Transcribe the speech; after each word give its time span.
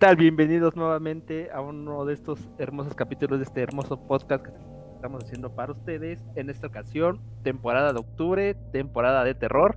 tal? 0.00 0.16
Bienvenidos 0.16 0.76
nuevamente 0.76 1.50
a 1.52 1.60
uno 1.60 2.06
de 2.06 2.14
estos 2.14 2.48
hermosos 2.56 2.94
capítulos 2.94 3.38
de 3.38 3.44
este 3.44 3.60
hermoso 3.60 4.00
podcast 4.00 4.46
que 4.46 4.50
estamos 4.94 5.22
haciendo 5.22 5.54
para 5.54 5.72
ustedes. 5.72 6.24
En 6.36 6.48
esta 6.48 6.68
ocasión, 6.68 7.20
temporada 7.42 7.92
de 7.92 8.00
octubre, 8.00 8.54
temporada 8.72 9.24
de 9.24 9.34
terror. 9.34 9.76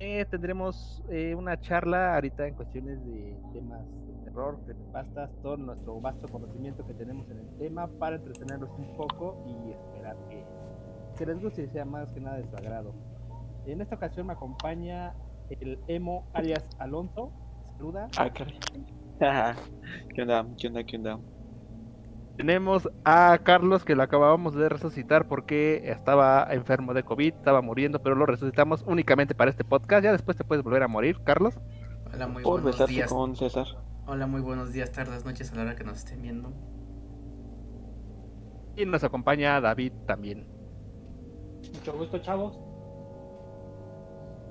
Eh, 0.00 0.24
tendremos 0.28 1.00
eh, 1.10 1.36
una 1.36 1.60
charla 1.60 2.16
ahorita 2.16 2.48
en 2.48 2.54
cuestiones 2.54 2.98
de 3.06 3.36
temas 3.52 3.82
de 4.08 4.24
terror, 4.24 4.58
de 4.66 4.74
pastas, 4.92 5.30
todo 5.44 5.56
nuestro 5.56 6.00
vasto 6.00 6.26
conocimiento 6.26 6.84
que 6.84 6.94
tenemos 6.94 7.30
en 7.30 7.38
el 7.38 7.48
tema 7.58 7.86
para 8.00 8.16
entretenerlos 8.16 8.70
un 8.76 8.96
poco 8.96 9.44
y 9.46 9.70
esperar 9.70 10.16
que, 10.28 10.44
que 11.16 11.24
les 11.24 11.40
guste 11.40 11.62
y 11.62 11.68
sea 11.68 11.84
más 11.84 12.10
que 12.10 12.18
nada 12.18 12.38
de 12.38 12.48
su 12.50 12.56
agrado. 12.56 12.92
En 13.64 13.80
esta 13.80 13.94
ocasión 13.94 14.26
me 14.26 14.32
acompaña 14.32 15.14
el 15.50 15.78
emo 15.86 16.26
alias 16.32 16.68
Alonso. 16.80 17.30
Saluda. 17.76 18.08
Ah. 18.18 18.28
¿Qué 19.18 20.22
onda? 20.22 20.46
¿Qué 20.58 20.68
onda? 20.68 20.84
¿Qué 20.84 20.96
onda? 20.96 21.18
Tenemos 22.36 22.88
a 23.04 23.38
Carlos 23.42 23.84
que 23.84 23.96
lo 23.96 24.02
acabamos 24.02 24.54
de 24.54 24.68
resucitar 24.68 25.26
porque 25.26 25.90
estaba 25.90 26.46
enfermo 26.50 26.92
de 26.92 27.02
COVID, 27.02 27.32
estaba 27.34 27.62
muriendo, 27.62 28.02
pero 28.02 28.14
lo 28.14 28.26
resucitamos 28.26 28.82
únicamente 28.86 29.34
para 29.34 29.50
este 29.50 29.64
podcast. 29.64 30.04
Ya 30.04 30.12
después 30.12 30.36
te 30.36 30.44
puedes 30.44 30.62
volver 30.62 30.82
a 30.82 30.88
morir, 30.88 31.18
Carlos. 31.24 31.58
Hola, 32.12 32.26
muy 32.26 32.42
Por 32.42 32.60
buenos 32.60 32.86
días. 32.86 33.10
con 33.10 33.34
César. 33.36 33.66
Hola, 34.06 34.26
muy 34.26 34.42
buenos 34.42 34.72
días, 34.72 34.92
tardes, 34.92 35.24
noches 35.24 35.50
a 35.52 35.56
la 35.56 35.62
hora 35.62 35.76
que 35.76 35.84
nos 35.84 35.96
estén 35.96 36.20
viendo. 36.20 36.52
Y 38.76 38.84
nos 38.84 39.02
acompaña 39.02 39.58
David 39.62 39.92
también. 40.06 40.46
Mucho 41.74 41.94
gusto, 41.96 42.18
chavos. 42.18 42.58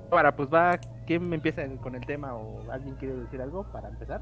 Ahora, 0.09 0.35
pues 0.35 0.49
va, 0.51 0.79
¿quién 1.05 1.29
me 1.29 1.35
empieza 1.35 1.63
con 1.81 1.93
el 1.93 2.05
tema 2.05 2.35
o 2.35 2.71
alguien 2.71 2.95
quiere 2.95 3.15
decir 3.15 3.41
algo 3.41 3.71
para 3.71 3.89
empezar? 3.89 4.21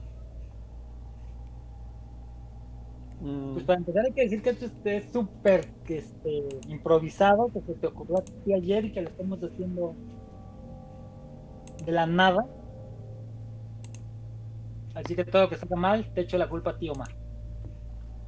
Mm, 3.23 3.53
Pues 3.53 3.65
para 3.65 3.79
empezar 3.79 4.05
hay 4.05 4.13
que 4.13 4.23
decir 4.23 4.41
que 4.43 4.49
esto 4.51 4.65
este, 4.65 4.97
es 4.97 5.11
súper 5.13 5.73
este, 5.87 6.61
improvisado, 6.67 7.51
que 7.53 7.61
se 7.61 7.75
te 7.75 7.87
ocurrió 7.87 8.17
a 8.19 8.23
ti 8.23 8.53
ayer 8.53 8.85
y 8.85 8.91
que 8.91 9.01
lo 9.01 9.09
estamos 9.09 9.41
haciendo 9.41 9.95
de 11.85 11.91
la 11.93 12.05
nada. 12.05 12.45
Así 14.93 15.15
que 15.15 15.25
todo 15.25 15.43
lo 15.43 15.49
que 15.49 15.57
salga 15.57 15.75
mal, 15.77 16.11
te 16.13 16.21
echo 16.21 16.37
la 16.37 16.49
culpa 16.49 16.71
a 16.71 16.77
ti, 16.77 16.89
Omar. 16.89 17.15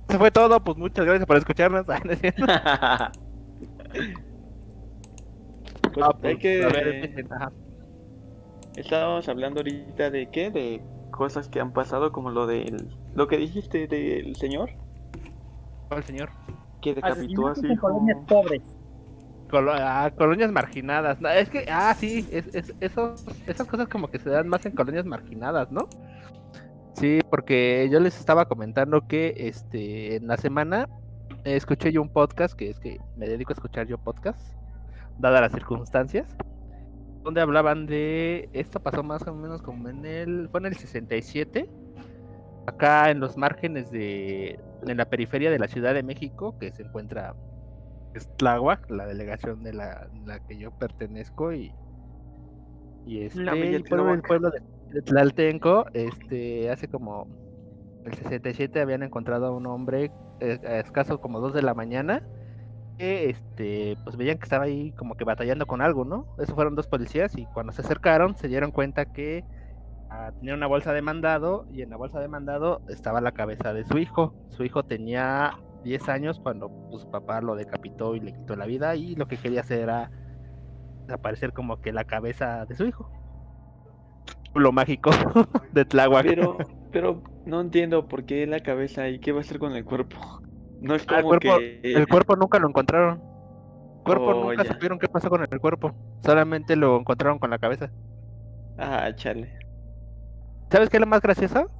Eso 0.08 0.20
fue 0.20 0.32
todo, 0.32 0.64
pues 0.64 0.78
muchas 0.78 1.06
gracias 1.06 1.26
por 1.28 1.38
escucharnos. 1.38 1.86
Ah, 5.98 6.12
pues, 6.14 6.24
Ah, 6.24 6.28
hay 6.30 6.38
que... 6.38 6.64
a 6.64 6.70
ver. 6.70 7.26
Estábamos 8.76 9.28
hablando 9.30 9.62
ahorita 9.62 10.10
de 10.12 10.30
qué? 10.30 10.52
De 10.52 10.82
cosas 11.12 11.50
que 11.50 11.60
han 11.60 11.74
pasado 11.74 12.12
como 12.12 12.32
lo 12.32 12.48
del... 12.48 12.98
Lo 13.14 13.28
que 13.28 13.38
dijiste 13.38 13.88
del 13.88 14.36
señor 14.36 14.72
¿Cuál 15.90 16.04
señor? 16.04 16.30
que 16.82 16.94
decapitó 16.94 17.48
a 17.48 17.52
Asesinatos 17.52 17.58
su 17.60 17.66
en 17.66 17.72
hijo. 17.72 17.82
colonias 17.88 18.18
pobres. 18.28 18.62
Colo- 19.50 19.74
ah, 19.76 20.12
colonias 20.16 20.52
marginadas. 20.52 21.20
No, 21.22 21.30
es 21.30 21.50
que, 21.50 21.66
ah, 21.72 21.94
sí, 21.98 22.28
es, 22.32 22.54
es- 22.54 22.74
esos, 22.80 23.26
esas 23.48 23.68
cosas 23.68 23.88
como 23.88 24.10
que 24.10 24.20
se 24.20 24.30
dan 24.30 24.48
más 24.48 24.66
en 24.66 24.74
colonias 24.74 25.06
marginadas, 25.06 25.72
¿no? 25.72 25.88
Sí, 26.94 27.20
porque 27.30 27.90
yo 27.92 28.00
les 28.00 28.20
estaba 28.20 28.46
comentando 28.46 29.08
que 29.08 29.34
este 29.38 30.16
en 30.16 30.28
la 30.28 30.38
semana 30.38 30.88
escuché 31.44 31.92
yo 31.92 32.02
un 32.02 32.10
podcast, 32.10 32.54
que 32.56 32.70
es 32.70 32.80
que 32.80 33.00
me 33.18 33.28
dedico 33.28 33.52
a 33.52 33.56
escuchar 33.56 33.88
yo 33.88 33.98
podcasts, 33.98 34.56
dadas 35.20 35.42
las 35.42 35.52
circunstancias, 35.52 36.36
donde 37.24 37.42
hablaban 37.42 37.86
de, 37.88 38.50
esto 38.54 38.80
pasó 38.80 39.04
más 39.04 39.28
o 39.28 39.34
menos 39.34 39.62
como 39.62 39.90
en 39.90 40.06
el, 40.06 40.50
fue 40.50 40.60
en 40.62 40.68
el 40.68 40.76
67, 40.76 41.68
acá 42.66 43.12
en 43.12 43.20
los 43.20 43.38
márgenes 43.38 43.92
de, 43.92 44.60
en 44.86 44.98
la 44.98 45.06
periferia 45.06 45.52
de 45.52 45.60
la 45.60 45.68
Ciudad 45.68 45.94
de 45.94 46.04
México, 46.04 46.58
que 46.60 46.72
se 46.72 46.84
encuentra 46.84 47.36
Tláhuac, 48.38 48.90
la 48.90 49.06
delegación 49.06 49.64
de 49.64 49.74
la, 49.74 50.08
la 50.26 50.40
que 50.40 50.58
yo 50.58 50.72
pertenezco 50.72 51.54
y 51.54 51.74
y 53.06 53.22
este 53.22 53.42
y 53.42 53.84
pueblo, 53.84 54.14
el 54.14 54.24
pueblo 54.24 54.50
de, 54.50 54.62
de 54.94 55.02
Tlaltenco, 55.02 55.86
este 55.94 56.70
hace 56.72 56.88
como 56.88 57.28
el 58.06 58.14
67 58.14 58.82
habían 58.82 59.04
encontrado 59.04 59.48
a 59.48 59.52
un 59.52 59.68
hombre 59.68 60.12
eh, 60.40 60.60
a 60.66 60.80
escaso 60.80 61.22
como 61.22 61.40
2 61.40 61.54
de 61.54 61.62
la 61.62 61.74
mañana 61.74 62.24
que 62.98 63.30
este 63.30 63.98
pues 64.04 64.16
veían 64.16 64.38
que 64.38 64.44
estaba 64.44 64.66
ahí 64.66 64.92
como 64.94 65.16
que 65.16 65.26
batallando 65.26 65.68
con 65.68 65.82
algo, 65.82 66.06
¿no? 66.06 66.34
Esos 66.40 66.56
fueron 66.56 66.76
dos 66.76 66.88
policías 66.88 67.38
y 67.38 67.46
cuando 67.48 67.74
se 67.74 67.82
acercaron 67.82 68.36
se 68.38 68.48
dieron 68.48 68.72
cuenta 68.72 69.06
que 69.06 69.44
tenía 70.40 70.54
una 70.56 70.68
bolsa 70.68 70.94
de 70.94 71.02
mandado 71.02 71.68
y 71.72 71.82
en 71.82 71.90
la 71.90 71.98
bolsa 71.98 72.20
de 72.20 72.28
mandado 72.28 72.82
estaba 72.90 73.22
la 73.22 73.32
cabeza 73.34 73.74
de 73.74 73.86
su 73.86 73.98
hijo. 73.98 74.34
Su 74.50 74.64
hijo 74.64 74.84
tenía 74.84 75.58
10 75.84 76.10
años 76.10 76.40
cuando 76.40 76.70
pues, 76.90 77.04
su 77.04 77.12
papá 77.12 77.42
lo 77.42 77.56
decapitó 77.56 78.16
y 78.16 78.20
le 78.20 78.34
quitó 78.34 78.56
la 78.56 78.66
vida 78.66 78.96
y 78.96 79.16
lo 79.16 79.28
que 79.28 79.38
quería 79.38 79.62
hacer 79.62 79.80
era 79.80 80.12
desaparecer 81.08 81.54
como 81.54 81.82
que 81.82 81.94
la 81.94 82.06
cabeza 82.06 82.66
de 82.66 82.76
su 82.76 82.86
hijo. 82.86 83.10
Lo 84.54 84.72
mágico 84.72 85.12
de 85.74 85.86
Tláhuac. 85.86 86.26
Pero, 86.26 86.58
pero 86.92 87.24
no 87.46 87.62
entiendo 87.62 88.08
por 88.08 88.26
qué 88.26 88.48
la 88.48 88.62
cabeza 88.62 89.10
y 89.10 89.20
qué 89.20 89.32
va 89.32 89.40
a 89.40 89.42
hacer 89.42 89.60
con 89.60 89.74
el 89.74 89.84
cuerpo. 89.86 90.18
No 90.82 90.96
es 90.96 91.06
Ah, 91.08 91.20
el 91.20 91.24
como 91.24 91.40
cuerpo, 91.40 91.58
que... 91.60 91.82
el 91.84 92.08
cuerpo 92.08 92.36
nunca 92.36 92.60
lo 92.60 92.70
encontraron. 92.70 93.22
El 93.98 94.04
cuerpo 94.04 94.32
Oh, 94.32 94.36
nunca 94.36 94.64
ya. 94.64 94.74
supieron 94.74 95.00
qué 95.00 95.08
pasó 95.10 95.30
con 95.30 95.42
el 95.42 95.60
cuerpo. 95.60 95.94
Solamente 96.24 96.76
lo 96.76 96.98
encontraron 97.00 97.40
con 97.40 97.50
la 97.50 97.60
cabeza. 97.60 97.92
Ah, 98.78 99.12
chale. 99.16 99.65
¿Sabes 100.72 100.90
qué 100.90 100.98
es 100.98 101.02
lo 101.02 101.08
más 101.08 101.22
gracioso? 101.22 101.72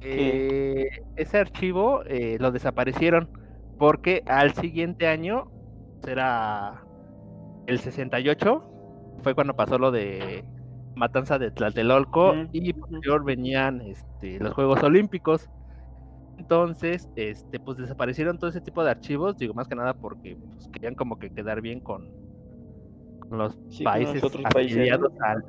Eh, 0.00 0.88
ese 1.16 1.38
archivo 1.38 2.02
eh, 2.06 2.36
lo 2.40 2.50
desaparecieron 2.52 3.30
porque 3.78 4.22
al 4.26 4.54
siguiente 4.54 5.06
año, 5.08 5.46
será 6.02 6.84
el 7.66 7.80
68, 7.80 8.64
fue 9.22 9.34
cuando 9.34 9.54
pasó 9.54 9.78
lo 9.78 9.90
de 9.92 10.46
Matanza 10.94 11.38
de 11.38 11.50
Tlatelolco 11.52 12.36
Ujú, 12.36 12.52
y 12.52 12.72
posterior 12.74 13.24
venían 13.24 13.82
este, 13.82 14.40
los 14.40 14.54
Juegos 14.54 14.82
Olímpicos. 14.82 15.50
Entonces, 16.38 17.08
este, 17.16 17.60
pues 17.60 17.78
desaparecieron 17.78 18.38
todo 18.38 18.50
ese 18.50 18.60
tipo 18.62 18.84
de 18.84 18.90
archivos, 18.92 19.36
digo 19.38 19.54
más 19.54 19.68
que 19.68 19.76
nada 19.76 19.94
porque 19.94 20.36
pues, 20.54 20.68
querían 20.72 20.94
como 20.96 21.16
que 21.18 21.30
quedar 21.30 21.60
bien 21.62 21.80
con, 21.80 22.12
con 23.28 23.38
los 23.38 23.54
Sí, 23.68 23.84
países 23.84 24.22
afiliados 24.44 25.12
al- 25.20 25.44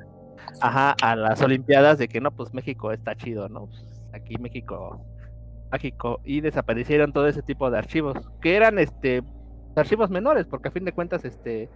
ajá, 0.60 0.94
a 1.00 1.16
las 1.16 1.40
Olimpiadas 1.42 1.98
de 1.98 2.08
que 2.08 2.20
no, 2.20 2.30
pues 2.30 2.52
México 2.54 2.92
está 2.92 3.14
chido, 3.14 3.48
¿no? 3.48 3.66
Pues, 3.66 4.02
aquí 4.12 4.36
México, 4.38 5.00
México, 5.72 6.20
y 6.24 6.40
desaparecieron 6.40 7.12
todo 7.12 7.26
ese 7.26 7.42
tipo 7.42 7.70
de 7.70 7.78
archivos, 7.78 8.16
que 8.40 8.56
eran 8.56 8.78
este 8.78 9.22
archivos 9.76 10.10
menores, 10.10 10.46
porque 10.46 10.68
a 10.68 10.72
fin 10.72 10.84
de 10.84 10.92
cuentas, 10.92 11.24
este 11.24 11.68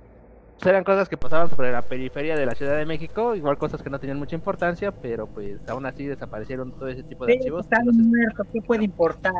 pues, 0.59 0.67
eran 0.67 0.85
cosas 0.85 1.09
que 1.09 1.17
pasaban 1.17 1.51
sobre 1.51 1.73
la 1.73 1.83
periferia 1.83 2.37
de 2.37 2.47
la 2.47 2.55
Ciudad 2.55 2.77
de 2.77 2.87
México, 2.87 3.35
igual 3.35 3.59
cosas 3.59 3.83
que 3.83 3.91
no 3.91 3.99
tenían 4.01 4.19
mucha 4.19 4.37
importancia, 4.37 4.93
pero 4.93 5.27
pues 5.27 5.61
aún 5.69 5.87
así 5.87 6.07
desaparecieron 6.07 6.73
todo 6.73 6.89
ese 6.89 7.03
tipo 7.05 7.27
de 7.27 7.33
Sí, 7.33 7.39
archivos. 7.39 7.65
están 7.65 7.81
entonces, 7.81 8.07
muertos, 8.07 8.47
¿qué 8.53 8.61
puede 8.63 8.85
importar? 8.85 9.33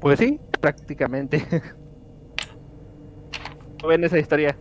pues 0.00 0.18
sí, 0.18 0.40
prácticamente. 0.60 1.44
¿Cómo 3.80 3.88
ven 3.88 4.04
esa 4.04 4.18
historia? 4.18 4.56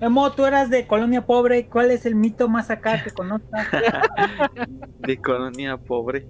Emo, 0.00 0.30
tú 0.32 0.44
eras 0.44 0.70
de 0.70 0.86
colonia 0.86 1.22
pobre, 1.22 1.66
¿cuál 1.68 1.90
es 1.90 2.04
el 2.06 2.14
mito 2.14 2.48
más 2.48 2.70
acá 2.70 3.02
que 3.02 3.10
conozcas? 3.10 3.68
de 4.98 5.16
colonia 5.18 5.76
pobre. 5.76 6.26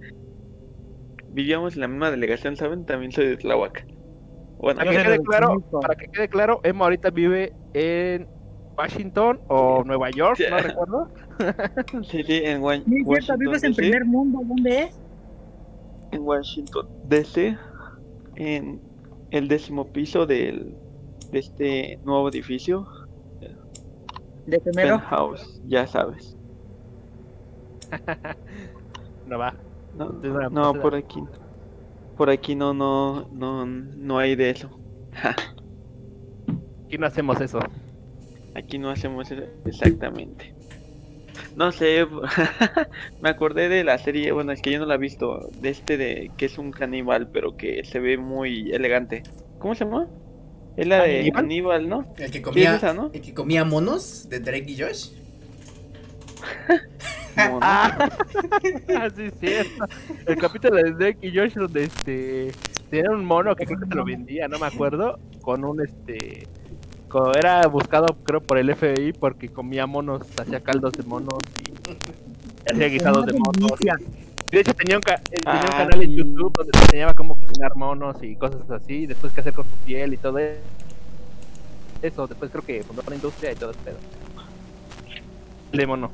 Vivíamos 1.29 1.75
en 1.75 1.81
la 1.81 1.87
misma 1.87 2.11
delegación, 2.11 2.55
¿saben? 2.55 2.85
También 2.85 3.11
soy 3.11 3.27
de 3.27 3.37
Tláhuac. 3.37 3.85
Bueno, 4.57 4.79
Para 4.79 4.91
que 4.91 4.97
quede 5.03 5.11
de 5.17 5.23
claro, 5.23 5.63
para 5.81 5.95
que 5.95 6.07
quede 6.07 6.29
claro, 6.29 6.59
Emma 6.63 6.85
ahorita 6.85 7.09
vive 7.09 7.53
en 7.73 8.27
Washington 8.77 9.39
o 9.47 9.83
Nueva 9.83 10.09
York, 10.11 10.39
no 10.49 10.57
recuerdo. 10.57 11.09
sí, 12.09 12.23
sí, 12.23 12.41
en 12.45 12.61
Wa- 12.61 12.75
Sí, 12.77 12.81
es 12.81 12.85
cierto, 12.85 13.09
Washington 13.09 13.39
vives 13.39 13.63
en 13.63 13.71
DC, 13.71 13.81
primer 13.81 14.05
mundo, 14.05 14.39
¿dónde 14.45 14.83
es? 14.83 15.01
en 16.11 16.21
Washington 16.21 16.87
DC, 17.09 17.57
en 18.35 18.81
el 19.31 19.47
décimo 19.47 19.91
piso 19.91 20.25
del, 20.25 20.77
de 21.31 21.39
este 21.39 21.99
nuevo 22.03 22.29
edificio, 22.29 22.87
De 24.45 24.59
primero. 24.59 24.99
Penthouse, 24.99 25.61
ya 25.67 25.87
sabes. 25.87 26.35
No 29.27 29.39
va. 29.39 29.55
No, 29.97 30.11
pues, 30.19 30.81
por 30.81 30.93
aquí, 30.93 31.23
por 32.17 32.29
aquí 32.29 32.55
no, 32.55 32.73
no, 32.73 33.27
no, 33.31 33.65
no 33.65 34.17
hay 34.19 34.35
de 34.35 34.51
eso. 34.51 34.69
Aquí 36.85 36.99
no 36.99 37.07
hacemos 37.07 37.41
eso. 37.41 37.59
Aquí 38.53 38.77
no 38.77 38.91
hacemos 38.91 39.31
eso 39.31 39.43
exactamente. 39.65 40.53
No 41.55 41.71
sé, 41.71 42.05
me 43.21 43.29
acordé 43.29 43.69
de 43.69 43.83
la 43.83 43.97
serie, 43.97 44.31
bueno, 44.31 44.51
es 44.51 44.61
que 44.61 44.71
yo 44.71 44.79
no 44.79 44.85
la 44.85 44.95
he 44.95 44.99
visto, 44.99 45.49
de 45.59 45.69
este 45.69 45.97
de 45.97 46.31
que 46.37 46.45
es 46.45 46.57
un 46.57 46.71
caníbal, 46.71 47.29
pero 47.31 47.57
que 47.57 47.83
se 47.83 47.99
ve 47.99 48.17
muy 48.17 48.71
elegante. 48.71 49.23
¿Cómo 49.59 49.73
se 49.73 49.85
llama? 49.85 50.07
Es 50.77 50.87
la 50.87 51.03
de 51.03 51.19
¿Aníbal? 51.21 51.43
Aníbal, 51.45 51.89
¿no? 51.89 52.05
El 52.17 52.31
que 52.31 52.37
Sí, 52.37 52.41
comía, 52.41 52.71
es 52.71 52.77
esa, 52.77 52.93
¿no? 52.93 53.09
el 53.13 53.21
que 53.21 53.33
comía 53.33 53.63
monos 53.63 54.27
de 54.29 54.39
Drake 54.39 54.65
y 54.67 54.79
Josh. 54.79 55.09
mono. 57.37 57.59
Ah, 58.97 59.09
sí, 59.15 59.29
cierto. 59.39 59.85
El 60.25 60.37
capítulo 60.37 60.75
de 60.75 60.91
Drake 60.91 61.17
y 61.21 61.35
Josh 61.35 61.53
donde 61.53 61.83
este 61.83 62.51
tenía 62.89 63.11
un 63.11 63.25
mono 63.25 63.55
que 63.55 63.65
creo 63.65 63.79
que 63.79 63.85
te 63.85 63.95
lo 63.95 64.05
vendía, 64.05 64.47
no 64.47 64.59
me 64.59 64.67
acuerdo, 64.67 65.19
con 65.41 65.63
un 65.63 65.81
este 65.81 66.47
era 67.37 67.65
buscado 67.67 68.15
creo 68.23 68.41
por 68.41 68.57
el 68.57 68.75
FBI 68.75 69.13
porque 69.13 69.49
comía 69.49 69.85
monos, 69.85 70.23
hacía 70.39 70.61
caldos 70.61 70.93
de 70.93 71.03
monos 71.03 71.39
y 71.61 72.71
hacía 72.71 72.87
guisados 72.87 73.25
de 73.25 73.33
monos. 73.33 73.79
De 74.51 74.59
hecho 74.59 74.73
tenía 74.73 74.95
un, 74.97 75.01
ca- 75.01 75.21
eh, 75.31 75.43
tenía 75.43 75.53
un 75.61 75.67
Ah, 75.67 75.77
canal 75.77 76.01
en. 76.01 76.15
YouTube 76.15 76.53
donde 76.55 76.71
te 76.71 76.79
enseñaba 76.79 77.13
cómo 77.13 77.37
cocinar 77.37 77.75
monos 77.75 78.21
y 78.23 78.35
cosas 78.35 78.69
así, 78.71 78.93
y 79.03 79.05
después 79.07 79.33
qué 79.33 79.41
hacer 79.41 79.53
con 79.53 79.65
su 79.65 79.75
piel 79.85 80.13
y 80.13 80.17
todo 80.17 80.37
eso. 82.01 82.27
Después 82.27 82.51
creo 82.51 82.63
que 82.63 82.83
fundó 82.83 83.01
una 83.05 83.15
industria 83.15 83.51
y 83.51 83.55
todo 83.55 83.71
ese 83.71 83.79
pedo. 83.81 83.97
De 85.73 85.87
mono. 85.87 86.11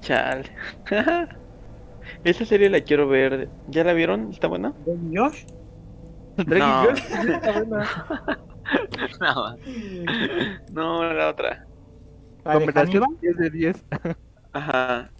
Chale. 0.00 0.44
Esa 2.24 2.44
serie 2.46 2.70
la 2.70 2.80
quiero 2.80 3.08
ver. 3.08 3.48
¿Ya 3.68 3.84
la 3.84 3.92
vieron? 3.92 4.30
¿Está 4.30 4.46
buena? 4.48 4.72
¿De 4.86 4.96
Josh? 5.18 5.44
No. 6.46 6.84
Josh, 6.84 6.98
sí, 7.22 7.30
está 7.32 7.52
buena. 7.62 7.88
No. 9.20 9.56
No, 10.72 11.12
la 11.12 11.28
otra. 11.30 11.66
¿La 12.44 12.52
de 12.52 12.58
Combinación 12.60 13.02
Hannibal? 13.02 13.20
10 13.20 13.36
de 13.36 13.50
10. 13.50 13.84
Ajá. 14.52 15.10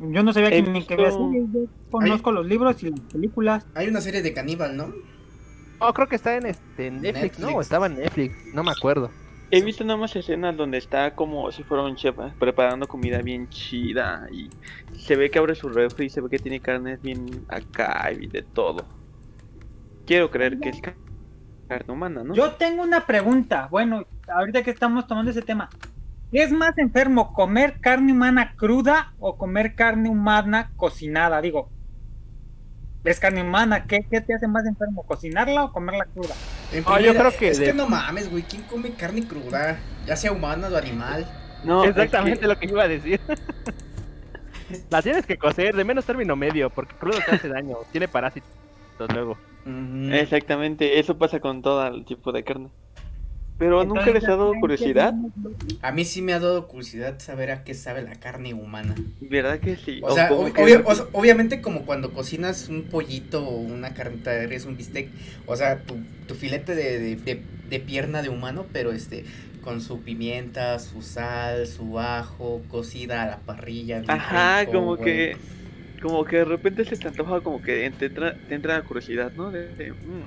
Yo 0.00 0.22
no 0.22 0.32
sabía 0.32 0.50
que, 0.50 0.62
ni 0.62 0.84
que 0.84 0.94
había 0.94 1.10
series, 1.10 1.44
yo 1.52 1.60
conozco 1.90 2.32
los 2.32 2.46
libros 2.46 2.82
y 2.82 2.90
las 2.90 3.00
películas. 3.00 3.66
Hay 3.74 3.88
una 3.88 4.00
serie 4.00 4.22
de 4.22 4.32
caníbal, 4.32 4.76
¿no? 4.76 4.92
Oh, 5.78 5.92
creo 5.92 6.08
que 6.08 6.16
está 6.16 6.36
en 6.36 6.46
este 6.46 6.86
en 6.88 7.00
Netflix, 7.02 7.38
¿no? 7.38 7.48
O 7.48 7.60
estaba 7.60 7.86
en 7.86 7.96
Netflix, 7.96 8.34
no 8.54 8.62
me 8.64 8.70
acuerdo. 8.70 9.10
He 9.50 9.62
visto 9.62 9.82
nada 9.84 9.98
más 9.98 10.14
escenas 10.14 10.56
donde 10.56 10.78
está 10.78 11.14
como 11.14 11.50
si 11.50 11.64
fuera 11.64 11.82
un 11.82 11.96
chef 11.96 12.16
¿eh? 12.20 12.32
preparando 12.38 12.86
comida 12.86 13.20
bien 13.20 13.48
chida 13.48 14.28
y 14.30 14.48
se 14.96 15.16
ve 15.16 15.28
que 15.30 15.38
abre 15.40 15.54
su 15.54 15.68
refri 15.68 16.06
y 16.06 16.10
se 16.10 16.20
ve 16.20 16.28
que 16.30 16.38
tiene 16.38 16.60
carnes 16.60 17.02
bien 17.02 17.44
acá 17.48 18.10
y 18.12 18.26
de 18.26 18.42
todo. 18.42 18.84
Quiero 20.06 20.30
creer 20.30 20.60
que 20.60 20.68
es 20.68 20.80
ca- 20.80 20.94
carne 21.68 21.92
humana, 21.92 22.22
¿no? 22.22 22.34
Yo 22.34 22.52
tengo 22.52 22.82
una 22.82 23.06
pregunta. 23.06 23.66
Bueno, 23.70 24.04
ahorita 24.28 24.62
que 24.62 24.70
estamos 24.70 25.06
tomando 25.06 25.30
ese 25.30 25.42
tema. 25.42 25.68
¿Qué 26.30 26.42
es 26.44 26.52
más 26.52 26.76
enfermo, 26.78 27.32
comer 27.32 27.78
carne 27.80 28.12
humana 28.12 28.54
cruda 28.56 29.12
o 29.18 29.36
comer 29.36 29.74
carne 29.74 30.08
humana 30.08 30.70
cocinada? 30.76 31.40
Digo, 31.40 31.68
es 33.04 33.18
carne 33.18 33.42
humana, 33.42 33.86
¿qué, 33.86 34.06
qué 34.08 34.20
te 34.20 34.34
hace 34.34 34.46
más 34.46 34.64
enfermo, 34.66 35.02
cocinarla 35.04 35.64
o 35.64 35.72
comerla 35.72 36.04
cruda? 36.04 36.34
En 36.72 36.84
Ah, 36.86 37.00
yo 37.00 37.14
creo 37.14 37.36
que 37.36 37.48
Es 37.48 37.58
de- 37.58 37.66
que 37.66 37.72
no 37.74 37.88
mames, 37.88 38.30
güey. 38.30 38.44
¿Quién 38.44 38.62
come 38.62 38.90
carne 38.92 39.26
cruda? 39.26 39.78
Ya 40.06 40.14
sea 40.16 40.30
humana 40.32 40.68
o 40.68 40.76
animal. 40.76 41.26
No, 41.64 41.82
es 41.82 41.90
Exactamente 41.90 42.40
que- 42.42 42.46
lo 42.46 42.58
que 42.58 42.66
iba 42.66 42.82
a 42.84 42.88
decir. 42.88 43.20
La 44.90 45.02
tienes 45.02 45.26
que 45.26 45.36
cocer 45.36 45.74
de 45.74 45.82
menos 45.84 46.04
término 46.04 46.36
medio, 46.36 46.70
porque 46.70 46.94
crudo 46.94 47.18
te 47.26 47.34
hace 47.34 47.48
daño, 47.48 47.76
tiene 47.90 48.06
parásitos 48.06 48.48
luego. 49.12 49.36
Exactamente, 50.12 51.00
eso 51.00 51.18
pasa 51.18 51.40
con 51.40 51.60
todo 51.60 51.84
el 51.88 52.04
tipo 52.04 52.30
de 52.32 52.44
carne. 52.44 52.68
Pero 53.60 53.84
nunca 53.84 54.00
Entonces, 54.00 54.14
les 54.22 54.24
ha 54.24 54.30
dado 54.36 54.52
¿qué 54.54 54.60
curiosidad? 54.60 55.14
A 55.82 55.92
mí 55.92 56.04
sí 56.04 56.22
me 56.22 56.32
ha 56.32 56.40
dado 56.40 56.66
curiosidad 56.66 57.20
saber 57.20 57.50
a 57.52 57.62
qué 57.62 57.74
sabe 57.74 58.02
la 58.02 58.14
carne 58.16 58.54
humana. 58.54 58.94
¿verdad 59.20 59.60
que 59.60 59.76
sí? 59.76 60.00
O 60.02 60.12
sea, 60.14 60.30
ob- 60.32 60.82
o 61.12 61.18
obviamente 61.18 61.60
como 61.60 61.82
cuando 61.84 62.12
cocinas 62.12 62.68
un 62.68 62.84
pollito 62.84 63.46
o 63.46 63.58
una 63.60 63.94
carnita 63.94 64.30
de 64.32 64.46
res, 64.46 64.64
un 64.64 64.76
bistec, 64.76 65.08
o 65.46 65.54
sea, 65.56 65.78
tu, 65.82 65.96
tu 66.26 66.34
filete 66.34 66.74
de, 66.74 66.98
de- 66.98 67.16
de- 67.16 67.42
de 67.68 67.80
pierna 67.80 68.22
de 68.22 68.30
humano, 68.30 68.66
pero 68.72 68.90
este, 68.92 69.24
con 69.62 69.80
su 69.82 70.00
pimienta, 70.00 70.78
su 70.78 71.02
sal, 71.02 71.66
su 71.66 72.00
ajo, 72.00 72.62
cocida 72.70 73.22
a 73.22 73.26
la 73.26 73.36
parrilla. 73.40 74.02
Ajá, 74.08 74.60
rico, 74.62 74.72
como 74.72 74.96
que 74.96 75.36
como 76.00 76.24
que 76.24 76.36
de 76.38 76.44
repente 76.44 76.84
se 76.84 76.96
te 76.96 77.08
antoja 77.08 77.40
como 77.42 77.60
que 77.62 77.90
te 77.90 78.06
entra, 78.06 78.34
te 78.48 78.54
entra 78.54 78.74
la 78.78 78.84
curiosidad, 78.84 79.32
¿no? 79.36 79.50
De, 79.50 79.74
de, 79.74 79.92
mm. 79.92 80.24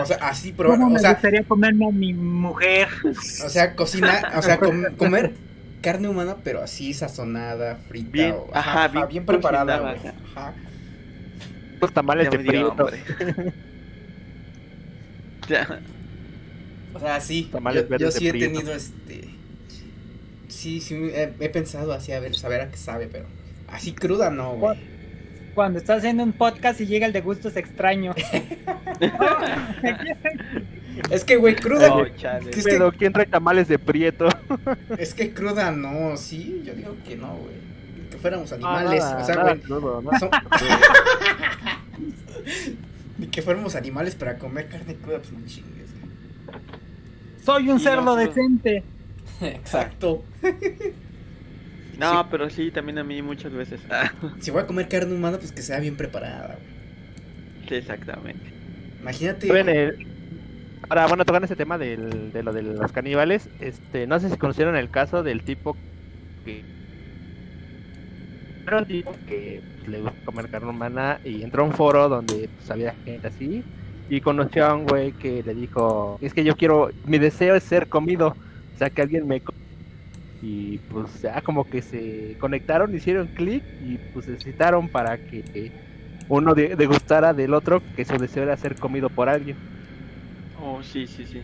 O 0.00 0.06
sea, 0.06 0.16
así, 0.20 0.52
pero, 0.52 0.70
¿Cómo 0.70 0.86
o 0.86 0.90
me 0.90 0.98
sea, 1.00 1.12
gustaría 1.12 1.44
comerme 1.44 1.86
a 1.86 1.90
mi 1.92 2.12
mujer? 2.14 2.88
o 3.44 3.48
sea, 3.48 3.74
cocina, 3.74 4.32
o 4.36 4.42
sea, 4.42 4.58
com- 4.58 4.84
comer 4.96 5.34
carne 5.82 6.08
humana, 6.08 6.36
pero 6.42 6.62
así 6.62 6.94
sazonada, 6.94 7.76
frita, 7.76 8.10
Bien, 8.12 8.32
o- 8.32 8.50
ajá, 8.52 8.88
bien 9.06 9.26
preparada, 9.26 9.78
güey. 9.80 9.96
ajá. 10.34 10.54
Los 11.80 11.92
tamales 11.92 12.30
de 12.30 12.38
prieto. 12.38 12.88
Ya. 15.48 15.66
O 16.92 17.00
sea, 17.00 17.20
sí, 17.20 17.48
Tamales 17.52 17.86
yo, 17.98 18.10
sí 18.10 18.28
he 18.28 18.30
prieto. 18.30 18.52
tenido 18.52 18.74
este. 18.74 19.28
Sí, 20.48 20.80
sí, 20.80 20.94
he, 20.94 21.34
he 21.40 21.48
pensado 21.50 21.92
así, 21.92 22.12
a 22.12 22.20
ver, 22.20 22.34
saber 22.36 22.60
a 22.60 22.70
qué 22.70 22.76
sabe, 22.76 23.08
pero 23.08 23.26
así 23.66 23.94
cruda 23.94 24.30
no, 24.30 24.56
güey. 24.56 24.78
Cuando 25.54 25.78
estás 25.78 25.98
haciendo 25.98 26.24
un 26.24 26.32
podcast 26.32 26.80
y 26.80 26.86
llega 26.86 27.06
el 27.06 27.12
de 27.12 27.20
gustos 27.20 27.56
extraños. 27.56 28.16
Es 31.10 31.24
que, 31.24 31.36
güey, 31.36 31.56
cruda. 31.56 31.90
Chale. 32.16 32.50
Es 32.52 32.62
Pero 32.64 32.92
¿quién 32.92 33.12
trae 33.12 33.26
tamales 33.26 33.66
de 33.66 33.78
prieto? 33.80 34.28
Es 34.98 35.12
que 35.12 35.34
cruda 35.34 35.72
no, 35.72 36.16
sí, 36.16 36.62
yo 36.64 36.72
digo 36.74 36.94
que 37.06 37.16
no, 37.16 37.34
güey. 37.34 37.56
Que 38.10 38.16
fuéramos 38.16 38.52
Ah, 38.52 38.54
animales, 38.54 39.00
nada, 39.02 39.22
o 39.22 39.26
sea, 39.26 39.34
nada 39.34 39.50
güey. 39.54 39.60
crudo, 39.62 40.02
¿no? 40.02 40.10
son- 40.18 40.30
Ni 43.18 43.26
que 43.26 43.42
fuéramos 43.42 43.74
animales 43.74 44.14
para 44.14 44.38
comer 44.38 44.68
carne 44.68 44.94
cruda, 44.94 45.18
pues 45.18 45.32
no 45.32 45.44
chingues. 45.46 45.90
Soy 47.44 47.68
un 47.70 47.78
Y 47.78 47.80
cerdo 47.80 48.02
no, 48.02 48.16
no. 48.16 48.16
decente. 48.16 48.84
Exacto. 49.40 50.22
No, 51.98 52.22
Sí. 52.22 52.28
pero 52.30 52.50
sí, 52.50 52.70
también 52.72 52.98
a 52.98 53.04
mí 53.04 53.22
muchas 53.22 53.52
veces. 53.52 53.80
Ah, 53.90 54.10
Si 54.40 54.50
voy 54.50 54.62
a 54.62 54.66
comer 54.66 54.88
carne 54.88 55.14
humana, 55.14 55.38
pues 55.38 55.52
que 55.52 55.62
sea 55.62 55.80
bien 55.80 55.96
preparada, 55.96 56.56
güey. 56.56 56.74
sí, 57.68 57.74
exactamente. 57.76 58.50
Imagínate. 59.00 59.46
Saben, 59.46 59.68
el- 59.68 59.96
Ahora, 60.90 61.06
bueno, 61.08 61.24
tocando 61.24 61.46
ese 61.46 61.56
tema 61.56 61.78
del, 61.78 62.30
de 62.32 62.42
lo 62.42 62.52
de 62.52 62.62
los 62.62 62.92
caníbales, 62.92 63.50
este, 63.58 64.06
no 64.06 64.20
sé 64.20 64.30
si 64.30 64.36
conocieron 64.38 64.76
el 64.76 64.90
caso 64.90 65.22
del 65.22 65.42
tipo 65.44 65.78
que 66.44 66.66
era 68.66 68.78
un 68.78 68.86
tipo 68.86 69.12
que 69.26 69.62
pues, 69.76 69.88
le 69.88 70.00
gusta 70.00 70.18
comer 70.24 70.48
carne 70.48 70.70
humana 70.70 71.20
y 71.22 71.42
entró 71.42 71.62
a 71.62 71.66
un 71.66 71.72
foro 71.74 72.08
donde 72.08 72.48
pues, 72.54 72.70
había 72.70 72.96
gente 73.04 73.28
así 73.28 73.66
y 74.08 74.20
conoció 74.20 74.66
a 74.66 74.74
un 74.74 74.84
güey 74.84 75.12
que 75.14 75.42
le 75.42 75.54
dijo, 75.54 76.18
es 76.20 76.32
que 76.34 76.44
yo 76.44 76.56
quiero, 76.56 76.90
mi 77.04 77.18
deseo 77.18 77.54
es 77.56 77.64
ser 77.64 77.88
comido, 77.88 78.28
o 78.28 78.76
sea, 78.76 78.90
que 78.90 79.02
alguien 79.02 79.26
me 79.26 79.40
co-". 79.42 79.54
y 80.44 80.78
pues 80.80 81.22
ya 81.22 81.42
como 81.42 81.68
que 81.68 81.82
se 81.82 82.36
conectaron, 82.38 82.94
hicieron 82.94 83.28
clic 83.28 83.66
y 83.78 83.98
pues 83.98 84.26
se 84.26 84.38
citaron 84.40 84.90
para 84.90 85.18
que 85.18 85.74
uno 86.28 86.54
de- 86.54 86.76
degustara 86.76 87.34
del 87.34 87.54
otro 87.54 87.86
que 87.94 88.04
su 88.04 88.18
deseo 88.18 88.44
era 88.44 88.56
ser 88.56 88.78
comido 88.78 89.10
por 89.10 89.28
alguien. 89.28 89.58
Oh, 90.52 90.82
sí, 90.82 91.06
sí, 91.06 91.26
sí. 91.26 91.42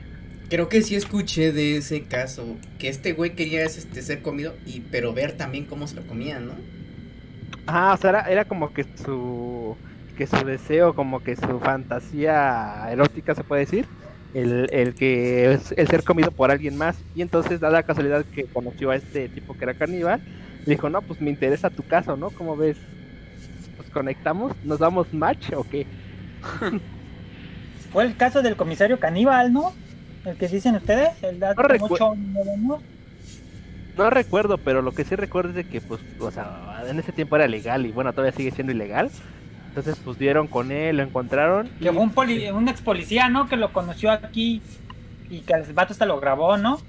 Creo 0.48 0.68
que 0.68 0.82
sí 0.82 0.94
escuché 0.96 1.52
de 1.52 1.76
ese 1.76 2.06
caso. 2.08 2.60
Que 2.78 2.88
este 2.88 3.12
güey 3.12 3.34
quería 3.34 3.64
este, 3.64 4.02
ser 4.02 4.22
comido, 4.22 4.60
y 4.64 4.80
pero 4.82 5.12
ver 5.12 5.36
también 5.36 5.66
cómo 5.66 5.86
se 5.86 5.96
lo 5.96 6.06
comían, 6.06 6.46
¿no? 6.46 6.66
Ah, 7.66 7.92
o 7.94 7.96
sea, 7.96 8.10
era, 8.10 8.20
era 8.30 8.44
como 8.44 8.72
que 8.72 8.84
su 8.96 9.78
que 10.14 10.26
su 10.26 10.44
deseo, 10.44 10.94
como 10.94 11.22
que 11.22 11.36
su 11.36 11.60
fantasía 11.60 12.90
erótica 12.90 13.34
se 13.34 13.44
puede 13.44 13.60
decir, 13.62 13.90
el, 14.34 14.68
el 14.72 14.94
que 14.94 15.52
es 15.52 15.74
el 15.76 15.88
ser 15.88 16.04
comido 16.04 16.30
por 16.30 16.50
alguien 16.50 16.76
más. 16.76 16.96
Y 17.14 17.22
entonces 17.22 17.60
da 17.60 17.70
la 17.70 17.82
casualidad 17.82 18.24
que 18.24 18.44
conoció 18.44 18.90
a 18.90 18.96
este 18.96 19.28
tipo 19.28 19.56
que 19.56 19.64
era 19.64 19.74
caníbal, 19.74 20.20
le 20.66 20.74
dijo, 20.74 20.88
no, 20.90 21.02
pues 21.02 21.20
me 21.20 21.30
interesa 21.30 21.70
tu 21.70 21.82
caso, 21.82 22.16
¿no? 22.16 22.30
¿Cómo 22.30 22.56
ves? 22.56 22.76
¿Nos 23.78 23.86
conectamos? 23.90 24.52
¿Nos 24.64 24.78
damos 24.78 25.12
match 25.12 25.52
o 25.54 25.64
qué? 25.64 25.86
Fue 27.92 28.04
el 28.04 28.16
caso 28.16 28.42
del 28.42 28.56
comisario 28.56 29.00
caníbal, 29.00 29.52
¿no? 29.52 29.72
El 30.24 30.36
que 30.36 30.48
dicen 30.48 30.76
ustedes, 30.76 31.10
el 31.22 31.42
hace 31.42 31.60
No 31.62 31.88
mucho. 31.88 32.14
No 33.96 34.08
recuerdo, 34.10 34.58
pero 34.58 34.82
lo 34.82 34.92
que 34.92 35.04
sí 35.04 35.16
recuerdo 35.16 35.50
es 35.50 35.56
de 35.56 35.64
que, 35.64 35.80
pues, 35.80 36.00
o 36.20 36.30
sea, 36.30 36.84
en 36.86 36.98
ese 36.98 37.12
tiempo 37.12 37.36
era 37.36 37.48
legal 37.48 37.84
y 37.84 37.92
bueno, 37.92 38.12
todavía 38.12 38.36
sigue 38.36 38.50
siendo 38.50 38.72
ilegal. 38.72 39.10
Entonces, 39.70 39.96
pues 40.04 40.18
dieron 40.18 40.46
con 40.48 40.72
él, 40.72 40.96
lo 40.96 41.02
encontraron. 41.04 41.68
y- 41.78 41.84
Que 41.84 41.92
fue 41.92 42.02
un, 42.02 42.10
poli- 42.10 42.50
un 42.50 42.68
ex 42.68 42.80
policía, 42.82 43.28
¿no? 43.28 43.48
Que 43.48 43.56
lo 43.56 43.72
conoció 43.72 44.10
aquí 44.10 44.60
y 45.30 45.40
que 45.40 45.52
el 45.54 45.72
vato 45.72 45.92
hasta 45.92 46.06
lo 46.06 46.18
grabó, 46.20 46.56
¿no? 46.56 46.80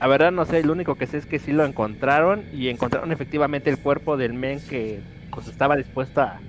La 0.00 0.08
verdad 0.08 0.32
no 0.32 0.44
sé, 0.44 0.62
lo 0.64 0.72
único 0.72 0.96
que 0.96 1.06
sé 1.06 1.18
es 1.18 1.26
que 1.26 1.38
sí 1.38 1.52
lo 1.52 1.64
encontraron 1.64 2.44
y 2.52 2.68
encontraron 2.68 3.12
efectivamente 3.12 3.70
el 3.70 3.78
cuerpo 3.78 4.16
del 4.16 4.34
men 4.34 4.60
que 4.68 5.00
pues 5.30 5.46
estaba 5.48 5.76
dispuesto 5.76 6.20
a 6.20 6.40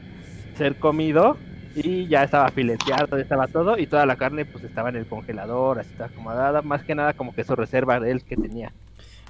ser 0.58 0.76
comido 0.78 1.38
y 1.76 2.08
ya 2.08 2.24
estaba 2.24 2.50
fileteado, 2.50 3.18
estaba 3.18 3.48
todo 3.48 3.78
y 3.78 3.86
toda 3.88 4.06
la 4.06 4.16
carne 4.16 4.46
pues 4.46 4.64
estaba 4.64 4.90
en 4.90 4.96
el 4.96 5.06
congelador, 5.06 5.80
así 5.80 5.90
está 5.92 6.06
acomodada, 6.06 6.64
más 6.64 6.84
que 6.84 6.96
nada 6.96 7.14
como 7.14 7.34
que 7.36 7.44
su 7.44 7.56
reserva 7.56 8.00
de 8.00 8.12
él 8.12 8.24
que 8.24 8.36
tenía. 8.36 8.72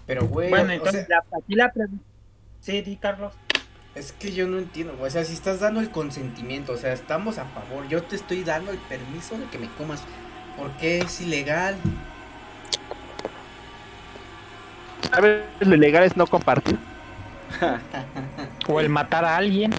Pero, 0.07 0.25
güey, 0.27 0.49
bueno, 0.49 0.69
o 0.69 0.71
entonces 0.71 1.05
sea, 1.05 1.17
la- 1.31 1.37
aquí 1.37 1.55
la 1.55 1.71
pregunta. 1.71 2.03
Sí, 2.61 2.81
di, 2.81 2.95
Carlos. 2.95 3.33
Es 3.95 4.11
que 4.11 4.33
yo 4.33 4.45
no 4.45 4.57
entiendo, 4.57 4.93
güey. 4.97 5.07
O 5.07 5.11
sea, 5.11 5.23
si 5.23 5.33
estás 5.33 5.61
dando 5.61 5.79
el 5.79 5.89
consentimiento, 5.89 6.73
o 6.73 6.77
sea, 6.77 6.91
estamos 6.91 7.37
a 7.37 7.45
favor. 7.45 7.87
Yo 7.87 8.03
te 8.03 8.17
estoy 8.17 8.43
dando 8.43 8.71
el 8.71 8.77
permiso 8.77 9.37
de 9.37 9.45
que 9.45 9.57
me 9.57 9.69
comas. 9.69 10.03
¿Por 10.57 10.71
qué 10.73 10.99
es 10.99 11.21
ilegal? 11.21 11.75
¿Sabes? 15.09 15.43
Lo 15.61 15.75
ilegal 15.75 16.03
es 16.03 16.15
no 16.17 16.27
compartir. 16.27 16.77
O 18.67 18.79
el 18.79 18.89
matar 18.89 19.23
a 19.23 19.37
alguien. 19.37 19.71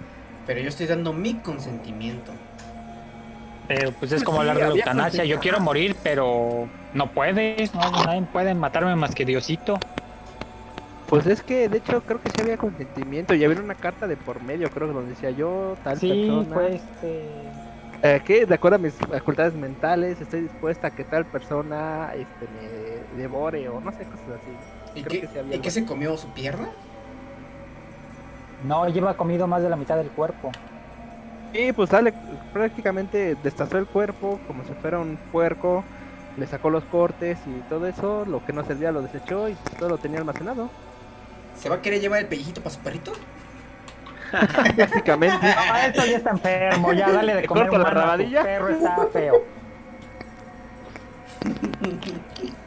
Pero 0.47 0.61
yo 0.61 0.69
estoy 0.69 0.87
dando 0.87 1.13
mi 1.13 1.35
consentimiento. 1.35 2.33
Pero 3.67 3.91
pues 3.91 4.13
es 4.13 4.23
como 4.23 4.37
sí, 4.37 4.41
hablar 4.43 4.57
de 4.57 4.63
la 4.63 4.69
eutanasia. 4.69 5.25
Yo 5.25 5.41
quiero 5.41 5.59
morir, 5.59 5.97
pero 6.05 6.69
no 6.95 7.11
puedes. 7.11 7.75
No, 7.75 7.91
nadie 8.05 8.23
puede 8.33 8.55
matarme 8.55 8.95
más 8.95 9.13
que 9.13 9.25
Diosito. 9.25 9.81
Pues 11.09 11.27
es 11.27 11.43
que 11.43 11.69
de 11.69 11.79
hecho 11.79 12.03
creo 12.03 12.21
que 12.21 12.31
sí 12.31 12.41
había 12.41 12.57
consentimiento 12.57 13.35
y 13.35 13.45
había 13.45 13.61
una 13.61 13.77
carta 13.77 14.07
de 14.09 14.17
por 14.17 14.43
medio, 14.43 14.69
creo 14.71 14.89
que 14.89 14.95
donde 14.95 15.11
decía 15.11 15.31
yo, 15.31 15.77
tal 15.85 15.99
Sí, 16.01 16.09
persona. 16.09 16.55
pues. 16.55 16.83
eh, 17.03 17.49
eh, 18.03 18.23
que 18.25 18.45
de 18.45 18.55
acuerdo 18.55 18.77
a 18.77 18.79
mis 18.79 18.93
facultades 18.95 19.55
mentales 19.55 20.21
estoy 20.21 20.43
dispuesta 20.43 20.89
a 20.89 20.91
que 20.91 21.05
tal 21.05 21.25
persona 21.25 22.11
este 22.15 22.47
me 23.15 23.23
devore 23.23 23.69
o 23.69 23.81
no 23.81 23.93
sé, 23.93 23.99
cosas 24.05 24.41
así. 24.43 24.99
¿Y, 25.01 25.03
Creo 25.05 25.21
qué, 25.21 25.27
que 25.27 25.33
sí 25.33 25.39
había 25.39 25.57
¿y 25.57 25.59
qué 25.61 25.71
se 25.71 25.85
comió 25.87 26.17
su 26.17 26.29
pierna? 26.31 26.69
No, 28.65 28.89
lleva 28.89 29.17
comido 29.17 29.47
más 29.47 29.63
de 29.63 29.69
la 29.71 29.77
mitad 29.77 29.97
del 29.97 30.09
cuerpo. 30.09 30.51
Y 31.53 31.73
pues 31.73 31.91
sale 31.91 32.13
prácticamente 32.53 33.37
destazó 33.43 33.79
el 33.79 33.87
cuerpo 33.87 34.41
como 34.47 34.65
si 34.65 34.73
fuera 34.75 34.99
un 34.99 35.17
puerco, 35.31 35.85
le 36.37 36.47
sacó 36.47 36.69
los 36.71 36.85
cortes 36.85 37.39
y 37.47 37.61
todo 37.69 37.87
eso, 37.87 38.25
lo 38.27 38.45
que 38.45 38.53
no 38.53 38.65
servía 38.65 38.93
lo 38.93 39.03
desechó 39.03 39.49
y 39.49 39.55
todo 39.79 39.89
lo 39.89 39.99
tenía 39.99 40.19
almacenado. 40.19 40.69
¿Se 41.59 41.69
va 41.69 41.77
a 41.77 41.83
querer 41.83 42.01
llevar 42.01 42.21
el 42.21 42.27
pellejito 42.27 42.61
para 42.61 42.75
su 42.75 42.81
perrito? 42.81 43.13
Prácticamente. 44.77 45.37
No, 45.47 45.77
esto 45.77 46.07
ya 46.07 46.17
está 46.17 46.31
enfermo. 46.31 46.93
Ya 46.93 47.11
dale 47.11 47.35
de 47.35 47.43
¿Te 47.43 47.47
comer 47.49 47.65
la 47.67 47.71
humano 47.71 47.87
a 47.87 47.91
tu 47.91 47.99
rabadilla? 48.01 48.43
perro 48.43 48.69
está 48.69 49.07
feo. 49.13 49.45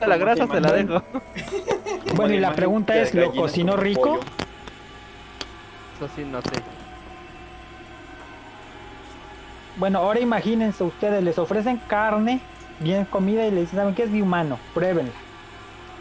la 0.08 0.18
grasa 0.18 0.48
te 0.48 0.54
se 0.54 0.62
la 0.62 0.72
dejo. 0.72 1.04
Bueno, 2.16 2.34
y 2.34 2.40
la 2.40 2.54
pregunta 2.54 2.96
es, 2.96 3.14
¿lo 3.14 3.32
cocinó 3.34 3.76
rico? 3.78 4.20
Eso 5.98 6.10
sí, 6.16 6.24
no 6.24 6.42
sé. 6.42 6.50
Bueno, 9.76 10.00
ahora 10.00 10.20
imagínense 10.20 10.84
ustedes, 10.84 11.24
les 11.24 11.38
ofrecen 11.38 11.78
carne, 11.88 12.42
bien 12.80 13.06
comida 13.06 13.46
y 13.46 13.52
les 13.52 13.62
dicen, 13.62 13.80
¿saben 13.80 13.96
qué 13.96 14.04
es 14.04 14.12
de 14.12 14.22
humano? 14.22 14.60
Pruébenla. 14.74 15.12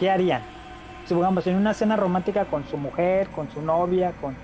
¿Qué 0.00 0.10
harían? 0.10 0.42
Supongamos 1.08 1.46
en 1.46 1.56
una 1.56 1.72
cena 1.72 1.96
romántica 1.96 2.44
con 2.44 2.66
su 2.68 2.76
mujer, 2.76 3.28
con 3.28 3.50
su 3.50 3.62
novia, 3.62 4.12
con, 4.20 4.34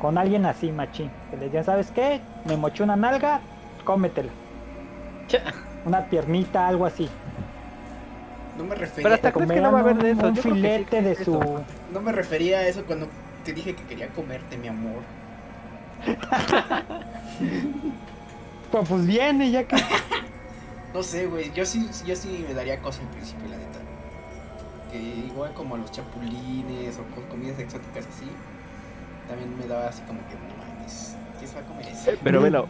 con 0.00 0.16
alguien 0.16 0.46
así, 0.46 0.70
machín. 0.70 1.10
Que 1.30 1.36
les 1.36 1.50
digan, 1.50 1.64
¿sabes 1.64 1.90
qué? 1.90 2.20
Me 2.44 2.56
moché 2.56 2.84
una 2.84 2.94
nalga, 2.96 3.40
cómetela. 3.84 4.30
Una 5.84 6.04
piernita, 6.06 6.68
algo 6.68 6.86
así. 6.86 7.08
No 8.56 8.64
me 8.64 8.70
Pero 8.70 8.80
refería, 8.80 9.14
hasta- 9.14 9.28
Te 9.28 9.34
crees 9.34 9.50
que 9.52 9.60
no 9.60 9.72
va 9.72 9.78
a 9.78 9.82
haber 9.82 9.96
de 9.96 10.10
eso? 10.12 10.26
Un 10.28 10.36
sí 10.36 10.42
filete 10.42 11.02
de 11.02 11.14
su... 11.16 11.40
eso. 11.40 11.64
no 11.92 12.00
me 12.00 12.12
refería 12.12 12.58
a 12.58 12.66
eso 12.68 12.84
cuando 12.84 13.08
te 13.44 13.52
dije 13.52 13.74
que 13.74 13.82
quería 13.84 14.08
comerte, 14.08 14.56
mi 14.56 14.68
amor. 14.68 15.02
Pues, 18.70 18.88
pues 18.88 19.06
viene, 19.06 19.50
ya 19.50 19.64
que... 19.64 19.76
No 20.94 21.02
sé, 21.02 21.26
güey. 21.26 21.52
Yo 21.52 21.66
sí, 21.66 21.88
yo 22.06 22.16
sí 22.16 22.44
me 22.48 22.54
daría 22.54 22.80
cosa 22.80 23.02
al 23.02 23.08
principio, 23.08 23.46
la 23.48 23.56
neta. 23.58 23.67
Que 24.90 24.98
igual 24.98 25.52
como 25.54 25.76
los 25.76 25.90
chapulines 25.92 26.98
o 26.98 27.02
con 27.14 27.24
comidas 27.24 27.58
exóticas 27.58 28.06
así. 28.06 28.26
También 29.28 29.56
me 29.58 29.66
daba 29.66 29.88
así 29.88 30.02
como 30.02 30.20
que 30.28 30.34
no 30.34 30.56
mames. 30.56 31.14
¿Qué 31.38 31.46
se 31.46 31.54
va 31.56 31.60
a 31.60 31.64
comer 31.64 31.88
eso? 31.88 32.10
Eh, 32.10 32.18
Pero 32.22 32.40
velo. 32.40 32.66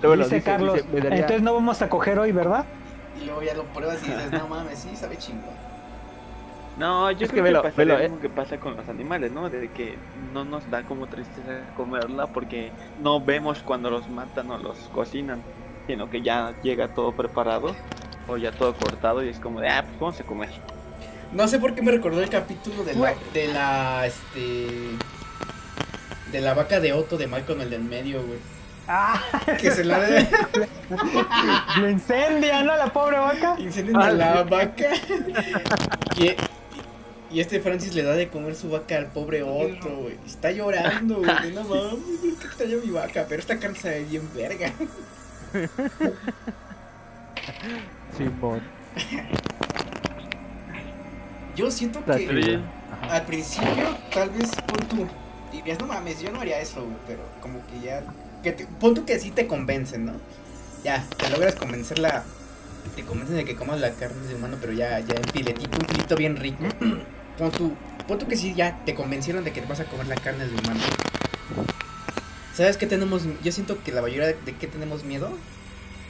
luego 0.00 0.16
lo 0.16 0.24
dice 0.24 0.36
dice, 0.36 0.50
Carlos, 0.50 0.74
dice, 0.74 0.88
me 0.92 1.00
daría- 1.00 1.18
entonces 1.20 1.42
no 1.42 1.54
vamos 1.54 1.80
a 1.82 1.88
coger 1.88 2.18
hoy, 2.18 2.32
¿verdad? 2.32 2.64
Y 3.20 3.24
luego 3.26 3.42
ya 3.42 3.54
lo 3.54 3.64
pruebas 3.64 4.02
y 4.02 4.06
dices, 4.10 4.32
no 4.32 4.48
mames, 4.48 4.78
sí, 4.80 4.96
sabe 4.96 5.16
chingón. 5.18 5.54
No, 6.78 7.10
yo 7.10 7.26
Es 7.26 7.30
que 7.30 7.34
creo 7.40 7.44
que, 7.44 7.50
velo, 7.50 7.62
pasa 7.62 7.76
velo, 7.76 7.94
lo 7.94 8.00
eh. 8.00 8.02
mismo 8.04 8.20
que 8.20 8.28
pasa 8.30 8.56
con 8.58 8.76
los 8.76 8.88
animales, 8.88 9.30
¿no? 9.30 9.48
De 9.50 9.68
que 9.68 9.96
no 10.32 10.44
nos 10.44 10.68
da 10.70 10.82
como 10.82 11.06
tristeza 11.06 11.60
comerla 11.76 12.26
porque 12.28 12.72
no 13.00 13.20
vemos 13.20 13.62
cuando 13.62 13.90
los 13.90 14.08
matan 14.08 14.50
o 14.50 14.58
los 14.58 14.76
cocinan, 14.94 15.40
sino 15.86 16.08
que 16.08 16.22
ya 16.22 16.54
llega 16.62 16.88
todo 16.88 17.12
preparado 17.12 17.76
o 18.26 18.36
ya 18.38 18.50
todo 18.52 18.74
cortado 18.74 19.22
y 19.22 19.28
es 19.28 19.38
como 19.38 19.60
de, 19.60 19.68
ah, 19.68 19.82
pues 19.86 20.00
vamos 20.00 20.20
a 20.20 20.24
comer. 20.24 20.48
No 21.32 21.48
sé 21.48 21.58
por 21.58 21.74
qué 21.74 21.82
me 21.82 21.90
recordó 21.92 22.20
el 22.22 22.28
capítulo 22.28 22.84
de 22.84 22.94
la, 22.94 23.14
de 23.32 23.48
la, 23.48 24.06
este... 24.06 24.66
De 26.30 26.40
la 26.40 26.54
vaca 26.54 26.80
de 26.80 26.92
Otto 26.92 27.16
de 27.16 27.26
Malcolm, 27.26 27.60
el 27.62 27.70
del 27.70 27.82
medio, 27.84 28.22
güey. 28.22 28.38
Ah, 28.88 29.20
Que 29.60 29.70
se 29.70 29.84
la 29.84 29.98
lo 31.78 31.88
incendia, 31.88 32.62
¿no? 32.64 32.76
La 32.76 32.92
pobre 32.92 33.18
vaca. 33.18 33.54
incendian 33.58 34.00
a 34.00 34.10
la 34.10 34.42
vaca. 34.42 34.88
Y, 36.16 36.32
y 37.34 37.40
este 37.40 37.60
Francis 37.60 37.94
le 37.94 38.02
da 38.02 38.14
de 38.14 38.28
comer 38.28 38.56
su 38.56 38.70
vaca 38.70 38.96
al 38.98 39.06
pobre 39.06 39.42
Otto, 39.42 39.88
güey. 39.96 40.18
Está 40.26 40.50
llorando, 40.50 41.18
güey. 41.18 41.42
de, 41.42 41.50
No 41.54 41.62
mames, 41.64 42.24
es 42.24 42.38
que 42.38 42.46
extraño 42.46 42.78
mi 42.84 42.90
vaca, 42.90 43.24
pero 43.28 43.40
esta 43.40 43.58
carne 43.58 43.78
sabe 43.78 44.04
bien 44.04 44.28
verga. 44.34 44.72
Simón. 48.16 48.62
Yo 51.56 51.70
siento 51.70 52.04
que 52.04 52.12
al 53.10 53.24
principio, 53.26 53.96
tal 54.12 54.30
vez 54.30 54.50
pon 54.66 54.88
tú. 54.88 55.06
Dirías, 55.52 55.78
no 55.78 55.86
mames, 55.86 56.20
yo 56.20 56.30
no 56.32 56.40
haría 56.40 56.60
eso, 56.60 56.82
güey. 56.82 56.96
Pero 57.06 57.22
como 57.40 57.60
que 57.66 57.80
ya. 57.80 58.02
Que 58.42 58.52
te, 58.52 58.66
pon 58.66 58.94
tú 58.94 59.04
que 59.04 59.18
sí 59.18 59.30
te 59.30 59.46
convencen, 59.46 60.06
¿no? 60.06 60.12
Ya, 60.84 61.04
te 61.18 61.28
logras 61.30 61.54
convencerla. 61.54 62.24
Te 62.96 63.04
convencen 63.04 63.36
de 63.36 63.44
que 63.44 63.54
comas 63.54 63.80
la 63.80 63.92
carne 63.92 64.26
de 64.26 64.34
humano, 64.34 64.56
pero 64.60 64.72
ya, 64.72 64.98
ya 65.00 65.14
en 65.14 65.24
filetito, 65.32 65.78
un 65.78 65.86
filito 65.86 66.16
bien 66.16 66.36
rico. 66.36 66.64
pon 67.38 67.50
tú, 67.52 67.72
pon 68.08 68.18
tú 68.18 68.26
que 68.26 68.36
sí, 68.36 68.54
ya 68.54 68.82
te 68.84 68.94
convencieron 68.94 69.44
de 69.44 69.52
que 69.52 69.60
vas 69.62 69.80
a 69.80 69.84
comer 69.84 70.06
la 70.08 70.16
carne 70.16 70.46
de 70.46 70.52
humano. 70.54 70.80
¿Sabes 72.54 72.76
qué 72.76 72.86
tenemos? 72.86 73.22
Yo 73.42 73.52
siento 73.52 73.82
que 73.82 73.92
la 73.92 74.02
mayoría 74.02 74.26
de, 74.26 74.34
de 74.44 74.54
qué 74.56 74.66
tenemos 74.66 75.04
miedo. 75.04 75.30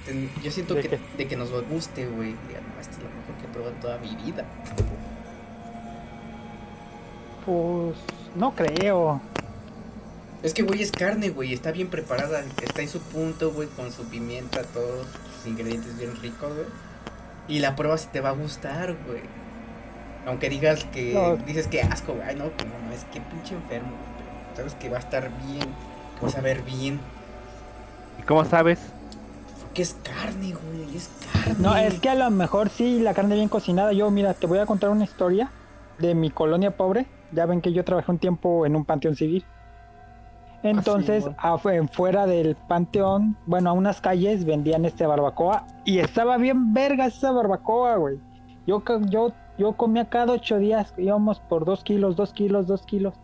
Ten- 0.07 0.31
yo 0.43 0.51
siento 0.51 0.75
¿De 0.75 0.83
que 0.83 0.89
qué? 0.89 1.01
de 1.19 1.29
que 1.29 1.37
nos 1.37 1.51
guste, 1.69 2.07
güey. 2.07 2.31
Diga, 2.49 2.61
no, 2.61 2.81
esto 2.81 2.97
es 2.97 3.03
lo 3.03 3.11
mejor 3.11 3.35
que 3.41 3.47
he 3.47 3.49
probado 3.53 3.75
en 3.75 3.81
toda 3.81 3.99
mi 3.99 4.17
vida. 4.17 4.45
Pues 7.45 7.97
no 8.35 8.55
creo. 8.55 9.21
Es 10.43 10.55
que, 10.55 10.63
güey, 10.63 10.83
es 10.83 10.91
carne, 10.91 11.31
güey. 11.31 11.53
Está 11.53 11.71
bien 11.71 11.89
preparada. 11.89 12.43
Está 12.63 12.83
en 12.83 12.89
su 12.89 13.01
punto, 13.01 13.53
güey, 13.53 13.69
con 13.69 13.93
su 13.93 14.05
pimienta, 14.05 14.63
todos 14.65 15.07
sus 15.37 15.47
ingredientes 15.47 15.97
bien 15.97 16.17
ricos, 16.21 16.53
güey. 16.55 16.67
Y 17.49 17.61
la 17.61 17.77
prueba 17.77 17.97
si 17.99 18.09
te 18.09 18.21
va 18.21 18.31
a 18.31 18.33
gustar, 18.33 18.97
güey. 19.07 19.23
Aunque 20.27 20.49
digas 20.49 20.85
que. 20.93 21.15
No. 21.15 21.37
Dices 21.37 21.67
que 21.69 21.83
asco, 21.83 22.15
güey. 22.15 22.29
Ay, 22.29 22.37
no, 22.37 22.45
pues 22.51 22.69
no, 22.69 22.79
no, 22.87 22.93
es 22.93 23.05
que 23.05 23.21
pinche 23.21 23.55
enfermo, 23.55 23.91
güey. 23.91 24.13
Pero 24.55 24.57
sabes 24.57 24.75
que 24.75 24.89
va 24.89 24.97
a 24.97 25.01
estar 25.01 25.31
bien. 25.47 25.69
Que 26.19 26.27
vas 26.27 26.37
a 26.37 26.41
ver 26.41 26.63
bien. 26.63 27.01
¿Y 28.21 28.23
cómo 28.23 28.45
sabes? 28.45 28.79
Porque 29.63 29.83
es 29.83 29.97
carne, 30.03 30.55
güey. 30.55 30.97
Es 30.97 31.09
carne. 31.33 31.57
No, 31.59 31.77
es 31.77 32.01
que 32.01 32.09
a 32.09 32.15
lo 32.15 32.31
mejor 32.31 32.69
sí, 32.69 33.01
la 33.01 33.15
carne 33.15 33.37
bien 33.37 33.49
cocinada. 33.49 33.93
Yo, 33.93 34.11
mira, 34.11 34.35
te 34.35 34.47
voy 34.47 34.59
a 34.59 34.67
contar 34.67 34.91
una 34.91 35.05
historia 35.05 35.51
de 35.99 36.15
mi 36.15 36.31
colonia 36.31 36.77
pobre. 36.77 37.07
Ya 37.33 37.47
ven 37.47 37.61
que 37.61 37.73
yo 37.73 37.85
trabajé 37.85 38.11
un 38.12 38.19
tiempo 38.19 38.67
en 38.67 38.77
un 38.77 38.85
panteón 38.85 39.15
civil. 39.17 39.45
Entonces, 40.62 41.25
bueno. 41.25 41.39
afu- 41.41 41.73
en 41.73 41.89
fuera 41.89 42.27
del 42.27 42.55
panteón, 42.55 43.37
bueno, 43.47 43.71
a 43.71 43.73
unas 43.73 44.01
calles 44.01 44.45
vendían 44.45 44.85
este 44.85 45.07
barbacoa 45.07 45.67
y 45.85 45.99
estaba 45.99 46.37
bien 46.37 46.73
verga 46.73 47.07
esa 47.07 47.33
barbacoa, 47.33 47.97
güey. 47.97 48.21
Yo, 48.67 48.81
yo, 49.09 49.33
yo 49.59 49.73
comía 49.73 50.05
cada 50.09 50.33
ocho 50.35 50.59
días, 50.59 50.95
íbamos 50.97 51.41
por 51.41 51.65
dos 51.65 51.83
kilos, 51.83 52.15
dos 52.15 52.33
kilos, 52.33 52.69
dos 52.69 52.87
kilos. 52.87 53.15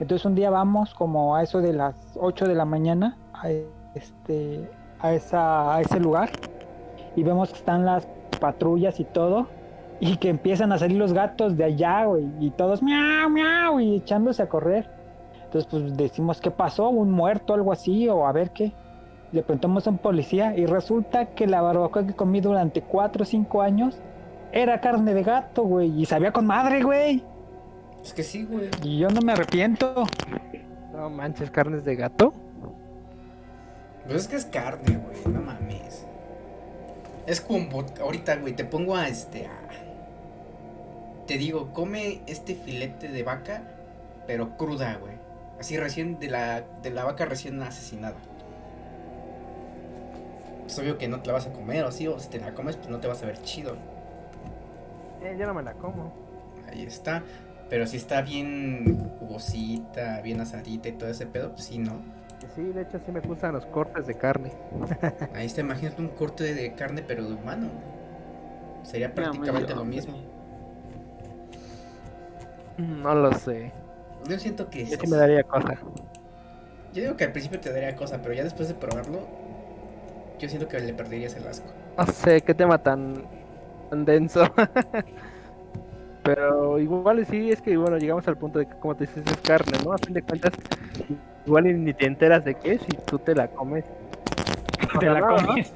Entonces 0.00 0.24
un 0.24 0.34
día 0.34 0.48
vamos 0.50 0.94
como 0.94 1.36
a 1.36 1.42
eso 1.42 1.60
de 1.60 1.72
las 1.74 1.94
8 2.18 2.46
de 2.46 2.54
la 2.54 2.64
mañana 2.64 3.16
a, 3.34 3.48
este, 3.94 4.68
a, 5.00 5.12
esa, 5.12 5.74
a 5.76 5.80
ese 5.82 6.00
lugar 6.00 6.30
y 7.14 7.22
vemos 7.22 7.50
que 7.50 7.58
están 7.58 7.84
las 7.84 8.08
patrullas 8.40 8.98
y 9.00 9.04
todo 9.04 9.46
y 10.00 10.16
que 10.16 10.28
empiezan 10.28 10.72
a 10.72 10.78
salir 10.78 10.96
los 10.98 11.12
gatos 11.12 11.56
de 11.56 11.64
allá, 11.64 12.04
güey, 12.04 12.26
y 12.40 12.50
todos 12.50 12.82
miau, 12.82 13.30
miau 13.30 13.80
y 13.80 13.96
echándose 13.96 14.42
a 14.42 14.48
correr. 14.48 14.88
Entonces 15.44 15.68
pues 15.70 15.96
decimos, 15.96 16.40
¿qué 16.40 16.50
pasó? 16.50 16.88
¿Un 16.88 17.10
muerto, 17.10 17.54
algo 17.54 17.72
así? 17.72 18.08
O 18.08 18.26
a 18.26 18.32
ver 18.32 18.50
qué. 18.50 18.72
Le 19.32 19.42
preguntamos 19.42 19.86
a 19.86 19.90
un 19.90 19.98
policía 19.98 20.56
y 20.56 20.66
resulta 20.66 21.26
que 21.26 21.46
la 21.46 21.60
barbacoa 21.60 22.06
que 22.06 22.14
comí 22.14 22.40
durante 22.40 22.82
4 22.82 23.22
o 23.22 23.26
5 23.26 23.62
años 23.62 23.98
era 24.52 24.80
carne 24.80 25.14
de 25.14 25.22
gato, 25.22 25.62
güey, 25.64 26.00
y 26.00 26.06
sabía 26.06 26.32
con 26.32 26.46
madre, 26.46 26.82
güey. 26.82 27.24
Es 28.02 28.12
que 28.12 28.22
sí, 28.22 28.44
güey. 28.44 28.68
Y 28.82 28.98
yo 28.98 29.08
no 29.08 29.20
me 29.22 29.32
arrepiento. 29.32 30.04
No 30.92 31.10
manches, 31.10 31.50
carnes 31.50 31.84
de 31.84 31.96
gato. 31.96 32.32
Pues 34.06 34.16
es 34.22 34.28
que 34.28 34.36
es 34.36 34.44
carne, 34.44 34.98
güey. 34.98 35.34
No 35.34 35.40
mames. 35.40 36.06
Es 37.26 37.40
como. 37.40 37.82
Ahorita, 38.02 38.36
güey, 38.36 38.54
te 38.54 38.64
pongo 38.64 38.94
a 38.94 39.08
este. 39.08 39.46
a- 39.46 39.50
Te 41.26 41.38
digo, 41.38 41.72
come 41.72 42.20
este 42.26 42.54
filete 42.54 43.08
de 43.08 43.22
vaca, 43.22 43.62
pero 44.26 44.56
cruda, 44.56 44.96
güey. 44.96 45.14
Así 45.58 45.76
recién 45.76 46.18
de 46.18 46.28
la, 46.28 46.64
de 46.82 46.90
la 46.90 47.04
vaca 47.04 47.24
recién 47.24 47.62
asesinada. 47.62 48.16
Es 50.66 50.78
obvio 50.78 50.98
que 50.98 51.08
no 51.08 51.20
te 51.20 51.28
la 51.28 51.34
vas 51.34 51.46
a 51.46 51.52
comer, 51.52 51.84
o 51.84 51.92
sí, 51.92 52.08
o 52.08 52.18
si 52.18 52.28
te 52.28 52.38
la 52.38 52.54
comes, 52.54 52.76
pues 52.76 52.88
no 52.88 52.98
te 52.98 53.08
vas 53.08 53.22
a 53.22 53.26
ver 53.26 53.40
chido. 53.42 53.76
Eh, 55.22 55.36
yo 55.38 55.46
no 55.46 55.54
me 55.54 55.62
la 55.62 55.74
como. 55.74 56.12
Ahí 56.70 56.82
está. 56.82 57.22
Pero 57.70 57.86
si 57.86 57.96
está 57.96 58.20
bien 58.20 59.10
jugosita, 59.18 60.20
bien 60.20 60.40
asadita 60.40 60.88
y 60.88 60.92
todo 60.92 61.08
ese 61.08 61.26
pedo, 61.26 61.52
pues 61.52 61.64
sí, 61.64 61.78
no. 61.78 62.02
Sí, 62.54 62.62
de 62.62 62.82
hecho 62.82 63.00
sí 63.04 63.10
me 63.10 63.20
gustan 63.20 63.54
los 63.54 63.64
cortes 63.66 64.06
de 64.06 64.14
carne. 64.16 64.52
Ahí 65.34 65.46
está, 65.46 65.62
imagínate 65.62 66.02
un 66.02 66.08
corte 66.08 66.54
de 66.54 66.74
carne, 66.74 67.02
pero 67.06 67.24
de 67.24 67.34
humano. 67.34 67.68
Sería 68.82 69.14
prácticamente 69.14 69.74
lo 69.74 69.84
mismo. 69.84 70.33
No 72.78 73.14
lo 73.14 73.32
sé. 73.32 73.72
Yo 74.28 74.38
siento 74.38 74.68
que 74.70 74.86
Yo 74.86 74.96
sí. 74.98 75.06
me 75.06 75.16
daría 75.16 75.42
cosa. 75.42 75.74
Yo 76.92 77.02
digo 77.02 77.16
que 77.16 77.24
al 77.24 77.32
principio 77.32 77.60
te 77.60 77.72
daría 77.72 77.94
cosa, 77.96 78.20
pero 78.22 78.34
ya 78.34 78.44
después 78.44 78.68
de 78.68 78.74
probarlo, 78.74 79.20
yo 80.38 80.48
siento 80.48 80.68
que 80.68 80.78
le 80.80 80.94
perderías 80.94 81.34
el 81.36 81.46
asco. 81.46 81.66
No 81.98 82.06
sé, 82.06 82.40
qué 82.40 82.54
tema 82.54 82.78
tan, 82.78 83.24
tan 83.90 84.04
denso. 84.04 84.44
Pero 86.24 86.78
igual 86.78 87.24
sí, 87.26 87.50
es 87.50 87.60
que 87.60 87.76
bueno, 87.76 87.98
llegamos 87.98 88.26
al 88.28 88.38
punto 88.38 88.58
de 88.58 88.64
que 88.66 88.74
como 88.76 88.94
te 88.94 89.04
dices 89.04 89.24
es 89.26 89.36
carne, 89.42 89.76
¿no? 89.84 89.92
A 89.92 89.98
fin 89.98 90.14
de 90.14 90.22
cuentas, 90.22 90.52
igual 91.44 91.66
y 91.66 91.74
ni 91.74 91.92
te 91.92 92.06
enteras 92.06 92.42
de 92.46 92.54
qué 92.54 92.78
si 92.78 92.96
tú 93.06 93.18
te 93.18 93.34
la 93.34 93.48
comes. 93.48 93.84
Te 95.00 95.06
la 95.06 95.20
comes. 95.20 95.74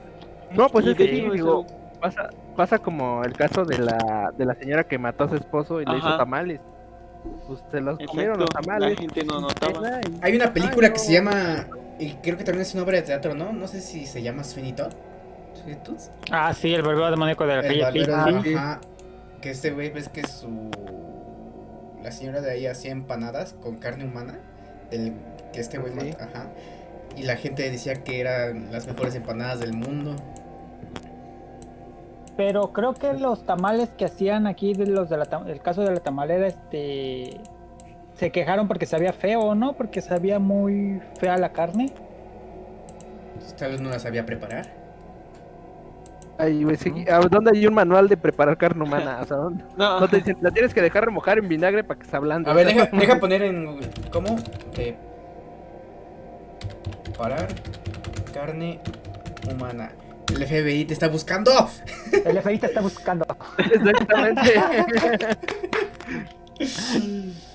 No, 0.52 0.68
pues 0.68 0.86
es 0.86 0.96
que 0.96 1.04
sí, 1.08 1.28
digo, 1.30 1.66
pasa, 2.00 2.30
pasa 2.56 2.78
como 2.78 3.24
el 3.24 3.32
caso 3.32 3.64
de 3.64 3.78
la, 3.78 4.32
de 4.36 4.44
la 4.46 4.54
señora 4.54 4.84
que 4.84 4.96
mató 4.96 5.24
a 5.24 5.28
su 5.28 5.34
esposo 5.34 5.82
y 5.82 5.84
le 5.84 5.98
hizo 5.98 6.16
tamales. 6.16 6.60
Pues 7.46 7.60
se 7.70 7.80
los 7.80 7.98
comieron 7.98 8.38
los 8.38 8.48
la 8.54 8.60
tamales. 8.60 8.98
gente 8.98 9.24
no 9.24 9.40
notaba. 9.40 10.00
y- 10.02 10.18
Hay 10.22 10.36
una 10.36 10.52
película 10.52 10.88
Ay, 10.88 10.92
que 10.92 10.98
se 10.98 11.12
llama, 11.12 11.66
y 11.98 12.12
creo 12.14 12.36
que 12.36 12.44
también 12.44 12.62
es 12.62 12.74
una 12.74 12.82
obra 12.84 12.96
de 12.96 13.02
teatro, 13.02 13.34
¿no? 13.34 13.52
No 13.52 13.66
sé 13.68 13.80
si 13.80 14.06
se 14.06 14.22
llama 14.22 14.44
Sweeney 14.44 14.72
Todd. 14.74 14.92
Ah, 16.30 16.52
sí, 16.54 16.72
el 16.74 16.82
barbero 16.82 17.10
demoníaco 17.10 17.46
de 17.46 17.54
la 17.56 17.60
El 17.60 17.66
calle 17.66 17.82
barbero 18.06 18.24
Pink. 18.26 18.42
de- 18.44 18.48
sí. 18.50 18.54
ajá, 18.54 18.80
que 19.40 19.50
este 19.50 19.70
güey 19.70 19.90
ves 19.90 20.08
que 20.08 20.26
su 20.26 20.70
la 22.02 22.12
señora 22.12 22.40
de 22.40 22.50
ahí 22.52 22.66
hacía 22.66 22.92
empanadas 22.92 23.54
con 23.60 23.76
carne 23.76 24.04
humana 24.04 24.38
del 24.90 25.14
que 25.52 25.60
este 25.60 25.78
güey 25.78 25.92
Sí. 25.92 26.10
mata- 26.12 26.24
ajá 26.24 26.46
y 27.16 27.22
la 27.24 27.36
gente 27.36 27.68
decía 27.70 28.04
que 28.04 28.20
eran 28.20 28.70
las 28.70 28.86
mejores 28.86 29.14
empanadas 29.16 29.58
del 29.60 29.72
mundo 29.72 30.14
Pero 32.38 32.72
creo 32.72 32.94
que 32.94 33.12
los 33.14 33.44
tamales 33.44 33.90
que 33.98 34.04
hacían 34.06 34.46
aquí, 34.46 34.72
de 34.72 34.86
los 34.86 35.10
de 35.10 35.16
la, 35.18 35.26
tam- 35.26 35.46
el 35.48 35.60
caso 35.60 35.82
de 35.82 35.90
la 35.90 35.98
tamalera, 36.00 36.46
este, 36.46 37.38
se 38.14 38.30
quejaron 38.30 38.66
porque 38.68 38.86
sabía 38.86 39.12
feo, 39.12 39.54
¿no? 39.56 39.72
Porque 39.74 40.00
sabía 40.00 40.38
muy 40.38 41.02
fea 41.18 41.36
la 41.36 41.50
carne. 41.50 41.92
Tal 43.58 43.72
vez 43.72 43.80
no 43.80 43.90
la 43.90 43.98
sabía 43.98 44.24
preparar 44.24 44.66
Ay, 46.38 46.62
güey, 46.62 46.76
sí, 46.76 46.92
¿a 47.10 47.18
¿dónde 47.18 47.50
hay 47.52 47.66
un 47.66 47.74
manual 47.74 48.08
de 48.08 48.16
preparar 48.16 48.56
carne 48.56 48.84
humana? 48.84 49.18
O 49.22 49.24
sea, 49.26 49.36
¿dónde? 49.36 49.64
No, 49.76 49.98
No 49.98 50.06
te 50.08 50.18
dicen, 50.18 50.36
la 50.40 50.52
tienes 50.52 50.72
que 50.72 50.80
dejar 50.80 51.04
remojar 51.06 51.38
en 51.38 51.48
vinagre 51.48 51.82
para 51.82 51.98
que 51.98 52.06
se 52.06 52.16
ablande. 52.16 52.48
a 52.48 52.54
ver 52.54 52.68
deja, 52.68 52.86
deja 52.92 53.18
poner 53.18 53.42
en 53.42 53.80
cómo 54.12 54.36
Eh, 54.76 54.96
preparar 57.04 57.48
carne 58.32 58.78
humana 59.52 59.90
el 60.34 60.46
FBI 60.46 60.84
te 60.84 60.94
está 60.94 61.08
buscando 61.08 61.50
El 62.24 62.40
FBI 62.42 62.58
te 62.58 62.66
está 62.66 62.80
buscando. 62.80 63.26
Exactamente. 63.58 64.60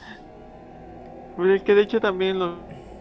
Pues 1.35 1.49
es 1.49 1.63
que 1.63 1.73
de 1.73 1.81
hecho 1.81 1.99
también 1.99 2.37
los 2.37 2.59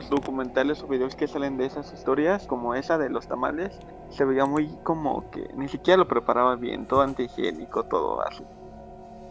documentales 0.09 0.83
o 0.83 0.89
videos 0.89 1.15
que 1.15 1.29
salen 1.29 1.59
de 1.59 1.67
esas 1.67 1.93
historias, 1.93 2.47
como 2.47 2.75
esa 2.75 2.97
de 2.97 3.11
los 3.11 3.29
tamales, 3.29 3.79
se 4.09 4.25
veía 4.25 4.47
muy 4.47 4.69
como 4.83 5.31
que 5.31 5.51
ni 5.55 5.69
siquiera 5.69 5.99
lo 5.99 6.09
preparaba 6.09 6.57
bien, 6.57 6.87
todo 6.87 7.03
antihigiénico, 7.03 7.85
todo 7.85 8.27
así. 8.27 8.43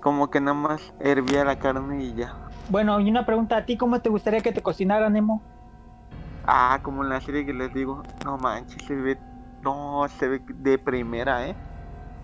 Como 0.02 0.30
que 0.30 0.40
nada 0.40 0.54
más 0.54 0.94
hervía 1.00 1.44
la 1.44 1.58
carne 1.58 2.04
y 2.04 2.14
ya. 2.14 2.36
Bueno, 2.70 3.00
y 3.00 3.10
una 3.10 3.26
pregunta 3.26 3.58
a 3.58 3.66
ti, 3.66 3.76
¿cómo 3.76 4.02
te 4.02 4.10
gustaría 4.10 4.42
que 4.42 4.52
te 4.52 4.62
cocinaran, 4.62 5.14
Nemo? 5.14 5.42
Ah, 6.46 6.80
como 6.82 7.04
en 7.04 7.10
la 7.10 7.22
serie 7.22 7.46
que 7.46 7.54
les 7.54 7.74
digo, 7.74 8.04
no 8.26 8.38
manches, 8.38 8.84
se 8.84 8.96
ve, 8.96 9.18
no, 9.64 10.06
se 10.20 10.28
ve 10.28 10.42
de 10.48 10.78
primera, 10.78 11.48
¿eh? 11.48 11.56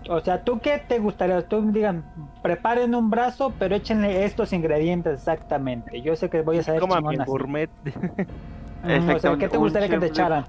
O 0.08 0.20
sea, 0.20 0.42
¿tú 0.42 0.58
qué 0.60 0.78
te 0.78 0.98
gustaría? 0.98 1.46
Tú 1.46 1.70
digan, 1.72 2.04
preparen 2.42 2.94
un 2.94 3.10
brazo, 3.10 3.52
pero 3.58 3.74
échenle 3.74 4.24
estos 4.24 4.52
ingredientes 4.52 5.14
exactamente. 5.14 6.00
Yo 6.00 6.16
sé 6.16 6.30
que 6.30 6.40
voy 6.42 6.58
a 6.58 6.62
saber 6.62 6.80
Como 6.80 7.00
mi 7.00 7.16
gourmet. 7.16 7.70
Mm, 8.84 8.86
O 9.10 9.18
sea, 9.18 9.32
Exactamente, 9.32 9.44
¿qué 9.46 9.50
te 9.50 9.56
gustaría 9.58 9.88
que 9.88 9.94
te 9.98 10.00
de- 10.00 10.06
echaran? 10.06 10.44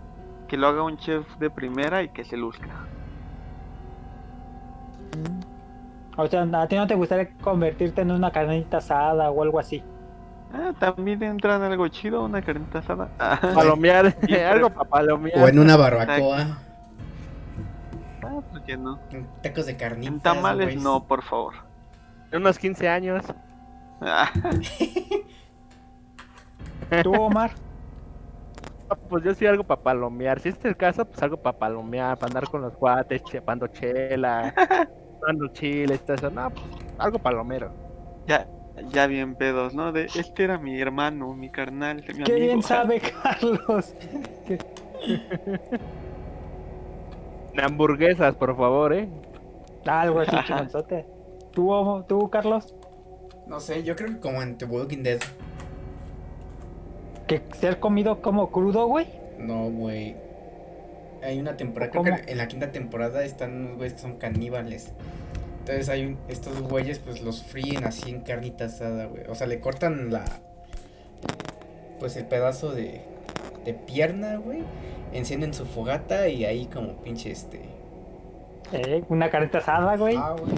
Que 0.47 0.56
lo 0.58 0.67
haga 0.67 0.84
un 0.84 0.97
chef 0.97 1.25
de 1.39 1.49
primera 1.49 2.04
y 2.04 2.10
que 2.10 2.23
se 2.23 2.38
luzca. 2.38 2.67
O 6.17 6.28
sea, 6.28 6.41
¿a 6.43 6.67
ti 6.67 6.75
no 6.75 6.86
te 6.86 6.95
gustaría 6.95 7.30
convertirte 7.41 8.02
en 8.02 8.12
una 8.12 8.32
carnita 8.32 8.78
asada 8.78 9.32
o 9.32 9.41
algo 9.41 9.58
así? 9.60 9.82
Ah, 10.54 10.71
también 10.80 11.21
entra 11.23 11.56
en 11.56 11.62
algo 11.63 11.88
chido, 11.88 12.23
una 12.23 12.41
carnita 12.41 12.80
asada. 12.80 13.10
Ah, 13.19 13.39
Palomear, 13.54 14.13
algo 14.52 14.69
para 14.69 14.89
palomear. 14.89 15.43
o 15.43 15.47
en 15.47 15.60
una 15.60 15.78
barbacoa 15.78 16.47
¿por 18.41 18.62
qué 18.63 18.75
no? 18.78 18.99
en 19.12 19.28
tacos 19.41 19.65
de 19.65 19.78
carnitas 19.78 20.13
En 20.13 20.19
tamales 20.21 20.62
güey. 20.62 20.75
no, 20.75 21.08
por 21.08 21.23
favor. 21.23 21.54
En 22.32 22.41
unos 22.41 22.60
15 22.60 22.88
años. 22.89 23.25
Ah, 24.02 24.30
¿Tú, 27.04 27.13
Omar? 27.21 27.52
Pues 29.08 29.23
yo 29.23 29.34
sí 29.36 29.45
algo 29.45 29.63
para 29.63 29.82
palomear. 29.82 30.39
Si 30.39 30.49
este 30.49 30.67
es 30.67 30.71
el 30.71 30.78
caso, 30.78 31.06
pues 31.06 31.21
algo 31.21 31.38
para 31.38 31.58
palomear, 31.60 32.17
para 32.17 32.30
andar 32.30 32.49
con 32.49 32.62
los 32.62 32.75
guates, 32.75 33.23
chepando 33.23 33.67
chela, 33.67 34.54
dando 35.28 35.47
chiles, 35.49 36.04
todo 36.06 36.15
eso. 36.15 36.32
No, 36.32 36.49
pues 36.49 36.65
algo 36.97 37.19
palomero. 37.19 37.71
ya, 38.25 38.47
ya 38.91 39.06
bien 39.08 39.36
pedos, 39.36 39.75
¿no? 39.75 39.91
De, 39.91 40.06
este 40.15 40.43
era 40.45 40.58
mi 40.58 40.80
hermano, 40.82 41.36
mi 41.36 41.49
carnal, 41.52 41.97
mi 41.97 42.02
Qué 42.23 42.32
amigo. 42.34 42.38
bien 42.47 42.63
sabe, 42.63 42.99
Carlos. 43.23 43.93
Hamburguesas, 47.57 48.35
por 48.35 48.55
favor, 48.55 48.93
eh. 48.93 49.07
Algo 49.85 50.19
así, 50.19 50.35
chingonzote. 50.47 51.05
¿Tú, 51.51 51.69
Omo- 51.71 52.05
¿Tú, 52.05 52.29
Carlos? 52.29 52.73
no 53.47 53.59
sé 53.59 53.81
yo 53.83 53.95
creo 53.95 54.09
que 54.13 54.19
como 54.19 54.43
en 54.43 54.59
The 54.59 54.65
Walking 54.65 55.01
Dead 55.01 55.19
¿Que 57.25 57.41
ser 57.59 57.79
comido 57.79 58.21
como 58.21 58.51
crudo, 58.51 58.85
güey? 58.88 59.07
No, 59.39 59.69
güey. 59.71 60.15
Hay 61.23 61.39
una 61.39 61.57
temporada, 61.57 61.91
creo 61.91 62.03
que 62.03 62.31
en 62.31 62.38
la 62.38 62.47
quinta 62.47 62.71
temporada 62.71 63.23
están 63.23 63.55
unos 63.65 63.77
güeyes 63.77 63.93
que 63.93 63.99
son 63.99 64.17
caníbales. 64.17 64.93
Entonces 65.59 65.89
hay 65.89 66.05
un- 66.05 66.17
estos 66.27 66.62
güeyes 66.62 66.99
pues 66.99 67.21
los 67.21 67.43
fríen 67.43 67.83
así 67.85 68.09
en 68.09 68.21
carnita 68.21 68.65
asada, 68.65 69.05
güey. 69.05 69.23
O 69.29 69.35
sea, 69.35 69.47
le 69.47 69.59
cortan 69.59 70.12
la 70.12 70.23
pues 71.99 72.15
el 72.17 72.25
pedazo 72.25 72.71
de 72.71 73.01
de 73.73 73.79
pierna, 73.79 74.38
güey. 74.38 74.63
Encienden 75.13 75.53
su 75.53 75.65
fogata 75.65 76.27
y 76.27 76.45
ahí 76.45 76.65
como 76.67 76.93
pinche 77.01 77.32
este. 77.32 77.62
Eh, 78.71 79.03
una 79.10 79.29
carnita 79.29 79.58
asada, 79.60 79.95
güey. 79.97 80.15
Ah, 80.15 80.36
güey. 80.39 80.53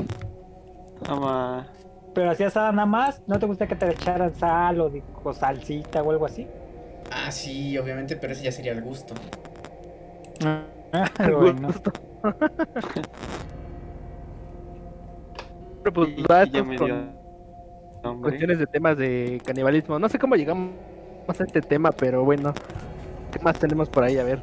Ama- 1.08 1.68
Pero 2.14 2.32
así 2.32 2.44
asada 2.44 2.72
nada 2.72 2.86
más. 2.86 3.22
¿No 3.28 3.40
te 3.40 3.46
gusta 3.46 3.68
que 3.68 3.76
te 3.76 3.86
le 3.88 3.94
echaran 3.94 4.34
sal 4.36 4.82
o, 4.82 4.90
de- 4.90 5.04
o 5.24 5.34
salsita 5.34 6.04
o 6.04 6.12
algo 6.12 6.26
así? 6.26 6.48
Ah, 7.12 7.32
sí, 7.32 7.78
obviamente, 7.78 8.16
pero 8.18 8.34
ese 8.34 8.44
ya 8.44 8.52
sería 8.52 8.72
el 8.74 8.82
gusto. 8.82 9.14
Ah, 10.46 10.64
bueno. 11.40 11.68
gusto. 11.68 11.92
Pero 15.84 15.94
pues 15.94 16.10
y- 16.16 16.22
va 16.24 16.44
y 16.46 16.52
ya 16.52 16.60
esto 16.60 16.66
me 16.66 16.78
con 16.78 16.88
dio 16.88 16.96
hambre. 18.04 18.22
cuestiones 18.30 18.60
de 18.60 18.68
temas 18.68 18.98
de 18.98 19.42
canibalismo. 19.46 19.98
No 20.00 20.10
sé 20.10 20.20
cómo 20.20 20.36
llegamos 20.36 20.70
a 21.28 21.44
este 21.44 21.62
tema, 21.62 21.92
pero 21.92 22.24
bueno. 22.24 22.54
¿Qué 23.42 23.46
más 23.46 23.58
tenemos 23.58 23.90
por 23.90 24.04
ahí? 24.04 24.20
A 24.20 24.24
ver. 24.24 24.40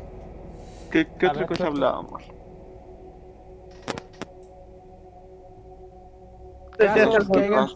¿Qué, 0.90 1.06
qué 1.20 1.26
A 1.26 1.30
otra 1.30 1.42
ver, 1.42 1.48
cosa 1.48 1.66
hablábamos? 1.68 2.20
Decías 6.76 7.08
Casos 7.08 7.30
algo. 7.30 7.66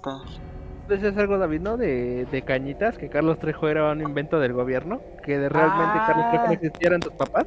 Decías 0.88 1.16
algo, 1.16 1.38
David, 1.38 1.60
¿no? 1.60 1.76
De, 1.76 2.26
de 2.26 2.42
cañitas, 2.42 2.98
que 2.98 3.08
Carlos 3.08 3.38
Trejo 3.38 3.68
era 3.68 3.92
un 3.92 4.00
invento 4.00 4.40
del 4.40 4.52
gobierno. 4.52 5.00
Que 5.24 5.38
de 5.38 5.48
realmente 5.48 6.00
Carlos 6.08 6.26
Trejo 6.30 6.44
no 6.46 6.50
Ah. 6.50 6.54
existieran 6.54 7.00
tus 7.00 7.12
papás. 7.12 7.44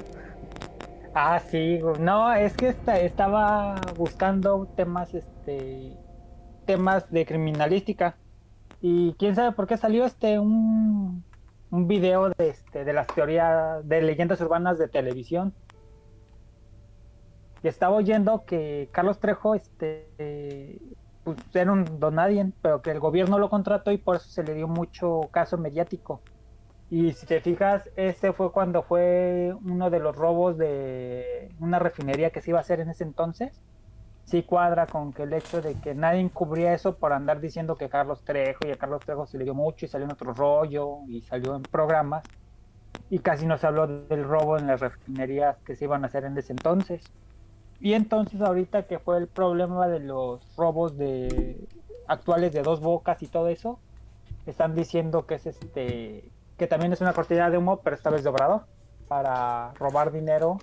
Ah, 1.14 1.40
sí, 1.40 1.82
no, 2.00 2.32
es 2.34 2.56
que 2.56 2.70
esta- 2.70 2.98
estaba 3.02 3.76
buscando 3.98 4.68
temas, 4.78 5.14
este, 5.14 5.98
temas 6.66 7.12
de 7.12 7.26
criminalística 7.26 8.16
y 8.82 9.14
quién 9.20 9.36
sabe 9.36 9.52
por 9.52 9.68
qué 9.68 9.76
salió 9.76 10.06
este 10.06 10.40
un, 10.40 11.24
un 11.76 11.88
video 11.88 12.30
de 12.30 12.50
este 12.50 12.86
de 12.86 12.94
las 12.94 13.08
teorías 13.08 13.88
de 13.88 14.02
leyendas 14.02 14.40
urbanas 14.42 14.78
de 14.78 14.88
televisión 14.88 15.54
y 17.66 17.68
estaba 17.68 17.96
oyendo 17.96 18.46
que 18.46 18.90
Carlos 18.92 19.20
Trejo, 19.20 19.56
este, 19.56 20.80
pues 21.24 21.38
era 21.56 21.72
un 21.72 22.00
donadien, 22.00 22.54
pero 22.62 22.84
que 22.84 22.92
el 22.92 23.00
gobierno 23.00 23.40
lo 23.40 23.50
contrató 23.50 23.92
y 23.92 23.98
por 23.98 24.18
eso 24.18 24.30
se 24.30 24.44
le 24.44 24.54
dio 24.54 24.68
mucho 24.68 25.22
caso 25.32 25.58
mediático. 25.58 26.22
Y 26.92 27.14
si 27.14 27.26
te 27.26 27.42
fijas, 27.42 27.90
ese 27.96 28.34
fue 28.34 28.52
cuando 28.52 28.84
fue 28.84 29.56
uno 29.66 29.90
de 29.90 30.00
los 30.00 30.16
robos 30.16 30.60
de 30.60 31.50
una 31.60 31.80
refinería 31.80 32.30
que 32.30 32.40
se 32.40 32.52
iba 32.52 32.60
a 32.60 32.62
hacer 32.62 32.82
en 32.82 32.90
ese 32.92 33.04
entonces. 33.04 33.60
Sí 34.26 34.44
cuadra 34.44 34.88
con 34.88 35.14
que 35.14 35.24
el 35.24 35.34
hecho 35.34 35.62
de 35.62 35.80
que 35.80 35.94
nadie 35.94 36.20
encubría 36.20 36.74
eso 36.74 36.98
por 36.98 37.14
andar 37.14 37.40
diciendo 37.40 37.76
que 37.76 37.90
Carlos 37.90 38.24
Trejo 38.24 38.68
y 38.68 38.72
a 38.72 38.76
Carlos 38.76 39.02
Trejo 39.06 39.26
se 39.28 39.38
le 39.38 39.44
dio 39.44 39.54
mucho 39.54 39.86
y 39.86 39.88
salió 39.88 40.06
en 40.06 40.12
otro 40.12 40.34
rollo 40.34 41.00
y 41.08 41.22
salió 41.22 41.56
en 41.56 41.62
programas 41.62 42.24
y 43.10 43.20
casi 43.20 43.46
no 43.46 43.58
se 43.58 43.68
habló 43.68 43.88
del 43.88 44.24
robo 44.24 44.58
en 44.58 44.68
las 44.68 44.80
refinerías 44.80 45.58
que 45.60 45.76
se 45.76 45.86
iban 45.86 46.04
a 46.04 46.08
hacer 46.08 46.26
en 46.26 46.38
ese 46.38 46.54
entonces. 46.54 47.04
Y 47.80 47.94
entonces 47.94 48.42
ahorita 48.42 48.88
que 48.88 49.00
fue 49.00 49.18
el 49.18 49.28
problema 49.28 49.88
de 49.88 50.00
los 50.00 50.56
robos 50.56 50.98
de 50.98 51.68
actuales 52.08 52.52
de 52.54 52.62
dos 52.64 52.80
bocas 52.80 53.22
y 53.22 53.28
todo 53.28 53.50
eso, 53.50 53.80
están 54.46 54.76
diciendo 54.76 55.26
que 55.26 55.36
es 55.36 55.46
este 55.46 56.32
que 56.58 56.68
también 56.68 56.94
es 56.94 57.02
una 57.02 57.14
cortina 57.14 57.50
de 57.50 57.58
humo, 57.58 57.82
pero 57.82 57.96
esta 57.96 58.10
vez 58.10 58.24
de 58.24 58.30
Obrador, 58.30 58.66
para 59.08 59.74
robar 59.74 60.12
dinero 60.12 60.58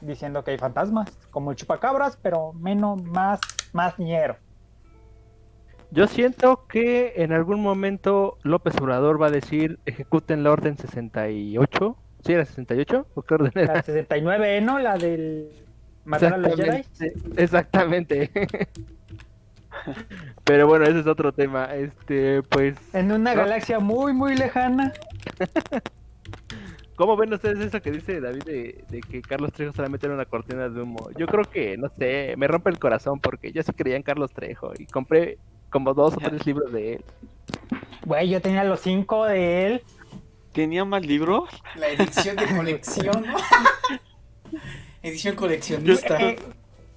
diciendo 0.00 0.44
que 0.44 0.52
hay 0.52 0.58
fantasmas, 0.58 1.10
como 1.30 1.50
el 1.50 1.56
chupacabras, 1.56 2.16
pero 2.20 2.52
menos, 2.52 3.02
más, 3.02 3.40
más 3.72 3.98
ñero. 3.98 4.36
Yo 5.90 6.06
siento 6.06 6.66
que 6.68 7.14
en 7.16 7.32
algún 7.32 7.62
momento 7.62 8.36
López 8.42 8.76
Obrador 8.80 9.20
va 9.20 9.28
a 9.28 9.30
decir 9.30 9.78
ejecuten 9.86 10.44
la 10.44 10.52
orden 10.52 10.76
68. 10.76 11.96
¿Sí 12.24 12.32
era 12.32 12.44
68? 12.44 13.06
¿O 13.14 13.22
qué 13.22 13.34
orden 13.34 13.52
era? 13.54 13.74
La 13.76 13.82
69, 13.82 14.60
¿no? 14.60 14.78
La 14.78 14.98
del 14.98 15.50
matar 16.04 16.34
a 16.34 16.36
los 16.36 16.56
Jedi. 16.56 16.84
Exactamente. 17.36 18.30
Exactamente. 18.30 18.30
Pero 20.44 20.66
bueno, 20.66 20.84
ese 20.84 21.00
es 21.00 21.06
otro 21.06 21.32
tema. 21.32 21.74
Este, 21.74 22.42
pues. 22.42 22.76
En 22.92 23.12
una 23.12 23.34
¿no? 23.34 23.42
galaxia 23.42 23.78
muy, 23.78 24.12
muy 24.12 24.36
lejana. 24.36 24.92
¿Cómo 26.98 27.16
ven 27.16 27.32
ustedes 27.32 27.60
eso 27.60 27.80
que 27.80 27.92
dice 27.92 28.20
David 28.20 28.42
de, 28.42 28.84
de 28.88 29.00
que 29.00 29.22
Carlos 29.22 29.52
Trejo 29.52 29.72
solamente 29.72 30.06
era 30.06 30.16
una 30.16 30.24
cortina 30.24 30.68
de 30.68 30.82
humo? 30.82 31.08
Yo 31.16 31.28
creo 31.28 31.44
que, 31.44 31.78
no 31.78 31.88
sé, 31.88 32.34
me 32.36 32.48
rompe 32.48 32.70
el 32.70 32.80
corazón 32.80 33.20
porque 33.20 33.52
yo 33.52 33.62
sí 33.62 33.72
creía 33.72 33.94
en 33.96 34.02
Carlos 34.02 34.32
Trejo 34.32 34.72
y 34.76 34.84
compré 34.86 35.38
como 35.70 35.94
dos 35.94 36.14
o 36.14 36.16
tres 36.16 36.44
libros 36.44 36.72
de 36.72 36.94
él. 36.94 37.04
Güey, 38.04 38.28
yo 38.28 38.42
tenía 38.42 38.64
los 38.64 38.80
cinco 38.80 39.26
de 39.26 39.66
él. 39.66 39.82
¿Tenía 40.52 40.84
más 40.84 41.06
libros? 41.06 41.48
La 41.76 41.88
edición 41.88 42.34
de 42.34 42.46
colección, 42.46 43.24
¿no? 43.24 43.36
edición 45.02 45.36
coleccionista. 45.36 46.20
Eh, 46.20 46.36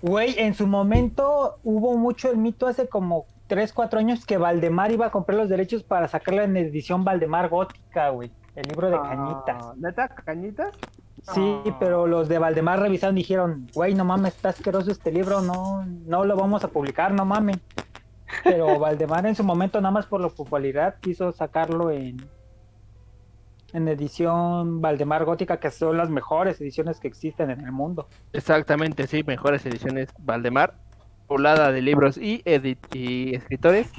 Güey, 0.02 0.34
en 0.40 0.56
su 0.56 0.66
momento 0.66 1.60
hubo 1.64 1.96
mucho 1.96 2.32
el 2.32 2.38
mito 2.38 2.66
hace 2.66 2.90
como 2.90 3.28
3, 3.48 3.72
4 3.72 4.00
años 4.00 4.26
que 4.26 4.38
Valdemar 4.38 4.92
iba 4.92 5.06
a 5.06 5.12
comprar 5.12 5.38
los 5.38 5.48
derechos 5.48 5.84
para 5.84 6.08
sacarla 6.08 6.44
en 6.46 6.58
edición 6.58 7.04
Valdemar 7.04 7.50
gótica, 7.50 8.10
güey. 8.10 8.32
El 8.56 8.68
libro 8.68 8.90
de 8.90 8.98
cañitas. 9.00 9.64
Ah, 9.64 9.74
¿Neta? 9.78 10.08
¿Cañitas? 10.10 10.72
Sí, 11.34 11.62
Ah. 11.66 11.78
pero 11.80 12.08
los 12.08 12.28
de 12.28 12.40
Valdemar 12.40 12.80
revisaron 12.80 13.18
y 13.18 13.22
dijeron, 13.22 13.68
güey, 13.74 13.94
no 13.94 14.04
mames, 14.04 14.36
está 14.36 14.50
asqueroso 14.50 14.92
este 14.92 15.12
libro, 15.12 15.42
no, 15.42 15.86
no 15.86 16.26
lo 16.26 16.36
vamos 16.36 16.64
a 16.64 16.68
publicar, 16.68 17.14
no 17.14 17.26
mames. 17.26 17.60
Pero 18.44 18.66
Valdemar 18.80 19.26
en 19.26 19.36
su 19.36 19.44
momento, 19.44 19.80
nada 19.80 19.92
más 19.92 20.06
por 20.06 20.20
la 20.20 20.30
popularidad, 20.30 20.96
quiso 21.00 21.32
sacarlo 21.32 21.92
en, 21.92 22.18
en 23.74 23.88
edición 23.88 24.82
Valdemar 24.82 25.24
Gótica, 25.26 25.58
que 25.60 25.70
son 25.72 25.96
las 25.98 26.10
mejores 26.10 26.60
ediciones 26.60 27.00
que 27.00 27.08
existen 27.08 27.52
en 27.52 27.62
el 27.62 27.72
mundo. 27.72 28.08
Exactamente, 28.34 29.08
sí, 29.08 29.24
mejores 29.24 29.66
ediciones 29.66 30.10
Valdemar, 30.20 30.74
poblada 31.28 31.72
de 31.72 31.82
libros 31.82 32.18
y, 32.18 32.42
edit 32.46 32.80
y 32.94 33.36
escritores 33.36 33.92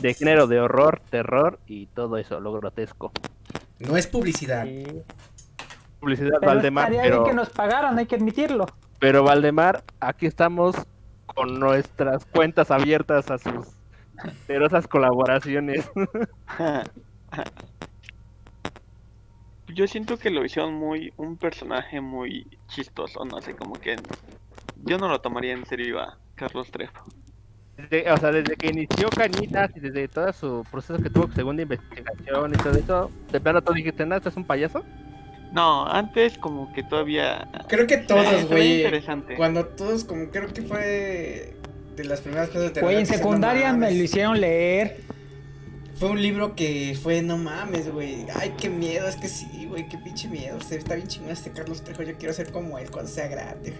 de 0.00 0.14
género 0.14 0.46
de 0.46 0.60
horror, 0.60 1.02
terror 1.10 1.58
y 1.66 1.86
todo 1.86 2.16
eso, 2.16 2.40
lo 2.40 2.52
grotesco. 2.52 3.12
No 3.88 3.96
es 3.96 4.06
publicidad. 4.06 4.64
Sí. 4.64 4.84
Publicidad 6.00 6.38
Pero 6.40 6.52
Valdemar, 6.52 6.84
estaría 6.84 7.02
bien 7.02 7.12
pero, 7.12 7.24
que 7.24 7.34
nos 7.34 7.50
pagaran, 7.50 7.98
hay 7.98 8.06
que 8.06 8.16
admitirlo. 8.16 8.66
pero 8.98 9.22
Valdemar, 9.22 9.84
aquí 10.00 10.26
estamos 10.26 10.74
con 11.26 11.60
nuestras 11.60 12.24
cuentas 12.26 12.70
abiertas 12.70 13.30
a 13.30 13.38
sus 13.38 13.68
poderosas 14.46 14.86
colaboraciones. 14.88 15.90
Yo 19.74 19.86
siento 19.86 20.18
que 20.18 20.30
lo 20.30 20.44
hicieron 20.44 20.74
muy, 20.74 21.14
un 21.16 21.36
personaje 21.38 22.00
muy 22.00 22.46
chistoso, 22.66 23.24
no 23.24 23.40
sé, 23.40 23.56
como 23.56 23.74
que 23.74 23.96
yo 24.84 24.98
no 24.98 25.08
lo 25.08 25.20
tomaría 25.22 25.54
en 25.54 25.64
serio 25.64 25.98
a 26.00 26.18
Carlos 26.34 26.70
Trejo. 26.70 27.06
Desde- 27.76 28.10
o 28.10 28.16
sea, 28.18 28.30
desde 28.30 28.54
que 28.56 28.68
inició 28.68 29.08
Cañitas 29.10 29.70
y 29.76 29.80
desde 29.80 30.06
todo 30.08 30.32
su 30.32 30.64
proceso 30.70 31.02
que 31.02 31.08
tuvo 31.10 31.30
segunda 31.32 31.62
investigación 31.62 32.52
y 32.54 32.58
todo 32.58 32.72
eso, 32.78 33.10
de 33.32 33.40
plano 33.40 33.62
tú 33.62 33.72
dijiste, 33.72 34.04
no, 34.06 34.16
este 34.16 34.28
es 34.28 34.36
un 34.36 34.44
payaso. 34.44 34.84
No, 35.52 35.86
antes 35.86 36.38
como 36.38 36.72
que 36.72 36.82
todavía... 36.82 37.46
Creo 37.68 37.86
que 37.86 37.98
todos, 37.98 38.24
güey. 38.48 38.84
Cuando 39.36 39.66
todos, 39.66 40.04
como 40.04 40.30
creo 40.30 40.48
que 40.52 40.62
fue 40.62 41.54
de 41.96 42.04
las 42.04 42.22
primeras 42.22 42.48
cosas 42.48 42.62
de 42.64 42.70
terror 42.70 42.86
Güey, 42.90 42.96
en 43.02 43.08
no 43.08 43.14
secundaria 43.14 43.72
me 43.74 43.90
lo 43.90 44.02
hicieron 44.02 44.40
leer. 44.40 45.00
Fue 45.96 46.08
un 46.10 46.22
libro 46.22 46.54
que 46.56 46.98
fue, 47.00 47.20
no 47.22 47.36
mames, 47.36 47.92
güey. 47.92 48.26
Ay, 48.34 48.54
qué 48.58 48.68
miedo, 48.70 49.06
es 49.06 49.16
que 49.16 49.28
sí, 49.28 49.66
güey, 49.68 49.88
qué 49.88 49.98
pinche 49.98 50.26
miedo. 50.28 50.58
Se 50.62 50.76
está 50.76 50.94
bien 50.94 51.06
chingón 51.06 51.30
este 51.32 51.50
Carlos 51.50 51.82
Trejo. 51.82 52.02
Yo 52.02 52.14
quiero 52.16 52.32
ser 52.32 52.50
como 52.50 52.78
él 52.78 52.90
cuando 52.90 53.10
sea 53.10 53.28
grande. 53.28 53.74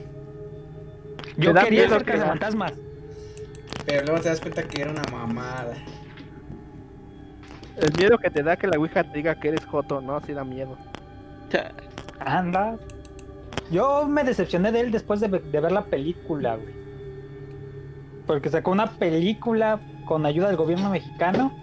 Yo 1.36 1.54
quería 1.54 1.88
ser 1.88 2.04
que- 2.04 2.12
cazafantasmas. 2.12 2.74
Pero 3.86 4.04
luego 4.04 4.20
te 4.20 4.28
das 4.28 4.40
cuenta 4.40 4.62
que 4.62 4.82
era 4.82 4.90
una 4.90 5.02
mamada. 5.10 5.74
El 7.76 7.92
miedo 7.96 8.18
que 8.18 8.30
te 8.30 8.42
da 8.42 8.56
que 8.56 8.66
la 8.66 8.78
Ouija 8.78 9.02
te 9.04 9.16
diga 9.16 9.34
que 9.34 9.48
eres 9.48 9.64
Joto, 9.64 10.00
¿no? 10.00 10.20
Sí 10.20 10.32
da 10.32 10.44
miedo. 10.44 10.76
Anda. 12.20 12.78
Yo 13.70 14.06
me 14.06 14.24
decepcioné 14.24 14.70
de 14.72 14.80
él 14.80 14.92
después 14.92 15.20
de, 15.20 15.28
de 15.28 15.60
ver 15.60 15.72
la 15.72 15.84
película, 15.84 16.56
güey. 16.56 16.74
Porque 18.26 18.50
sacó 18.50 18.70
una 18.70 18.90
película 18.90 19.80
con 20.06 20.26
ayuda 20.26 20.48
del 20.48 20.56
gobierno 20.56 20.90
mexicano 20.90 21.56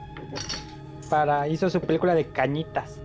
para 1.09 1.47
hizo 1.47 1.69
su 1.69 1.79
película 1.81 2.15
de 2.15 2.27
cañitas. 2.27 2.99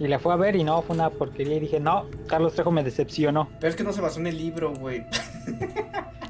Y 0.00 0.06
la 0.06 0.18
fue 0.18 0.32
a 0.32 0.36
ver 0.36 0.54
y 0.54 0.62
no, 0.62 0.82
fue 0.82 0.94
una 0.94 1.10
porquería. 1.10 1.56
Y 1.56 1.60
dije, 1.60 1.80
no, 1.80 2.06
Carlos 2.28 2.54
Trejo 2.54 2.70
me 2.70 2.84
decepcionó. 2.84 3.48
Pero 3.60 3.70
es 3.70 3.76
que 3.76 3.84
no 3.84 3.92
se 3.92 4.00
basó 4.00 4.20
en 4.20 4.28
el 4.28 4.38
libro, 4.38 4.72
güey. 4.74 5.04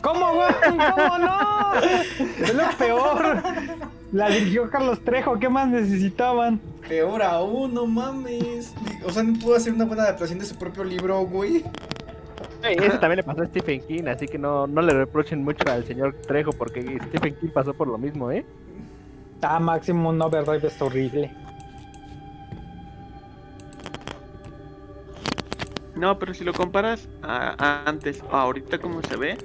¿Cómo, 0.03 0.35
güey? 0.35 0.49
¿Cómo 0.95 1.19
no? 1.19 1.75
Es 1.81 2.55
lo 2.55 2.71
peor. 2.79 3.37
La 4.13 4.31
dirigió 4.31 4.71
Carlos 4.71 5.01
Trejo, 5.05 5.39
¿qué 5.39 5.49
más 5.49 5.69
necesitaban? 5.69 6.61
Peor 6.89 7.23
aún, 7.23 7.75
no 7.75 7.87
mames. 7.87 8.73
O 9.05 9.11
sea, 9.11 9.23
no 9.23 9.39
pudo 9.39 9.57
hacer 9.57 9.75
una 9.75 9.85
buena 9.85 10.05
adaptación 10.05 10.39
de 10.39 10.47
su 10.47 10.57
propio 10.57 10.85
libro, 10.85 11.21
güey. 11.27 11.65
Ey, 12.63 12.77
Eso 12.77 12.99
también 12.99 13.19
le 13.19 13.23
pasó 13.23 13.43
a 13.43 13.47
Stephen 13.47 13.81
King, 13.87 14.05
así 14.09 14.27
que 14.27 14.39
no, 14.39 14.67
no 14.67 14.83
le 14.83 14.93
reprochen 14.93 15.45
mucho 15.45 15.65
al 15.71 15.85
señor 15.85 16.15
Trejo 16.27 16.53
porque 16.53 16.99
Stephen 17.09 17.35
King 17.37 17.49
pasó 17.53 17.75
por 17.75 17.87
lo 17.89 17.99
mismo, 17.99 18.33
¿eh? 18.33 18.45
Ah, 19.43 19.61
Máximo, 19.61 20.09
un 20.09 20.21
overdrive 20.21 20.67
es 20.67 20.83
horrible. 20.83 21.31
No, 25.99 26.19
pero 26.19 26.33
si 26.35 26.45
lo 26.45 26.53
comparas 26.53 27.09
a, 27.23 27.55
a 27.59 27.89
antes 27.89 28.23
a 28.31 28.43
ahorita 28.43 28.79
como 28.79 29.03
se 29.03 29.17
ve, 29.17 29.37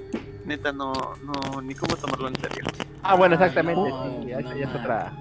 neta 0.46 0.72
no, 0.72 0.92
no, 1.24 1.60
ni 1.62 1.74
cómo 1.74 1.96
tomarlo 1.96 2.28
en 2.28 2.36
serio. 2.36 2.64
Ah, 3.02 3.16
bueno, 3.16 3.34
exactamente, 3.34 3.90
no, 3.90 4.04
sí, 4.22 4.26
no 4.32 4.56
ya 4.56 4.64
es 4.64 4.74
otra. 4.74 5.12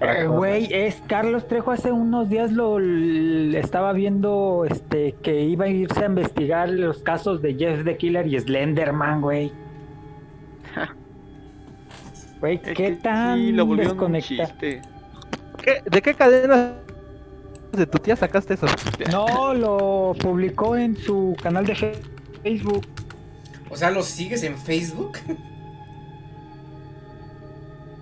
Eh. 0.00 0.26
Güey, 0.26 0.68
es 0.72 1.02
Carlos 1.08 1.48
Trejo 1.48 1.72
hace 1.72 1.90
unos 1.90 2.28
días 2.28 2.52
lo 2.52 2.78
estaba 2.78 3.92
viendo 3.92 4.64
este 4.70 5.12
que 5.22 5.40
iba 5.42 5.64
a 5.64 5.68
irse 5.68 6.04
a 6.04 6.06
investigar 6.06 6.68
los 6.70 7.02
casos 7.02 7.42
de 7.42 7.54
Jeff 7.54 7.82
the 7.84 7.96
Killer 7.96 8.24
y 8.28 8.38
Slenderman, 8.38 9.20
güey. 9.20 9.52
Güey, 12.40 12.62
¿qué 12.62 12.72
que 12.72 12.90
tan 12.92 13.36
sí, 13.38 13.52
lo 13.52 13.66
volvieron 13.66 13.98
un 14.00 14.12
desconecta? 14.12 14.46
chiste. 14.46 14.82
¿Qué- 15.60 15.82
¿De 15.90 16.00
qué 16.02 16.14
cadena 16.14 16.74
de 17.78 17.86
tu 17.86 17.98
tía 17.98 18.16
sacaste 18.16 18.54
eso? 18.54 18.66
No, 19.10 19.54
lo 19.54 20.14
publicó 20.20 20.76
en 20.76 20.96
su 20.96 21.36
canal 21.42 21.66
de 21.66 21.74
Facebook. 22.42 22.86
O 23.70 23.76
sea, 23.76 23.90
¿lo 23.90 24.02
sigues 24.02 24.42
en 24.42 24.56
Facebook? 24.56 25.18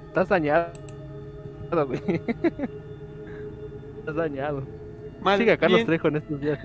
Estás 0.08 0.28
dañado, 0.28 0.72
güey. 1.86 2.00
Estás 3.98 4.14
dañado. 4.14 4.62
Más 5.20 5.38
Sigue 5.38 5.52
a 5.52 5.58
Carlos 5.58 5.78
bien, 5.78 5.86
Trejo 5.86 6.08
en 6.08 6.16
estos 6.16 6.40
días. 6.40 6.58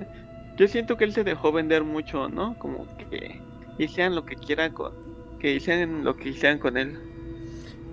yo 0.58 0.68
siento 0.68 0.96
que 0.98 1.04
él 1.04 1.14
se 1.14 1.24
dejó 1.24 1.52
vender 1.52 1.84
mucho, 1.84 2.30
¿no? 2.30 2.58
Como 2.60 2.86
que 2.98 3.42
hicieran 3.78 4.16
lo 4.16 4.26
que 4.26 4.36
quieran 4.36 4.74
con, 4.74 4.94
que 5.40 5.54
hicieran 5.56 6.04
lo 6.04 6.16
que 6.16 6.30
hicieran 6.30 6.60
con 6.60 6.78
él. 6.78 6.98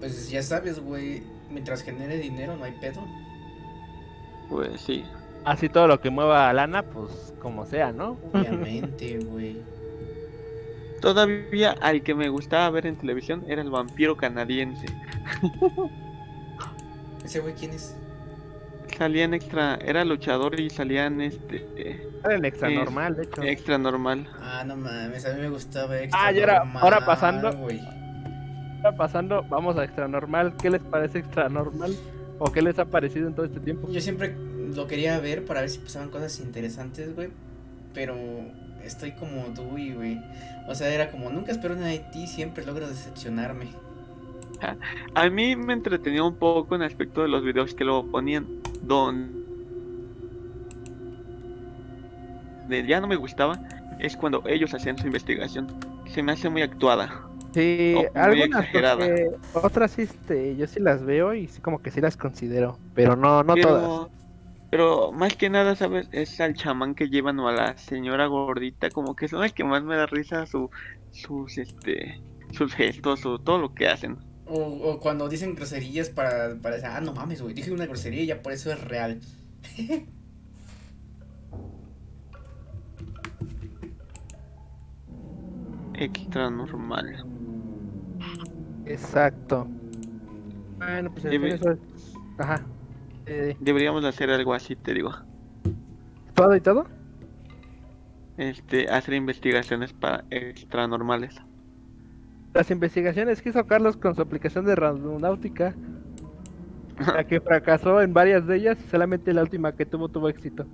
Pues 0.01 0.31
ya 0.31 0.43
sabes, 0.43 0.79
güey. 0.81 1.23
Mientras 1.51 1.83
genere 1.83 2.19
dinero, 2.19 2.57
no 2.57 2.65
hay 2.65 2.73
pedo. 2.81 3.01
Pues 4.49 4.81
sí. 4.81 5.05
Así 5.45 5.69
todo 5.69 5.87
lo 5.87 6.01
que 6.01 6.11
mueva 6.11 6.49
a 6.49 6.53
lana, 6.53 6.83
pues 6.83 7.33
como 7.41 7.65
sea, 7.67 7.93
¿no? 7.93 8.19
Obviamente, 8.33 9.19
güey. 9.25 9.63
Todavía 11.01 11.77
al 11.81 12.03
que 12.03 12.15
me 12.15 12.29
gustaba 12.29 12.69
ver 12.71 12.87
en 12.87 12.97
televisión 12.97 13.45
era 13.47 13.63
el 13.63 13.71
vampiro 13.71 14.17
canadiense. 14.17 14.87
¿Ese 17.25 17.41
güey 17.41 17.55
quién 17.55 17.73
es? 17.73 17.95
salían 18.97 19.33
extra, 19.33 19.77
era 19.77 20.05
luchador 20.05 20.59
y 20.59 20.71
salían 20.71 21.21
este 21.21 21.65
eh, 21.77 22.09
Era 22.25 22.35
el 22.35 22.45
extra 22.45 22.69
Sí. 22.69 22.75
normal, 22.75 23.15
de 23.15 23.23
hecho. 23.25 23.43
extra 23.45 23.79
normal. 23.79 24.27
Ah, 24.43 24.65
no 24.67 24.75
mames, 24.77 25.25
a 25.25 25.35
mí 25.35 25.41
me 25.43 25.51
gustaba 25.51 26.01
extra 26.01 26.21
Ah, 26.21 26.33
y 26.33 26.41
ahora- 26.41 26.59
normal, 26.65 26.83
ahora 26.83 27.07
pasando. 27.07 27.49
está 27.51 28.97
pasando? 28.97 29.45
Vamos 29.49 29.77
a 29.77 29.85
extra 29.85 30.09
normal. 30.09 30.55
¿Qué 30.61 30.71
les 30.71 30.83
parece 30.83 31.21
extra 31.21 31.49
normal? 31.49 31.95
¿O 32.39 32.53
qué 32.53 32.63
les 32.63 32.79
ha 32.79 32.85
parecido 32.85 33.27
en 33.29 33.35
todo 33.35 33.47
este 33.47 33.61
tiempo? 33.61 33.91
Yo 33.91 34.01
siempre 34.01 34.35
lo 34.75 34.87
quería 34.87 35.19
ver 35.19 35.45
para 35.45 35.61
ver 35.61 35.71
si 35.71 35.79
pasaban 35.79 36.11
cosas 36.11 36.39
interesantes, 36.41 37.15
güey. 37.15 37.31
Pero 37.95 38.15
estoy 38.85 39.13
como 39.13 39.49
Dewey, 39.55 39.93
güey. 39.95 40.21
O 40.69 40.75
sea, 40.75 40.93
era 40.93 41.11
como, 41.11 41.31
nunca 41.31 41.53
espero 41.53 41.75
nada 41.75 41.89
de 41.89 42.01
ti, 42.13 42.27
siempre 42.27 42.65
logras 42.65 42.91
decepcionarme. 42.91 43.67
A 45.15 45.31
mí 45.31 45.57
me 45.57 45.73
entretenía 45.73 46.23
un 46.23 46.37
poco 46.37 46.75
en 46.75 46.83
aspecto 46.83 47.23
de 47.23 47.29
los 47.29 47.43
videos 47.43 47.75
que 47.75 47.85
luego 47.85 48.11
ponían, 48.11 48.47
donde 48.83 49.33
ya 52.87 53.01
no 53.01 53.07
me 53.07 53.17
gustaba, 53.17 53.59
es 53.99 54.17
cuando 54.17 54.43
ellos 54.47 54.75
hacían 54.75 54.99
su 54.99 55.07
investigación. 55.07 55.67
Se 56.07 56.23
me 56.23 56.33
hace 56.33 56.49
muy 56.49 56.63
actuada. 56.63 57.28
Sí, 57.55 57.95
Oh, 57.95 58.11
algunas 58.15 58.67
porque 58.69 59.31
otras 59.53 59.99
este, 59.99 60.57
yo 60.57 60.67
sí 60.67 60.81
las 60.81 61.03
veo 61.05 61.35
y 61.35 61.49
sí 61.49 61.61
como 61.61 61.81
que 61.83 61.91
sí 61.91 62.01
las 62.01 62.17
considero, 62.17 62.81
pero 62.95 63.17
no, 63.17 63.43
no 63.43 63.57
todas. 63.57 64.09
pero, 64.71 65.13
más 65.13 65.35
que 65.37 65.51
nada, 65.51 65.75
¿sabes? 65.77 66.09
Es 66.13 66.41
al 66.41 66.55
chamán 66.55 66.95
que 66.95 67.09
llevan 67.09 67.39
o 67.41 67.49
a 67.49 67.53
la 67.53 67.77
señora 67.79 68.27
gordita, 68.27 68.91
como 68.91 69.17
que 69.17 69.29
son 69.29 69.41
las 69.41 69.53
que 69.53 69.65
más 69.65 69.83
me 69.83 69.97
da 69.97 70.07
risa 70.07 70.47
su, 70.47 70.71
sus, 71.11 71.59
este, 71.59 72.23
sus 72.53 72.75
gestos 72.75 73.25
o 73.27 73.39
todo 73.41 73.59
lo 73.59 73.75
que 73.75 73.89
hacen. 73.89 74.19
O, 74.45 74.61
o 74.63 75.01
cuando 75.01 75.29
dicen 75.29 75.55
groserías 75.55 76.11
para, 76.11 76.57
para 76.61 76.77
decir, 76.77 76.91
ah, 76.91 77.01
no 77.01 77.13
mames, 77.15 77.43
güey, 77.43 77.55
dije 77.55 77.73
una 77.73 77.87
grosería 77.87 78.23
y 78.23 78.27
ya 78.27 78.43
por 78.43 78.53
eso 78.53 78.73
es 78.73 78.81
real. 78.85 79.21
Extra 85.95 86.49
normal. 86.51 87.28
Exacto. 88.89 89.67
Bueno, 90.79 91.11
pues 91.11 91.29
fin, 91.29 91.45
eso 91.45 91.73
es... 91.73 91.79
Ajá. 92.39 92.65
Eh, 93.27 93.57
Deberíamos 93.61 94.05
hacer 94.05 94.31
algo 94.31 94.55
así, 94.55 94.75
te 94.77 94.95
digo. 94.95 95.13
¿Todo 96.35 96.57
y 96.57 96.61
todo? 96.61 96.87
Este, 98.39 98.89
hacer 98.89 99.15
investigaciones 99.15 99.93
para 99.93 100.25
extra 100.31 100.87
normales. 100.87 101.37
Las 102.55 102.71
investigaciones 102.71 103.43
que 103.43 103.51
hizo 103.51 103.67
Carlos 103.67 103.97
con 103.97 104.15
su 104.15 104.23
aplicación 104.23 104.65
de 104.65 104.75
randonáutica, 104.75 105.75
la 107.15 107.25
que 107.25 107.41
fracasó 107.41 108.01
en 108.01 108.15
varias 108.15 108.47
de 108.47 108.57
ellas, 108.57 108.79
y 108.85 108.89
solamente 108.89 109.35
la 109.35 109.43
última 109.43 109.73
que 109.73 109.85
tuvo 109.85 110.09
tuvo 110.09 110.29
éxito. 110.29 110.65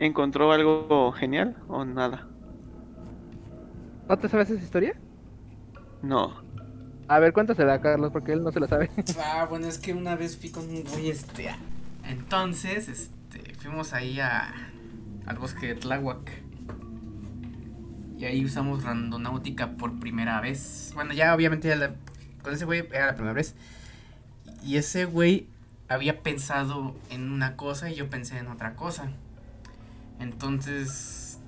¿Encontró 0.00 0.52
algo 0.52 1.12
genial 1.12 1.56
o 1.68 1.84
nada? 1.84 2.26
¿No 4.08 4.18
te 4.18 4.28
sabes 4.28 4.50
esa 4.50 4.62
historia? 4.62 4.94
No. 6.02 6.34
A 7.08 7.18
ver, 7.18 7.32
cuéntasela 7.32 7.74
a 7.74 7.80
Carlos, 7.80 8.12
porque 8.12 8.32
él 8.32 8.42
no 8.42 8.52
se 8.52 8.60
la 8.60 8.68
sabe. 8.68 8.90
ah, 9.24 9.46
bueno, 9.48 9.66
es 9.66 9.78
que 9.78 9.92
una 9.94 10.14
vez 10.16 10.36
fui 10.36 10.50
con 10.50 10.68
un 10.68 10.84
güey 10.84 11.10
este. 11.10 11.50
Entonces, 12.04 12.88
este, 12.88 13.54
fuimos 13.54 13.92
ahí 13.92 14.20
a, 14.20 14.52
al 15.26 15.38
bosque 15.38 15.66
de 15.68 15.74
Tláhuac. 15.74 16.30
Y 18.16 18.24
ahí 18.26 18.44
usamos 18.44 18.84
randonáutica 18.84 19.72
por 19.76 19.98
primera 19.98 20.40
vez. 20.40 20.92
Bueno, 20.94 21.12
ya 21.14 21.34
obviamente 21.34 21.68
ya 21.68 21.76
la- 21.76 21.94
con 22.42 22.52
ese 22.52 22.64
güey 22.64 22.86
era 22.92 23.06
la 23.06 23.14
primera 23.14 23.32
vez. 23.32 23.54
Y 24.62 24.76
ese 24.76 25.06
güey 25.06 25.46
había 25.88 26.22
pensado 26.22 26.94
en 27.10 27.30
una 27.32 27.56
cosa 27.56 27.90
y 27.90 27.94
yo 27.96 28.08
pensé 28.10 28.38
en 28.38 28.48
otra 28.48 28.76
cosa. 28.76 29.10
Entonces, 30.20 31.38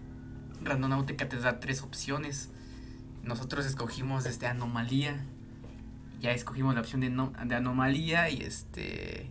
randonáutica 0.62 1.28
te 1.28 1.36
da 1.38 1.60
tres 1.60 1.82
opciones. 1.82 2.50
Nosotros 3.22 3.66
escogimos 3.66 4.26
este 4.26 4.46
anomalía. 4.46 5.24
Ya 6.20 6.32
escogimos 6.32 6.74
la 6.74 6.80
opción 6.80 7.00
de, 7.00 7.10
no- 7.10 7.32
de 7.44 7.54
anomalía 7.54 8.28
y 8.30 8.42
este 8.42 9.30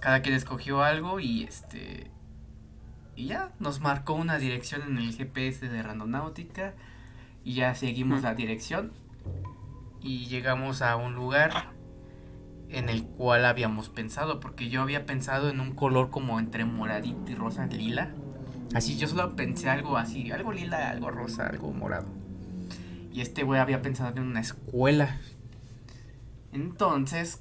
cada 0.00 0.22
quien 0.22 0.34
escogió 0.36 0.82
algo 0.84 1.18
y 1.18 1.42
este 1.44 2.10
y 3.16 3.26
ya 3.26 3.50
nos 3.58 3.80
marcó 3.80 4.12
una 4.14 4.38
dirección 4.38 4.82
en 4.82 4.96
el 4.98 5.12
GPS 5.12 5.68
de 5.68 5.82
Randonáutica 5.82 6.74
y 7.44 7.54
ya 7.54 7.74
seguimos 7.74 8.20
Mm. 8.20 8.24
la 8.24 8.34
dirección 8.34 8.92
y 10.00 10.26
llegamos 10.26 10.82
a 10.82 10.94
un 10.94 11.14
lugar 11.16 11.72
en 12.68 12.88
el 12.88 13.02
cual 13.04 13.44
habíamos 13.44 13.88
pensado 13.88 14.38
porque 14.38 14.68
yo 14.68 14.82
había 14.82 15.04
pensado 15.04 15.48
en 15.48 15.58
un 15.58 15.74
color 15.74 16.10
como 16.10 16.38
entre 16.38 16.64
moradito 16.64 17.32
y 17.32 17.34
rosa 17.34 17.66
lila 17.66 18.12
así 18.74 18.96
yo 18.96 19.08
solo 19.08 19.34
pensé 19.36 19.68
algo 19.68 19.96
así 19.96 20.30
algo 20.30 20.52
lila 20.52 20.90
algo 20.90 21.10
rosa 21.10 21.46
algo 21.46 21.72
morado 21.72 22.06
y 23.12 23.20
este 23.20 23.42
güey 23.42 23.60
había 23.60 23.82
pensado 23.82 24.16
en 24.16 24.24
una 24.24 24.40
escuela 24.40 25.18
entonces 26.52 27.40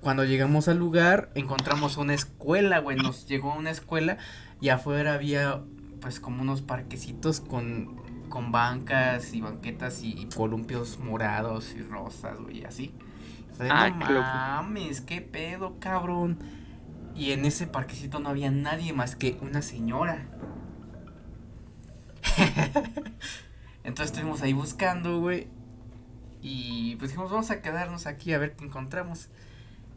cuando 0.00 0.24
llegamos 0.24 0.66
al 0.68 0.78
lugar, 0.78 1.30
encontramos 1.34 1.98
una 1.98 2.14
escuela, 2.14 2.78
güey. 2.78 2.96
Nos 2.96 3.26
llegó 3.26 3.52
a 3.52 3.56
una 3.56 3.70
escuela 3.70 4.16
y 4.60 4.70
afuera 4.70 5.14
había, 5.14 5.60
pues, 6.00 6.20
como 6.20 6.42
unos 6.42 6.62
parquecitos 6.62 7.40
con, 7.40 7.96
con 8.30 8.50
bancas 8.50 9.34
y 9.34 9.42
banquetas 9.42 10.02
y 10.02 10.26
columpios 10.34 10.98
morados 10.98 11.74
y 11.74 11.82
rosas, 11.82 12.40
güey, 12.40 12.64
así. 12.64 12.94
Ah, 13.68 13.90
no 13.90 14.06
qué 14.06 14.12
loco". 14.14 14.26
mames, 14.26 15.00
qué 15.02 15.20
pedo, 15.20 15.76
cabrón. 15.78 16.38
Y 17.20 17.32
en 17.32 17.44
ese 17.44 17.66
parquecito 17.66 18.18
no 18.18 18.30
había 18.30 18.50
nadie 18.50 18.94
más 18.94 19.14
que 19.14 19.36
una 19.42 19.60
señora. 19.60 20.26
Entonces 23.84 24.16
estuvimos 24.16 24.40
ahí 24.40 24.54
buscando, 24.54 25.20
güey. 25.20 25.46
Y 26.40 26.96
pues 26.96 27.10
dijimos, 27.10 27.30
vamos 27.30 27.50
a 27.50 27.60
quedarnos 27.60 28.06
aquí 28.06 28.32
a 28.32 28.38
ver 28.38 28.56
qué 28.56 28.64
encontramos. 28.64 29.28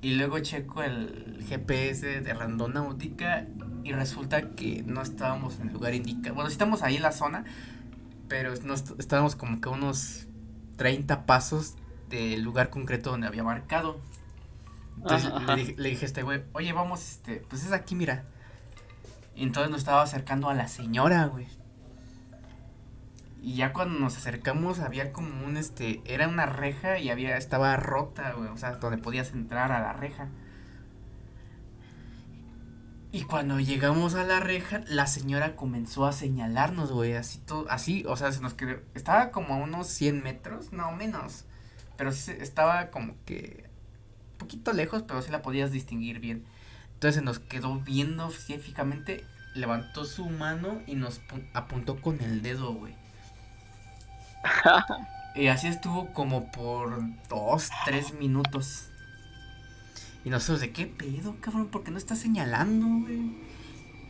Y 0.02 0.16
luego 0.16 0.38
checo 0.40 0.84
el 0.84 1.46
GPS 1.48 2.20
de 2.20 2.34
Randonáutica 2.34 3.48
y 3.86 3.94
resulta 3.94 4.50
que 4.50 4.84
no 4.86 5.02
estábamos 5.02 5.62
en 5.62 5.68
el 5.68 5.74
lugar 5.76 5.94
indicado. 5.94 6.36
Bueno, 6.36 6.50
sí 6.50 6.56
estamos 6.56 6.84
ahí 6.84 6.98
en 6.98 7.04
la 7.04 7.14
zona, 7.14 7.46
pero 8.28 8.52
estábamos 8.52 9.38
como 9.38 9.62
que 9.62 9.70
unos 9.70 10.28
30 10.76 11.26
pasos 11.26 11.76
del 12.10 12.42
lugar 12.42 12.70
concreto 12.70 13.12
donde 13.12 13.28
había 13.28 13.46
marcado. 13.46 14.02
Entonces 14.98 15.32
le, 15.48 15.56
dije, 15.56 15.76
le 15.78 15.90
dije 15.90 16.06
a 16.06 16.08
este 16.08 16.24
güey, 16.24 16.44
oye, 16.54 16.74
vamos, 16.74 17.02
este, 17.02 17.38
pues 17.50 17.66
es 17.66 17.72
aquí, 17.72 17.96
mira. 17.96 18.24
Y 19.36 19.44
entonces 19.44 19.72
nos 19.72 19.80
estaba 19.80 20.02
acercando 20.02 20.50
a 20.50 20.54
la 20.54 20.68
señora, 20.68 21.26
güey. 21.26 21.48
Y 23.42 23.56
ya 23.56 23.74
cuando 23.74 24.00
nos 24.00 24.16
acercamos 24.16 24.80
había 24.80 25.12
como 25.12 25.46
un 25.46 25.58
este, 25.58 26.02
era 26.06 26.30
una 26.30 26.46
reja 26.46 26.98
y 27.00 27.10
había 27.10 27.36
estaba 27.36 27.76
rota, 27.76 28.32
güey, 28.32 28.50
o 28.50 28.56
sea, 28.56 28.76
donde 28.76 28.98
podías 28.98 29.34
entrar 29.34 29.74
a 29.74 29.82
la 29.82 29.92
reja. 29.92 30.30
Y 33.12 33.24
cuando 33.24 33.60
llegamos 33.60 34.16
a 34.16 34.24
la 34.24 34.40
reja, 34.40 34.82
la 34.88 35.08
señora 35.08 35.56
comenzó 35.56 36.06
a 36.06 36.14
señalarnos, 36.14 36.92
güey, 36.92 37.14
así 37.14 37.40
todo, 37.40 37.70
así, 37.70 38.06
o 38.08 38.16
sea, 38.16 38.32
se 38.32 38.40
nos 38.40 38.54
quedó, 38.54 38.80
estaba 38.96 39.32
como 39.32 39.56
a 39.56 39.58
unos 39.58 39.88
100 39.88 40.24
metros, 40.24 40.72
no 40.72 40.92
menos, 40.94 41.46
pero 41.98 42.12
sí 42.12 42.32
estaba 42.40 42.92
como 42.92 43.14
que 43.26 43.70
poquito 44.44 44.74
lejos, 44.74 45.04
pero 45.04 45.22
sí 45.22 45.32
la 45.32 45.42
podías 45.42 45.72
distinguir 45.72 46.20
bien. 46.20 46.46
Entonces 46.94 47.16
se 47.16 47.22
nos 47.26 47.40
quedó 47.40 47.80
viendo 47.80 48.26
así 48.26 48.58
fijamente, 48.58 49.26
levantó 49.56 50.06
su 50.06 50.26
mano 50.30 50.82
y 50.88 50.96
nos 50.96 51.20
pu- 51.22 51.46
apuntó 51.54 52.00
con 52.02 52.22
el 52.22 52.42
dedo, 52.42 52.74
güey. 52.74 52.96
Y 55.36 55.48
así 55.48 55.66
estuvo 55.68 56.14
como 56.14 56.52
por 56.52 57.02
dos, 57.28 57.70
tres 57.86 58.14
minutos. 58.14 58.90
Y 60.24 60.30
nosotros, 60.30 60.60
¿de 60.62 60.72
qué 60.72 60.86
pedo, 60.86 61.36
cabrón? 61.42 61.70
¿Por 61.70 61.84
qué 61.84 61.90
no 61.90 61.98
está 61.98 62.16
señalando, 62.16 62.86
güey? 63.08 63.32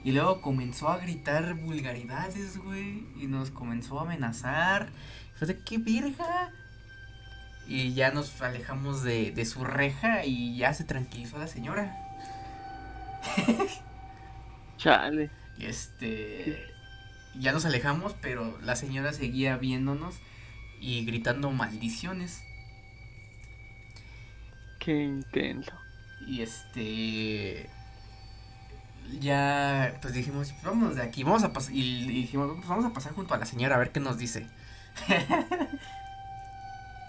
Y 0.03 0.11
luego 0.11 0.41
comenzó 0.41 0.89
a 0.89 0.97
gritar 0.97 1.53
vulgaridades, 1.53 2.57
güey. 2.57 3.07
Y 3.17 3.27
nos 3.27 3.51
comenzó 3.51 3.99
a 3.99 4.03
amenazar. 4.03 4.89
Fue 5.35 5.47
de 5.47 5.59
qué 5.59 5.77
verga. 5.77 6.51
Y 7.67 7.93
ya 7.93 8.11
nos 8.11 8.41
alejamos 8.41 9.03
de, 9.03 9.31
de 9.31 9.45
su 9.45 9.63
reja 9.63 10.25
y 10.25 10.57
ya 10.57 10.73
se 10.73 10.83
tranquilizó 10.83 11.37
la 11.37 11.47
señora. 11.47 11.95
Chale. 14.77 15.29
Y 15.57 15.65
este. 15.65 16.67
Ya 17.35 17.51
nos 17.51 17.65
alejamos, 17.65 18.15
pero 18.21 18.59
la 18.61 18.75
señora 18.75 19.13
seguía 19.13 19.57
viéndonos 19.57 20.15
y 20.79 21.05
gritando 21.05 21.51
maldiciones. 21.51 22.41
Qué 24.79 24.91
intenso. 25.03 25.73
Y 26.27 26.41
este. 26.41 27.69
Ya, 29.19 29.97
pues 30.01 30.13
dijimos, 30.13 30.51
"Pues 30.51 30.63
vámonos 30.63 30.95
de 30.95 31.01
aquí, 31.03 31.23
vamos 31.23 31.43
a 31.43 31.53
pasar. 31.53 31.73
Y, 31.73 31.81
y 31.81 32.07
dijimos, 32.23 32.65
vamos 32.67 32.85
a 32.85 32.93
pasar 32.93 33.13
junto 33.13 33.33
a 33.33 33.37
la 33.37 33.45
señora 33.45 33.75
a 33.75 33.79
ver 33.79 33.91
qué 33.91 33.99
nos 33.99 34.17
dice. 34.17 34.47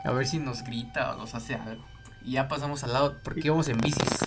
a 0.05 0.11
ver 0.13 0.27
si 0.27 0.39
nos 0.39 0.63
grita 0.65 1.13
o 1.13 1.19
nos 1.19 1.35
hace 1.35 1.55
algo. 1.55 1.85
Y 2.23 2.33
ya 2.33 2.49
pasamos 2.49 2.85
al 2.85 2.93
lado, 2.93 3.19
porque 3.23 3.41
íbamos 3.45 3.69
en 3.69 3.79
bicis. 3.79 4.25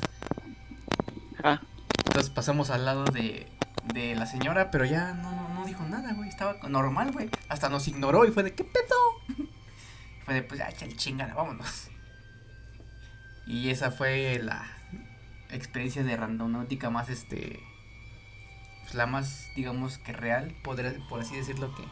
Ah, 1.43 1.61
Entonces 2.05 2.29
pasamos 2.29 2.69
al 2.69 2.85
lado 2.85 3.05
de, 3.05 3.47
de 3.93 4.15
la 4.15 4.25
señora, 4.25 4.71
pero 4.71 4.85
ya 4.85 5.13
no, 5.13 5.31
no, 5.31 5.49
no 5.49 5.65
dijo 5.65 5.83
nada, 5.83 6.13
güey. 6.13 6.29
Estaba 6.29 6.55
normal, 6.67 7.11
güey. 7.11 7.29
Hasta 7.49 7.69
nos 7.69 7.87
ignoró 7.87 8.25
y 8.25 8.31
fue 8.31 8.43
de, 8.43 8.53
¿qué 8.53 8.63
pedo? 8.63 9.47
Fue 10.25 10.33
de, 10.33 10.43
pues, 10.43 10.59
ya, 10.59 10.69
chale, 10.73 10.93
chingada, 10.95 11.33
vámonos. 11.33 11.89
Y 13.45 13.69
esa 13.69 13.91
fue 13.91 14.41
la 14.43 14.67
experiencia 15.51 16.03
de 16.03 16.17
randonáutica 16.17 16.89
más, 16.89 17.07
este... 17.07 17.61
Pues 18.83 18.95
la 18.95 19.05
más, 19.05 19.47
digamos, 19.55 19.97
que 19.99 20.11
real, 20.11 20.53
podré- 20.65 20.99
por 21.07 21.21
así 21.21 21.35
decirlo, 21.37 21.73
que, 21.75 21.83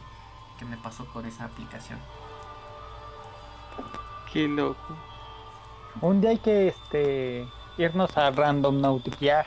que 0.58 0.64
me 0.66 0.76
pasó 0.76 1.10
con 1.12 1.24
esa 1.24 1.44
aplicación. 1.44 1.98
Qué 4.32 4.48
loco. 4.48 4.96
Un 6.00 6.20
día 6.20 6.30
hay 6.30 6.38
que 6.38 6.68
este 6.68 7.48
irnos 7.78 8.16
a 8.16 8.30
random 8.30 8.80
nautiquear. 8.80 9.46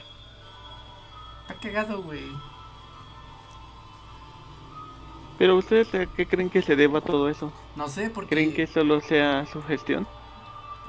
Está 1.42 1.56
cagado, 1.62 2.02
güey. 2.04 2.32
Pero 5.38 5.56
ustedes 5.56 5.94
a 5.96 6.06
qué 6.06 6.26
creen 6.28 6.50
que 6.50 6.62
se 6.62 6.76
deba 6.76 7.00
todo 7.02 7.30
eso? 7.30 7.52
No 7.76 7.88
sé, 7.88 8.10
porque... 8.10 8.30
¿Creen 8.36 8.54
que 8.54 8.68
solo 8.68 9.00
sea 9.00 9.46
su 9.46 9.64
gestión? 9.64 10.06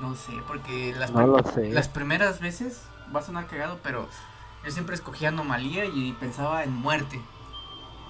No 0.00 0.14
sé, 0.16 0.32
porque 0.48 0.92
las, 0.98 1.12
No 1.12 1.26
lo 1.26 1.42
sé. 1.44 1.68
las 1.70 1.88
primeras 1.88 2.40
veces 2.40 2.84
va 3.14 3.20
a 3.20 3.22
sonar 3.22 3.46
cagado, 3.46 3.78
pero 3.82 4.08
yo 4.64 4.70
siempre 4.70 4.94
escogía 4.96 5.28
anomalía 5.28 5.84
y 5.84 6.12
pensaba 6.14 6.64
en 6.64 6.74
muerte. 6.74 7.20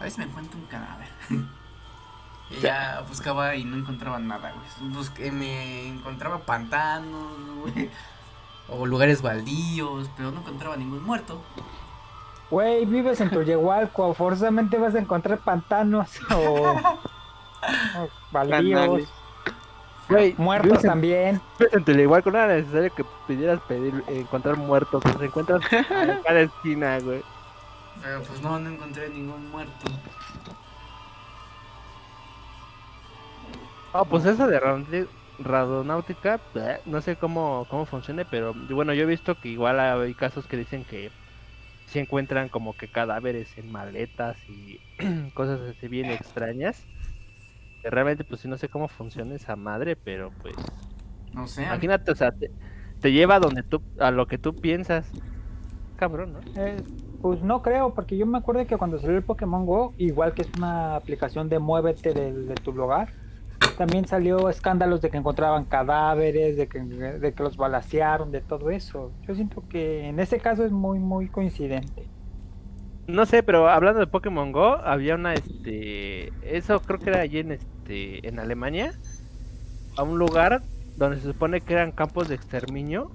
A 0.00 0.04
veces 0.04 0.18
me 0.18 0.24
encuentro 0.24 0.58
un 0.58 0.66
cadáver. 0.66 1.08
y 2.50 2.60
ya 2.60 3.04
buscaba 3.08 3.54
y 3.54 3.64
no 3.64 3.76
encontraba 3.76 4.18
nada, 4.18 4.52
güey. 4.52 4.92
Busqué- 4.92 5.30
me 5.32 5.86
encontraba 5.88 6.38
pantanos, 6.38 7.32
güey. 7.60 7.88
O 8.68 8.86
lugares 8.86 9.22
baldíos, 9.22 10.08
pero 10.16 10.30
no 10.30 10.40
encontraba 10.40 10.76
ningún 10.76 11.02
muerto. 11.04 11.40
Güey, 12.50 12.84
vives 12.84 13.20
en 13.20 13.30
Toyehualco, 13.30 14.12
forzosamente 14.14 14.76
vas 14.78 14.94
a 14.94 14.98
encontrar 14.98 15.38
pantanos 15.38 16.08
o, 16.34 16.76
o 17.98 18.08
baldíos. 18.32 19.08
Güey, 20.08 20.34
muertos 20.38 20.68
vives 20.70 20.84
en- 20.84 20.90
también. 20.90 21.40
vives 21.58 21.74
en 21.74 21.84
Telehuaco, 21.84 22.30
no 22.32 22.38
era 22.38 22.48
necesario 22.56 22.92
que 22.92 23.04
pidieras 23.28 23.60
pedir, 23.68 24.02
encontrar 24.08 24.56
muertos, 24.56 25.04
los 25.04 25.22
encuentras 25.22 25.60
en 25.72 26.22
cada 26.24 26.40
esquina, 26.40 26.98
güey. 26.98 27.22
Pero 28.02 28.22
pues 28.22 28.40
no, 28.42 28.58
no 28.58 28.70
encontré 28.70 29.08
ningún 29.10 29.50
muerto. 29.50 29.86
Ah, 33.92 34.04
pues 34.08 34.24
eso 34.24 34.46
de 34.46 34.60
radonáutica, 35.38 36.44
bleh, 36.52 36.80
no 36.84 37.00
sé 37.00 37.16
cómo, 37.16 37.66
cómo 37.68 37.86
funcione, 37.86 38.24
pero 38.24 38.54
bueno, 38.54 38.94
yo 38.94 39.02
he 39.02 39.06
visto 39.06 39.40
que 39.40 39.48
igual 39.48 39.80
hay 39.80 40.14
casos 40.14 40.46
que 40.46 40.56
dicen 40.56 40.84
que 40.84 41.12
se 41.86 42.00
encuentran 42.00 42.48
como 42.50 42.76
que 42.76 42.90
cadáveres 42.90 43.58
en 43.58 43.70
maletas 43.70 44.38
y 44.48 44.80
cosas 45.34 45.60
así 45.62 45.88
bien 45.88 46.10
extrañas. 46.10 46.88
Que 47.82 47.90
realmente 47.90 48.24
pues 48.24 48.42
sí 48.42 48.48
no 48.48 48.58
sé 48.58 48.68
cómo 48.70 48.88
funciona 48.88 49.34
esa 49.36 49.56
madre, 49.56 49.96
pero 49.96 50.32
pues 50.40 50.72
No 51.32 51.46
sé. 51.46 51.66
imagínate, 51.66 52.12
o 52.12 52.14
sea, 52.16 52.32
te, 52.32 52.52
te 53.00 53.12
lleva 53.12 53.36
a 53.36 53.40
donde 53.40 53.62
tú, 53.64 53.84
a 54.00 54.10
lo 54.10 54.26
que 54.28 54.38
tú 54.38 54.60
piensas. 54.60 55.14
Cabrón, 55.96 56.32
¿no? 56.32 56.40
Eh, 56.54 56.84
pues 57.20 57.42
no 57.42 57.62
creo, 57.62 57.94
porque 57.94 58.16
yo 58.16 58.26
me 58.26 58.38
acuerdo 58.38 58.66
que 58.66 58.76
cuando 58.78 58.98
salió 58.98 59.16
el 59.18 59.24
Pokémon 59.24 59.66
Go, 59.66 59.94
igual 59.98 60.34
que 60.34 60.42
es 60.42 60.54
una 60.54 60.96
aplicación 60.96 61.48
de 61.48 61.58
muévete 61.58 62.12
de, 62.14 62.32
de 62.32 62.58
tu 62.58 62.72
lugar, 62.72 63.10
también 63.76 64.06
salió 64.06 64.48
escándalos 64.48 65.00
de 65.00 65.10
que 65.10 65.16
encontraban 65.16 65.64
cadáveres, 65.64 66.56
de 66.56 66.68
que, 66.68 66.80
de 66.80 67.32
que 67.32 67.42
los 67.42 67.56
balacearon, 67.56 68.30
de 68.30 68.40
todo 68.40 68.70
eso. 68.70 69.12
Yo 69.26 69.34
siento 69.34 69.64
que 69.68 70.08
en 70.08 70.20
ese 70.20 70.38
caso 70.38 70.64
es 70.64 70.72
muy, 70.72 70.98
muy 70.98 71.28
coincidente. 71.28 72.06
No 73.06 73.26
sé, 73.26 73.42
pero 73.42 73.68
hablando 73.68 73.98
de 74.00 74.06
Pokémon 74.06 74.52
Go, 74.52 74.76
había 74.76 75.14
una, 75.14 75.34
este, 75.34 76.32
eso 76.42 76.80
creo 76.80 76.98
que 76.98 77.10
era 77.10 77.20
allí 77.20 77.38
en, 77.38 77.52
este, 77.52 78.26
en 78.28 78.38
Alemania, 78.38 78.92
a 79.96 80.02
un 80.02 80.18
lugar 80.18 80.62
donde 80.96 81.16
se 81.16 81.24
supone 81.24 81.60
que 81.60 81.72
eran 81.72 81.92
campos 81.92 82.28
de 82.28 82.34
exterminio, 82.36 83.10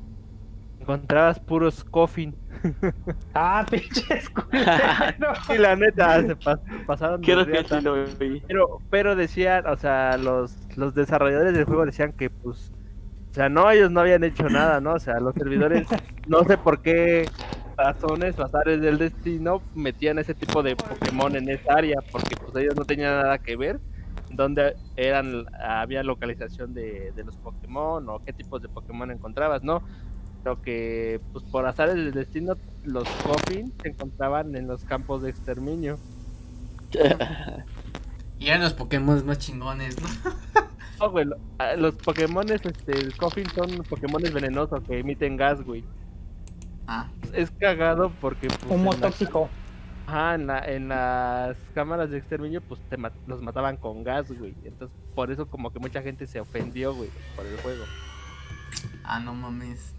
encontrabas 0.85 1.39
puros 1.39 1.83
coffin. 1.83 2.35
Ah, 3.33 3.65
pinches 3.69 4.29
culeros. 4.29 5.37
Y 5.53 5.57
la 5.57 5.75
neta, 5.75 6.21
se 6.21 6.35
pas- 6.37 6.59
pasaron 6.85 7.21
Creo 7.21 7.45
que 7.45 7.51
riata. 7.51 7.79
sí 7.79 7.83
lo 7.85 7.95
vi. 8.17 8.41
Pero, 8.47 8.79
pero 8.89 9.15
decían, 9.15 9.67
o 9.67 9.75
sea, 9.77 10.17
los, 10.17 10.55
los 10.77 10.95
desarrolladores 10.95 11.53
del 11.53 11.65
juego 11.65 11.85
decían 11.85 12.13
que, 12.13 12.29
pues, 12.29 12.71
o 13.31 13.33
sea, 13.33 13.49
no, 13.49 13.69
ellos 13.69 13.91
no 13.91 13.99
habían 13.99 14.23
hecho 14.23 14.47
nada, 14.49 14.79
¿no? 14.79 14.93
O 14.93 14.99
sea, 14.99 15.19
los 15.19 15.35
servidores, 15.35 15.85
no 16.27 16.43
sé 16.45 16.57
por 16.57 16.81
qué 16.81 17.29
razones 17.77 18.39
o 18.39 18.45
azares 18.45 18.79
del 18.81 18.97
destino, 18.97 19.61
metían 19.75 20.17
ese 20.17 20.33
tipo 20.33 20.63
de 20.63 20.75
Pokémon 20.77 21.35
en 21.35 21.49
esa 21.49 21.73
área, 21.73 21.99
porque 22.11 22.37
pues 22.37 22.55
ellos 22.63 22.75
no 22.77 22.85
tenían 22.85 23.11
nada 23.21 23.37
que 23.39 23.57
ver 23.57 23.79
donde 24.31 24.75
eran, 24.95 25.45
había 25.61 26.01
localización 26.03 26.73
de, 26.73 27.11
de 27.15 27.23
los 27.25 27.35
Pokémon 27.37 28.07
o 28.09 28.19
qué 28.23 28.31
tipos 28.33 28.61
de 28.61 28.69
Pokémon 28.69 29.11
encontrabas, 29.11 29.61
¿no? 29.63 29.83
Pero 30.45 30.61
que, 30.61 31.19
pues 31.33 31.43
por 31.45 31.65
azares 31.65 31.95
del 31.95 32.11
destino, 32.11 32.53
los 32.83 33.09
Coffin 33.23 33.73
se 33.81 33.87
encontraban 33.89 34.55
en 34.55 34.67
los 34.67 34.83
campos 34.83 35.23
de 35.23 35.31
exterminio. 35.31 35.97
Y 38.37 38.47
eran 38.49 38.61
los 38.61 38.73
Pokémon 38.73 39.25
más 39.25 39.39
chingones, 39.39 39.95
¿no? 39.99 40.07
No, 40.99 41.09
güey, 41.09 41.25
lo- 41.25 41.37
ah, 41.57 41.73
los 41.75 41.95
Pokémon, 41.95 42.45
este, 42.51 43.11
Coffin 43.17 43.49
son 43.49 43.83
Pokémon 43.89 44.21
venenosos 44.21 44.81
que 44.83 44.99
emiten 44.99 45.35
gas, 45.35 45.61
güey. 45.63 45.83
Ah, 46.85 47.09
Es 47.33 47.49
cagado 47.51 48.11
porque 48.21 48.47
pues, 48.47 48.59
Humo 48.69 48.93
tóxico. 48.93 49.49
ajá, 50.05 50.35
en, 50.35 50.45
la- 50.47 50.59
en 50.71 50.87
las 50.89 51.57
cámaras 51.73 52.11
de 52.11 52.17
exterminio 52.19 52.61
pues 52.61 52.79
te 52.89 52.97
ma- 52.97 53.11
los 53.25 53.41
mataban 53.41 53.77
con 53.77 54.03
gas, 54.03 54.31
güey. 54.31 54.53
Entonces 54.63 54.95
por 55.15 55.31
eso 55.31 55.47
como 55.47 55.73
que 55.73 55.79
mucha 55.79 56.01
gente 56.03 56.27
se 56.27 56.39
ofendió, 56.39 56.93
güey, 56.93 57.09
por 57.35 57.45
el 57.47 57.57
juego. 57.61 57.83
ah, 59.05 59.19
no 59.19 59.33
mames. 59.33 59.93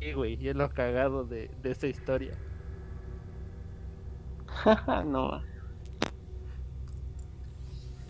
Sí, 0.00 0.12
güey, 0.12 0.34
y 0.40 0.48
es 0.48 0.56
lo 0.56 0.68
cagado 0.70 1.24
de, 1.24 1.50
de 1.62 1.70
esta 1.70 1.86
historia. 1.86 2.36
no. 5.06 5.42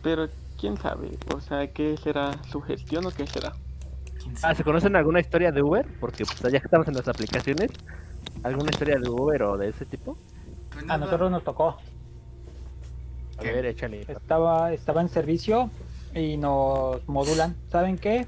Pero 0.03 0.29
quién 0.59 0.77
sabe, 0.77 1.19
o 1.35 1.41
sea, 1.41 1.73
¿qué 1.73 1.97
será 1.97 2.33
su 2.45 2.61
gestión 2.61 3.07
o 3.07 3.11
qué 3.11 3.27
será? 3.27 3.53
¿Quién 4.19 4.35
Ah? 4.43 4.55
¿se 4.55 4.65
conocen 4.65 4.97
alguna 4.97 5.21
historia 5.21 5.53
de 5.53 5.63
Uber? 5.63 5.87
Porque 6.01 6.25
pues 6.25 6.53
ya 6.53 6.61
que 6.61 6.67
estamos 6.67 6.89
en 6.89 6.95
las 6.95 7.09
aplicaciones, 7.09 7.71
¿alguna 8.43 8.71
historia 8.71 8.99
de 8.99 9.09
Uber 9.09 9.43
o 9.43 9.57
de 9.57 9.69
ese 9.69 9.85
tipo? 9.85 10.17
Pues 10.73 10.89
A 10.89 10.99
nosotros 10.99 11.31
nos 11.31 11.45
tocó. 11.45 11.77
A 13.39 13.43
ver, 13.43 13.67
échale. 13.67 14.03
Estaba, 14.09 14.73
estaba 14.73 15.01
en 15.01 15.09
servicio 15.09 15.71
y 16.15 16.37
nos 16.37 17.07
modulan. 17.09 17.55
¿Saben 17.69 17.99
qué? 17.99 18.27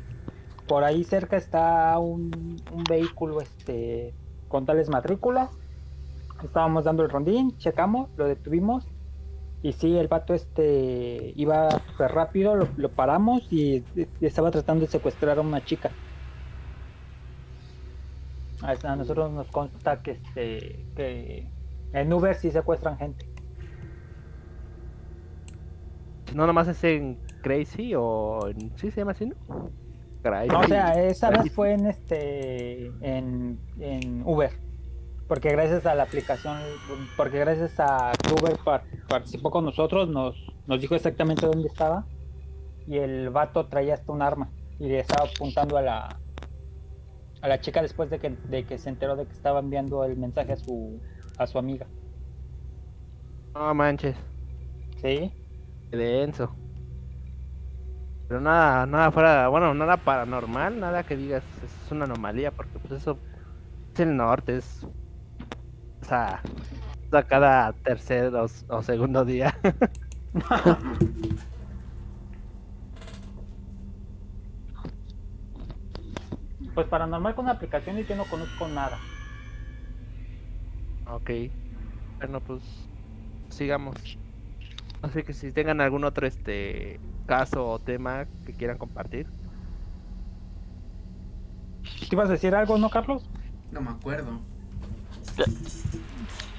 Por 0.68 0.85
ahí 0.85 1.02
cerca 1.02 1.38
está 1.38 1.98
un, 1.98 2.61
vehículo 2.88 3.40
este 3.40 4.14
con 4.48 4.66
tales 4.66 4.90
matrículas. 4.90 5.50
Estábamos 6.44 6.85
dando 6.85 7.02
el 7.02 7.11
rondín, 7.11 7.57
checamos, 7.57 8.11
lo 8.18 8.26
detuvimos. 8.26 8.87
Y 9.62 9.72
sí, 9.72 9.96
el 9.96 10.09
vato 10.09 10.35
este 10.35 11.33
iba 11.35 11.70
súper 11.70 12.12
rápido, 12.12 12.54
lo, 12.54 12.88
paramos 12.90 13.50
y, 13.50 13.83
estaba 14.20 14.50
tratando 14.50 14.83
de 14.83 14.90
secuestrar 14.90 15.38
a 15.38 15.40
una 15.40 15.64
chica. 15.64 15.90
A, 18.62 18.94
nosotros 18.94 19.33
nos 19.33 19.48
consta 19.48 20.02
que 20.02 20.12
este 20.12 20.85
que 20.94 21.46
en 21.94 22.12
Uber 22.12 22.35
sí 22.35 22.50
secuestran 22.50 22.98
gente. 22.98 23.26
¿No 26.35 26.46
nomás 26.46 26.68
es 26.68 26.85
en 26.85 27.18
Crazy 27.42 27.94
o. 27.96 28.50
¿Sí 28.76 28.90
se 28.90 29.00
llama 29.00 29.12
así, 29.12 29.26
no? 29.26 29.37
No, 30.48 30.60
o 30.60 30.64
sea, 30.68 30.92
esa 31.02 31.30
vez 31.30 31.52
fue 31.52 31.72
en 31.72 31.86
este 31.86 32.86
en, 33.00 33.58
en 33.80 34.22
Uber. 34.24 34.50
Porque 35.26 35.50
gracias 35.52 35.84
a 35.84 35.94
la 35.94 36.04
aplicación, 36.04 36.56
porque 37.16 37.38
gracias 37.38 37.78
a 37.78 38.12
que 38.22 38.32
Uber 38.32 38.56
par- 38.64 38.84
participó 39.08 39.50
con 39.50 39.64
nosotros, 39.64 40.08
nos, 40.08 40.34
nos 40.66 40.80
dijo 40.80 40.94
exactamente 40.94 41.44
dónde 41.46 41.68
estaba. 41.68 42.06
Y 42.86 42.96
el 42.96 43.28
vato 43.28 43.66
traía 43.66 43.92
hasta 43.94 44.10
un 44.10 44.22
arma. 44.22 44.50
Y 44.79 44.88
le 44.88 45.00
estaba 45.00 45.29
apuntando 45.29 45.76
a 45.76 45.83
la 45.83 46.16
a 47.40 47.46
la 47.48 47.60
chica 47.60 47.83
después 47.83 48.10
de 48.10 48.18
que, 48.18 48.31
de 48.31 48.64
que 48.64 48.79
se 48.79 48.88
enteró 48.88 49.14
de 49.16 49.24
que 49.26 49.33
estaba 49.33 49.60
enviando 49.60 50.02
el 50.04 50.16
mensaje 50.16 50.52
a 50.54 50.56
su 50.56 50.98
a 51.37 51.46
su 51.46 51.58
amiga. 51.58 51.87
No 53.54 53.74
manches. 53.74 54.16
¿Sí? 55.02 55.31
Qué 55.90 55.96
denso. 55.96 56.54
Pero 58.29 58.40
nada, 58.40 58.87
nada 58.87 59.10
fuera, 59.10 59.48
bueno, 59.48 59.72
nada 59.74 59.96
paranormal, 59.96 60.79
nada 60.79 61.02
que 61.02 61.16
digas 61.16 61.42
es 61.64 61.92
una 61.92 62.04
anomalía, 62.04 62.50
porque 62.50 62.79
pues 62.79 63.00
eso 63.00 63.18
es 63.94 64.00
el 64.00 64.16
norte, 64.16 64.58
es 64.58 64.85
o 64.85 66.04
sea, 66.04 66.40
a 67.12 67.22
cada 67.22 67.72
tercer 67.72 68.35
o, 68.35 68.46
o 68.68 68.83
segundo 68.83 69.24
día. 69.24 69.54
pues 76.74 76.87
paranormal 76.87 77.35
con 77.35 77.48
aplicaciones 77.48 78.06
yo 78.08 78.16
no 78.16 78.24
conozco 78.24 78.68
nada. 78.68 78.98
Ok. 81.06 81.31
Bueno, 82.20 82.40
pues 82.40 82.62
sigamos. 83.50 84.18
Así 85.03 85.23
que 85.23 85.33
si 85.33 85.53
tengan 85.53 85.81
algún 85.81 86.05
otro 86.05 86.27
este 86.27 86.99
caso 87.27 87.67
o 87.69 87.79
tema 87.79 88.27
que 88.46 88.53
quieran 88.53 88.79
compartir. 88.79 89.27
¿Te 92.09 92.15
ibas 92.15 92.29
a 92.29 92.33
decir 92.33 92.55
algo, 92.55 92.77
no, 92.79 92.90
Carlos? 92.90 93.29
No 93.71 93.81
me 93.81 93.90
acuerdo. 93.90 94.40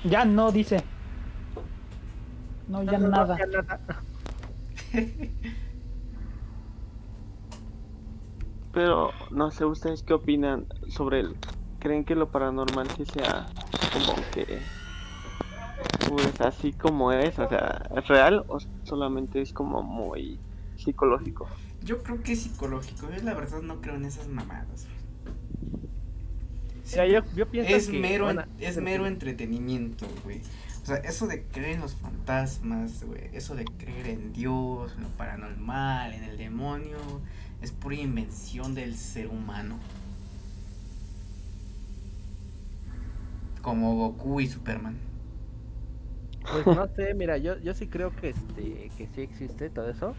Ya 0.03 0.25
no, 0.25 0.51
dice. 0.51 0.83
No, 2.67 2.83
ya 2.83 2.93
No, 2.93 2.99
no, 2.99 3.07
no, 3.09 3.17
nada. 3.17 3.37
ya 3.37 3.45
nada. 3.47 3.79
Pero 8.71 9.11
no 9.31 9.51
sé 9.51 9.65
ustedes 9.65 10.03
qué 10.03 10.13
opinan 10.13 10.67
sobre 10.87 11.19
el 11.21 11.35
creen 11.79 12.05
que 12.05 12.15
lo 12.15 12.29
paranormal 12.31 12.87
sí 12.91 13.05
sea 13.05 13.47
como 13.91 14.13
que 14.31 14.59
pues 16.09 16.41
así 16.41 16.73
como 16.73 17.11
es, 17.11 17.37
o 17.39 17.47
sea, 17.47 17.89
¿es 17.95 18.07
real 18.07 18.43
o 18.47 18.59
solamente 18.83 19.41
es 19.41 19.53
como 19.53 19.81
muy 19.83 20.39
psicológico? 20.77 21.47
Yo 21.83 22.03
creo 22.03 22.21
que 22.21 22.33
es 22.33 22.41
psicológico. 22.41 23.09
Yo 23.15 23.23
la 23.23 23.33
verdad 23.33 23.61
no 23.61 23.81
creo 23.81 23.95
en 23.95 24.05
esas 24.05 24.27
mamadas. 24.27 24.87
Mira, 26.91 27.07
yo, 27.07 27.19
yo 27.35 27.47
pienso 27.47 27.75
Es 27.75 27.87
que, 27.87 27.99
mero, 27.99 28.29
es 28.59 28.77
mero 28.81 29.05
entretenimiento, 29.05 30.07
güey. 30.23 30.41
O 30.81 30.85
sea, 30.85 30.97
eso 30.97 31.27
de 31.27 31.43
creer 31.43 31.75
en 31.75 31.81
los 31.81 31.95
fantasmas, 31.95 33.03
güey. 33.03 33.29
Eso 33.33 33.55
de 33.55 33.65
creer 33.65 34.07
en 34.07 34.33
Dios, 34.33 34.93
en 34.97 35.03
lo 35.03 35.09
paranormal, 35.09 36.13
en 36.13 36.23
el 36.23 36.37
demonio. 36.37 36.97
Es 37.61 37.71
pura 37.71 37.95
invención 37.95 38.73
del 38.73 38.95
ser 38.95 39.27
humano. 39.27 39.77
Como 43.61 43.95
Goku 43.95 44.39
y 44.39 44.47
Superman. 44.47 45.08
Pues 46.49 46.67
no 46.71 46.87
sé, 46.95 47.13
mira, 47.13 47.37
yo, 47.37 47.57
yo 47.59 47.73
sí 47.75 47.87
creo 47.89 48.15
que 48.15 48.29
este 48.29 48.91
que 48.95 49.07
sí 49.07 49.21
existe 49.21 49.69
todo 49.69 49.89
eso. 49.89 50.17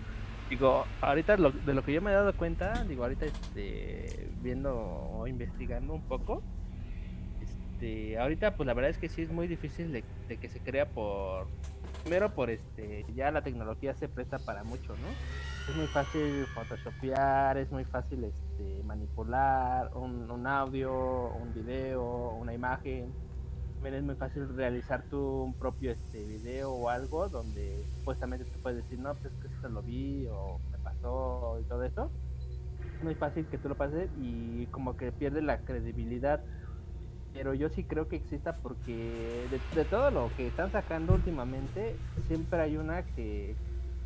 Digo, 0.49 0.97
ahorita 1.01 1.37
lo- 1.37 1.51
de 1.53 1.75
lo 1.75 1.83
que 1.83 1.93
yo 1.93 2.01
me 2.03 2.11
he 2.13 2.15
dado 2.15 2.37
cuenta, 2.37 2.85
digo, 2.85 3.03
ahorita 3.03 3.27
este 3.27 4.31
viendo 4.37 4.77
o 4.79 5.27
investigando 5.27 5.93
un 5.95 6.03
poco, 6.05 6.47
este, 7.41 8.19
ahorita 8.19 8.57
pues 8.57 8.67
la 8.67 8.75
verdad 8.75 8.91
es 8.91 8.99
que 8.99 9.09
sí 9.09 9.23
es 9.23 9.31
muy 9.31 9.49
difícil 9.49 9.93
de, 9.93 10.09
que 10.41 10.49
se 10.49 10.63
crea 10.63 10.93
por 10.93 11.53
primero 12.03 12.35
por 12.35 12.51
este 12.51 13.05
ya 13.09 13.31
la 13.33 13.43
tecnología 13.43 13.95
se 13.95 14.09
presta 14.09 14.41
para 14.45 14.65
mucho, 14.65 14.97
¿no? 14.97 15.21
Es 15.67 15.75
muy 15.77 15.89
fácil 15.89 16.49
photoshopear, 16.49 17.59
es 17.59 17.71
muy 17.73 17.85
fácil 17.85 18.25
este 18.25 18.83
manipular 18.85 19.91
un, 19.95 20.31
un 20.31 20.47
audio, 20.47 21.33
un 21.35 21.53
video, 21.53 22.35
una 22.35 22.55
imagen 22.55 23.17
también 23.81 23.97
es 23.97 24.05
muy 24.05 24.17
fácil 24.17 24.49
realizar 24.57 25.09
tu 25.09 25.57
propio 25.59 25.93
este 25.93 26.27
video 26.27 26.73
o 26.73 26.89
algo 26.91 27.29
donde 27.31 27.87
supuestamente 27.95 28.47
tú 28.47 28.61
puedes 28.61 28.79
decir, 28.79 28.99
no, 28.99 29.19
pues 29.21 29.35
es 29.35 29.41
que 29.41 29.49
esto 29.49 29.69
lo 29.71 29.83
vi 29.83 30.27
o 30.31 30.63
me 30.71 30.79
pasó 30.81 31.59
y 31.61 31.65
todo 31.67 31.85
eso. 31.85 32.15
Es 32.99 33.03
muy 33.05 33.17
fácil 33.17 33.49
que 33.51 33.59
tú 33.59 33.69
lo 33.71 33.79
pases 33.79 34.11
y 34.17 34.69
como 34.69 34.97
que 34.97 35.13
pierde 35.13 35.43
la 35.43 35.65
credibilidad. 35.65 36.45
Pero 37.33 37.55
yo 37.55 37.71
sí 37.71 37.87
creo 37.87 38.09
que 38.09 38.17
exista 38.17 38.61
porque 38.63 39.49
de, 39.51 39.61
de 39.71 39.87
todo 39.87 40.11
lo 40.11 40.35
que 40.35 40.49
están 40.49 40.73
sacando 40.73 41.15
últimamente, 41.15 42.03
siempre 42.27 42.63
hay 42.63 42.77
una 42.79 43.05
que 43.07 43.59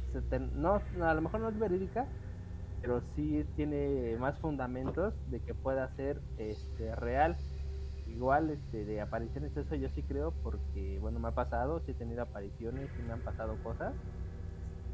se 0.06 0.22
te- 0.22 0.40
no, 0.40 0.88
a 1.02 1.14
lo 1.14 1.22
mejor 1.22 1.40
no 1.40 1.50
es 1.50 1.58
verídica, 1.58 2.10
pero 2.80 3.02
sí 3.02 3.44
tiene 3.56 4.16
más 4.18 4.40
fundamentos 4.40 5.14
de 5.26 5.42
que 5.42 5.54
pueda 5.54 5.88
ser 5.96 6.22
este 6.36 6.94
real 6.96 7.38
igual 8.06 8.50
este 8.50 8.84
de 8.84 9.00
apariciones 9.00 9.56
eso 9.56 9.74
yo 9.76 9.88
sí 9.90 10.04
creo 10.04 10.38
porque 10.42 10.98
bueno 11.00 11.20
me 11.20 11.28
ha 11.28 11.32
pasado 11.34 11.80
sí 11.80 11.92
he 11.92 11.94
tenido 11.94 12.22
apariciones 12.22 12.90
y 12.98 13.02
me 13.02 13.12
han 13.14 13.22
pasado 13.22 13.60
cosas. 13.60 13.96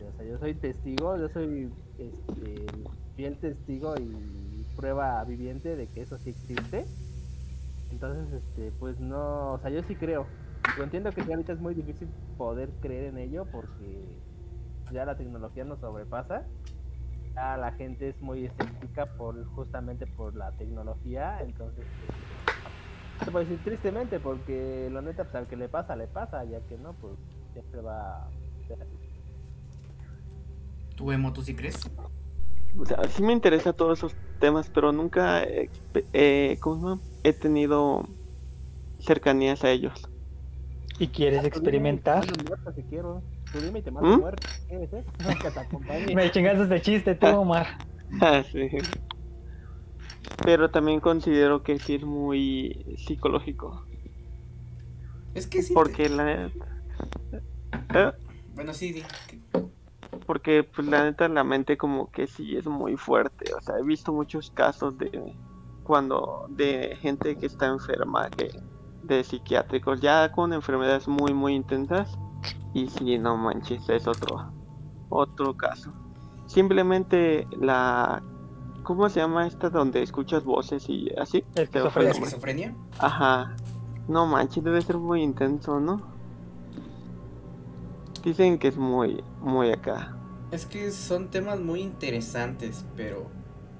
O 0.00 0.12
sea 0.14 0.24
yo 0.26 0.38
soy 0.38 0.58
testigo 0.61 1.16
yo 1.18 1.28
soy 1.28 1.74
este 1.98 2.88
fiel 3.16 3.38
testigo 3.40 3.94
y 4.00 4.66
prueba 4.76 5.24
viviente 5.24 5.76
de 5.76 5.90
que 5.90 6.02
eso 6.02 6.18
sí 6.18 6.30
existe. 6.30 6.94
Entonces 7.90 8.32
este 8.44 8.72
pues 8.72 9.00
no 9.00 9.54
o 9.54 9.61
sea 9.61 9.70
yo 9.70 9.82
sí 9.82 9.96
creo. 9.98 10.36
Entiendo 10.76 11.12
que 11.14 11.22
ahorita 11.22 11.52
es 11.52 11.61
muy 11.61 11.74
difícil 11.74 12.16
poder 12.36 12.78
creer 12.80 13.04
en 13.06 13.18
ello 13.18 13.50
porque 13.50 14.22
ya 14.90 15.04
la 15.06 15.16
tecnología 15.18 15.64
nos 15.64 15.80
sobrepasa. 15.80 16.50
Ya 17.36 17.56
la 17.56 17.72
gente 17.72 18.08
es 18.11 18.20
muy 18.22 18.46
escéptica 18.46 19.14
por 19.16 19.44
justamente 19.46 20.06
por 20.06 20.36
la 20.36 20.56
tecnología 20.56 21.40
entonces 21.42 21.88
se 23.25 23.31
puede 23.31 23.45
decir 23.47 23.64
tristemente 23.64 24.18
porque 24.21 24.89
la 24.93 25.01
neta 25.03 25.25
pues 25.25 25.35
al 25.37 25.47
que 25.47 25.57
le 25.57 25.68
pasa 25.68 25.97
le 25.97 26.07
pasa 26.07 26.45
ya 26.45 26.61
que 26.68 26.77
no 26.79 26.93
pues 26.95 27.14
siempre 27.53 27.81
va 27.81 28.16
a 28.16 28.29
ser 28.68 28.81
así. 28.83 28.97
¿Tú, 30.97 31.12
Emo, 31.12 31.33
tú 31.33 31.43
sí 31.43 31.55
crees? 31.55 31.81
O 32.79 32.85
sea, 32.87 33.03
sí 33.09 33.23
me 33.23 33.33
interesa 33.33 33.73
todos 33.73 33.99
esos 33.99 34.14
temas, 34.39 34.71
pero 34.73 34.93
nunca 34.93 35.43
he, 35.43 35.68
expe- 35.68 36.05
eh, 36.12 36.57
¿cómo 36.61 37.01
he 37.25 37.33
tenido 37.33 38.05
cercanías 39.01 39.64
a 39.64 39.71
ellos. 39.71 40.09
¿Y 40.99 41.09
quieres 41.09 41.41
te 41.43 41.49
experimentar? 41.49 42.27
mando 42.27 42.45
muerto 42.45 42.73
si 42.73 42.83
quiero 42.83 43.23
tú 43.51 43.59
dime 43.61 43.79
y 43.79 43.83
te 43.83 43.91
mando 43.91 44.16
¿Mm? 44.16 44.21
muerto 44.21 44.47
si 44.49 44.68
quieres 44.68 44.93
¿eh? 44.93 45.05
que 45.43 45.51
te 45.51 45.61
acompañe 45.61 46.14
Me 46.14 46.31
chingaste 46.31 46.66
de 46.66 46.83
chiste, 46.83 47.14
tú, 47.14 47.27
Omar. 47.27 47.66
Ah, 48.21 48.43
sí. 48.51 48.68
Pero 50.45 50.70
también 50.70 51.01
considero 51.01 51.62
que 51.62 51.78
sí 51.78 51.97
es 51.97 52.05
muy 52.05 52.97
psicológico. 52.97 53.85
Es 55.35 55.47
que 55.47 55.62
sí. 55.62 55.74
Porque 55.74 56.09
la 56.09 56.51
¿Eh? 57.95 58.12
Bueno, 58.55 58.74
sí, 58.74 58.93
di. 58.93 59.03
porque 60.26 60.64
pues 60.64 60.87
la 60.87 61.05
neta 61.05 61.28
la 61.28 61.45
mente 61.45 61.76
como 61.76 62.11
que 62.11 62.26
sí 62.26 62.57
es 62.57 62.66
muy 62.66 62.97
fuerte 62.97 63.53
o 63.55 63.61
sea 63.61 63.78
he 63.78 63.83
visto 63.83 64.12
muchos 64.12 64.51
casos 64.51 64.99
de 64.99 65.35
cuando 65.83 66.47
de 66.51 66.97
gente 67.01 67.37
que 67.37 67.47
está 67.47 67.66
enferma 67.66 68.28
que 68.31 68.51
de 69.03 69.24
psiquiátricos 69.24 70.01
ya 70.01 70.31
con 70.31 70.53
enfermedades 70.53 71.09
muy 71.09 71.33
muy 71.33 71.55
intensas 71.55 72.18
y 72.74 72.89
sí 72.89 73.18
no 73.18 73.37
manches 73.37 73.89
es 73.89 74.07
otro 74.07 74.53
otro 75.09 75.57
caso 75.57 75.93
simplemente 76.47 77.47
la 77.59 78.22
cómo 78.97 79.09
se 79.09 79.20
llama 79.20 79.47
esta 79.47 79.70
donde 79.70 80.03
escuchas 80.03 80.43
voces 80.45 80.88
y 80.88 81.09
así 81.16 81.45
Esquizofrenia. 81.55 81.93
¿La 81.95 82.12
nombre. 82.12 82.26
esquizofrenia? 82.26 82.74
ajá 82.99 83.55
no 84.09 84.26
manches 84.26 84.64
debe 84.64 84.82
ser 84.82 84.99
muy 84.99 85.22
intenso 85.22 85.78
no 85.78 86.01
dicen 88.24 88.59
que 88.59 88.66
es 88.68 88.76
muy 88.76 89.22
muy 89.41 89.70
acá 89.70 90.16
Es 90.51 90.66
que 90.66 90.91
son 90.91 91.28
temas 91.30 91.61
muy 91.61 91.80
interesantes, 91.82 92.84
pero 92.97 93.28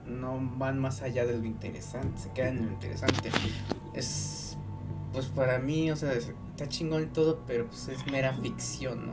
no 0.07 0.39
van 0.59 0.79
más 0.79 1.03
allá 1.03 1.27
de 1.27 1.37
lo 1.37 1.45
interesante, 1.45 2.21
se 2.21 2.31
quedan 2.33 2.59
en 2.59 2.67
lo 2.67 2.73
interesante. 2.73 3.31
Es, 3.93 4.57
pues 5.13 5.27
para 5.27 5.59
mí, 5.59 5.91
o 5.91 5.97
sea, 5.97 6.13
es- 6.13 6.33
está 6.51 6.69
chingón 6.69 7.03
y 7.03 7.07
todo, 7.07 7.41
pero 7.49 7.67
pues 7.67 7.89
es 7.89 8.07
mera 8.07 8.33
ficción, 8.35 9.07
¿no? 9.09 9.13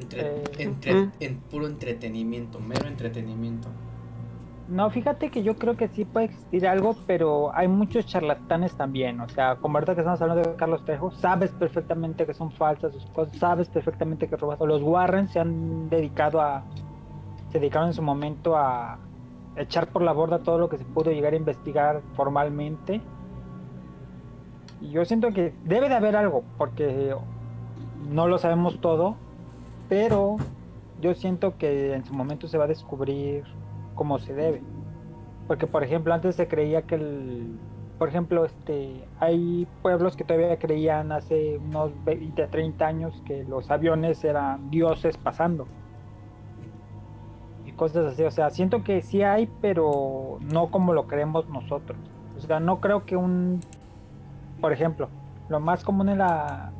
Entre, 0.00 0.20
Eh, 0.20 0.42
entre- 0.58 1.08
en 1.20 1.36
puro 1.50 1.66
entretenimiento, 1.66 2.60
mero 2.60 2.86
entretenimiento. 2.86 3.68
No, 4.68 4.90
fíjate 4.90 5.30
que 5.30 5.42
yo 5.42 5.56
creo 5.56 5.76
que 5.78 5.88
sí 5.88 6.04
puede 6.04 6.26
existir 6.26 6.66
algo, 6.68 6.94
pero 7.06 7.54
hay 7.54 7.68
muchos 7.68 8.04
charlatanes 8.06 8.74
también. 8.74 9.18
O 9.20 9.28
sea, 9.30 9.56
como 9.56 9.78
ahorita 9.78 9.94
que 9.94 10.02
estamos 10.02 10.20
hablando 10.20 10.42
de 10.50 10.56
Carlos 10.56 10.84
Trejo, 10.84 11.10
sabes 11.10 11.50
perfectamente 11.52 12.26
que 12.26 12.34
son 12.34 12.50
falsas 12.52 12.92
sus 12.92 13.06
cosas, 13.06 13.34
sabes 13.38 13.68
perfectamente 13.70 14.28
que 14.28 14.36
robas. 14.36 14.60
Los 14.60 14.82
Warren 14.82 15.26
se 15.28 15.40
han 15.40 15.88
dedicado 15.88 16.40
a. 16.42 16.64
Se 17.50 17.58
dedicaron 17.58 17.88
en 17.88 17.94
su 17.94 18.02
momento 18.02 18.58
a 18.58 18.98
echar 19.56 19.88
por 19.88 20.02
la 20.02 20.12
borda 20.12 20.40
todo 20.40 20.58
lo 20.58 20.68
que 20.68 20.76
se 20.76 20.84
pudo 20.84 21.10
llegar 21.12 21.32
a 21.32 21.36
investigar 21.36 22.02
formalmente. 22.14 23.00
Y 24.82 24.90
yo 24.90 25.04
siento 25.06 25.30
que 25.32 25.54
debe 25.64 25.88
de 25.88 25.94
haber 25.94 26.14
algo, 26.14 26.44
porque 26.58 27.14
no 28.10 28.28
lo 28.28 28.36
sabemos 28.38 28.80
todo, 28.80 29.16
pero 29.88 30.36
yo 31.00 31.14
siento 31.14 31.56
que 31.56 31.94
en 31.94 32.04
su 32.04 32.14
momento 32.14 32.48
se 32.48 32.58
va 32.58 32.64
a 32.64 32.68
descubrir 32.68 33.44
como 33.94 34.18
se 34.18 34.34
debe. 34.34 34.62
Porque, 35.46 35.66
por 35.66 35.82
ejemplo, 35.82 36.12
antes 36.12 36.36
se 36.36 36.46
creía 36.48 36.82
que 36.82 36.96
el. 36.96 37.58
Por 37.98 38.08
ejemplo, 38.08 38.44
este, 38.44 39.04
hay 39.18 39.66
pueblos 39.82 40.16
que 40.16 40.22
todavía 40.22 40.56
creían 40.58 41.10
hace 41.10 41.58
unos 41.58 41.92
20, 42.04 42.46
30 42.46 42.86
años 42.86 43.22
que 43.26 43.42
los 43.42 43.70
aviones 43.70 44.22
eran 44.22 44.70
dioses 44.70 45.16
pasando. 45.16 45.66
Y 47.66 47.72
cosas 47.72 48.12
así. 48.12 48.22
O 48.22 48.30
sea, 48.30 48.50
siento 48.50 48.84
que 48.84 49.02
sí 49.02 49.22
hay, 49.22 49.48
pero 49.60 50.38
no 50.52 50.70
como 50.70 50.92
lo 50.92 51.06
creemos 51.08 51.48
nosotros. 51.48 51.98
O 52.36 52.40
sea, 52.40 52.60
no 52.60 52.80
creo 52.80 53.04
que 53.04 53.16
un. 53.16 53.60
Por 54.60 54.72
ejemplo, 54.72 55.08
lo 55.48 55.60
más 55.60 55.82
común 55.82 56.08
en, 56.08 56.18
la, 56.18 56.72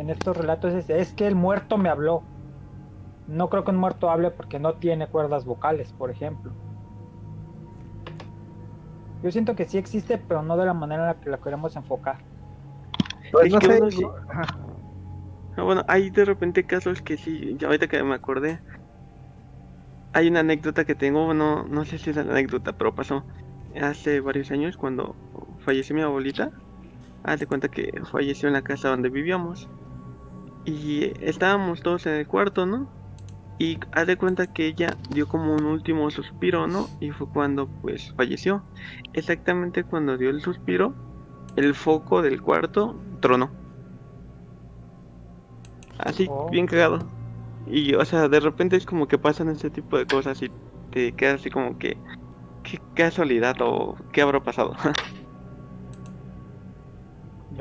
en 0.00 0.10
estos 0.10 0.36
relatos 0.36 0.72
es, 0.74 0.88
es 0.90 1.12
que 1.12 1.26
el 1.26 1.34
muerto 1.34 1.76
me 1.76 1.88
habló. 1.88 2.22
No 3.28 3.48
creo 3.48 3.64
que 3.64 3.70
un 3.70 3.76
muerto 3.76 4.10
hable 4.10 4.30
porque 4.30 4.58
no 4.58 4.74
tiene 4.74 5.06
cuerdas 5.06 5.44
vocales, 5.44 5.92
por 5.92 6.10
ejemplo. 6.10 6.50
Yo 9.22 9.30
siento 9.30 9.54
que 9.54 9.66
sí 9.66 9.76
existe, 9.78 10.16
pero 10.18 10.42
no 10.42 10.56
de 10.56 10.64
la 10.64 10.74
manera 10.74 11.02
en 11.02 11.08
la 11.08 11.14
que 11.20 11.30
la 11.30 11.38
queremos 11.38 11.76
enfocar. 11.76 12.16
Pues 13.30 13.52
no 13.52 13.58
que 13.58 13.66
sé, 13.66 13.76
uno 13.78 13.90
sí- 13.90 14.02
no- 14.02 14.12
ajá. 14.30 14.46
Ah, 15.56 15.62
Bueno, 15.62 15.84
hay 15.86 16.10
de 16.10 16.24
repente 16.24 16.64
casos 16.64 17.02
que 17.02 17.16
sí, 17.18 17.54
ya 17.58 17.66
ahorita 17.66 17.86
que 17.86 18.02
me 18.02 18.14
acordé, 18.14 18.58
hay 20.14 20.28
una 20.28 20.40
anécdota 20.40 20.84
que 20.84 20.94
tengo, 20.94 21.26
bueno, 21.26 21.64
no 21.68 21.84
sé 21.84 21.98
si 21.98 22.10
es 22.10 22.16
la 22.16 22.22
anécdota, 22.22 22.72
pero 22.72 22.94
pasó 22.94 23.22
hace 23.80 24.20
varios 24.20 24.50
años 24.50 24.76
cuando 24.76 25.14
falleció 25.60 25.94
mi 25.94 26.02
abuelita. 26.02 26.50
Haz 27.22 27.38
de 27.40 27.46
cuenta 27.46 27.68
que 27.68 27.92
falleció 28.10 28.48
en 28.48 28.54
la 28.54 28.62
casa 28.62 28.88
donde 28.88 29.10
vivíamos. 29.10 29.68
Y 30.64 31.12
estábamos 31.24 31.82
todos 31.82 32.06
en 32.06 32.14
el 32.14 32.26
cuarto, 32.26 32.66
¿no? 32.66 32.88
Y 33.58 33.78
haz 33.92 34.06
de 34.06 34.16
cuenta 34.16 34.46
que 34.46 34.66
ella 34.66 34.96
dio 35.10 35.28
como 35.28 35.54
un 35.54 35.64
último 35.66 36.10
suspiro, 36.10 36.66
¿no? 36.66 36.88
Y 37.00 37.10
fue 37.10 37.28
cuando 37.28 37.66
pues 37.66 38.12
falleció. 38.16 38.62
Exactamente 39.12 39.84
cuando 39.84 40.16
dio 40.16 40.30
el 40.30 40.40
suspiro, 40.40 40.94
el 41.56 41.74
foco 41.74 42.22
del 42.22 42.40
cuarto 42.40 42.96
tronó. 43.20 43.50
Así, 45.98 46.26
Oh. 46.30 46.48
bien 46.50 46.66
cagado. 46.66 47.00
Y, 47.66 47.94
o 47.94 48.04
sea, 48.04 48.28
de 48.28 48.40
repente 48.40 48.76
es 48.76 48.86
como 48.86 49.06
que 49.06 49.18
pasan 49.18 49.48
ese 49.50 49.68
tipo 49.70 49.98
de 49.98 50.06
cosas 50.06 50.40
y 50.42 50.50
te 50.90 51.12
quedas 51.12 51.40
así 51.40 51.50
como 51.50 51.76
que, 51.78 51.98
qué 52.62 52.80
casualidad 52.94 53.56
o 53.60 53.96
qué 54.12 54.22
habrá 54.22 54.42
pasado. 54.42 54.74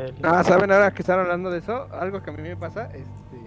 Del- 0.03 0.15
Ah, 0.23 0.43
¿saben 0.43 0.71
ahora 0.71 0.91
que 0.91 1.01
están 1.01 1.19
hablando 1.19 1.49
de 1.51 1.59
eso? 1.59 1.87
Algo 1.93 2.21
que 2.21 2.29
a 2.29 2.33
mí 2.33 2.41
me 2.41 2.55
pasa, 2.55 2.85
este... 2.93 3.37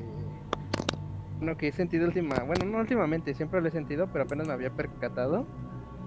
Bueno, 1.39 1.57
que 1.57 1.69
he 1.69 1.73
sentido 1.73 2.07
última... 2.07 2.37
Bueno, 2.47 2.67
no 2.67 2.79
últimamente, 2.79 3.35
siempre 3.35 3.61
lo 3.61 3.69
he 3.69 3.71
sentido, 3.71 4.09
pero 4.13 4.25
apenas 4.25 4.47
me 4.47 4.53
había 4.53 4.71
percatado 4.71 5.47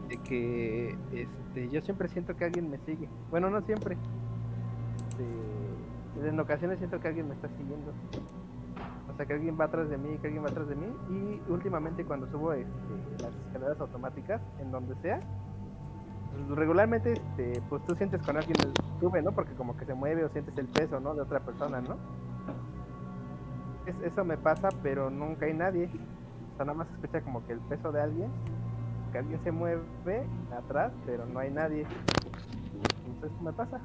de 0.08 0.18
que 0.18 0.96
este, 1.12 1.70
yo 1.70 1.82
siempre 1.82 2.08
siento 2.08 2.36
que 2.38 2.46
alguien 2.46 2.70
me 2.70 2.78
sigue. 2.86 3.10
Bueno, 3.32 3.50
no 3.50 3.62
siempre. 3.62 3.98
Este, 5.10 6.30
en 6.30 6.40
ocasiones 6.40 6.78
siento 6.78 7.00
que 7.00 7.08
alguien 7.08 7.28
me 7.28 7.34
está 7.36 7.50
siguiendo. 7.50 7.92
O 9.12 9.18
sea, 9.18 9.26
que 9.26 9.34
alguien 9.34 9.58
va 9.60 9.66
atrás 9.66 9.90
de 9.90 9.98
mí, 9.98 10.18
que 10.20 10.28
alguien 10.28 10.44
va 10.44 10.50
atrás 10.50 10.68
de 10.70 10.76
mí. 10.76 10.88
Y 11.10 11.52
últimamente 11.52 12.06
cuando 12.06 12.28
subo 12.32 12.54
este, 12.54 12.72
las 13.22 13.34
escaleras 13.48 13.80
automáticas, 13.80 14.42
en 14.62 14.72
donde 14.72 14.96
sea, 15.02 15.20
regularmente 16.56 17.14
este, 17.14 17.62
pues 17.70 17.84
tú 17.86 17.96
sientes 17.96 18.22
cuando 18.24 18.40
alguien 18.42 18.58
sube, 19.00 19.22
¿no? 19.22 19.32
Porque 19.32 19.54
como 19.56 19.76
que 19.78 19.86
se 19.86 19.94
mueve 19.94 20.24
o 20.26 20.30
sientes 20.30 20.58
el 20.58 20.68
peso, 20.68 21.00
¿no? 21.00 21.14
De 21.16 21.22
otra 21.22 21.40
persona, 21.40 21.82
¿no? 21.82 21.98
Es- 23.86 24.00
eso 24.02 24.26
me 24.26 24.38
pasa, 24.38 24.70
pero 24.84 25.10
nunca 25.10 25.46
hay 25.46 25.54
nadie. 25.54 25.86
O 25.86 26.58
sea, 26.58 26.66
nada 26.66 26.78
más 26.78 26.88
escucha 26.94 27.22
como 27.22 27.46
que 27.46 27.54
el 27.54 27.60
peso 27.62 27.92
de 27.92 28.02
alguien, 28.02 28.32
que 29.12 29.18
alguien 29.20 29.40
se 29.44 29.52
mueve 29.52 29.82
atrás, 30.58 30.92
pero 31.06 31.26
no 31.26 31.40
hay 31.40 31.52
nadie. 31.52 31.86
Entonces 33.08 33.42
me 33.42 33.54
pasa. 33.54 33.80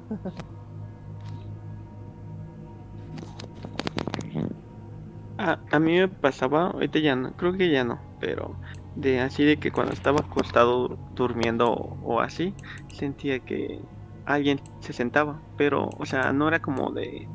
A, 5.37 5.59
a 5.71 5.79
mí 5.79 5.97
me 5.99 6.07
pasaba, 6.07 6.67
ahorita 6.71 6.99
ya 6.99 7.15
no, 7.15 7.31
creo 7.35 7.53
que 7.53 7.71
ya 7.71 7.83
no, 7.83 7.99
pero 8.19 8.59
de 8.95 9.19
así 9.21 9.43
de 9.45 9.57
que 9.57 9.71
cuando 9.71 9.93
estaba 9.93 10.21
acostado 10.21 10.89
dur- 10.89 10.99
durmiendo 11.15 11.71
o 11.73 12.19
así, 12.21 12.55
sentía 12.89 13.39
que 13.39 13.79
alguien 14.25 14.61
se 14.79 14.93
sentaba, 14.93 15.41
pero, 15.57 15.89
o 15.97 16.05
sea, 16.05 16.31
no 16.33 16.47
era 16.47 16.59
como 16.59 16.91
de 16.91 17.27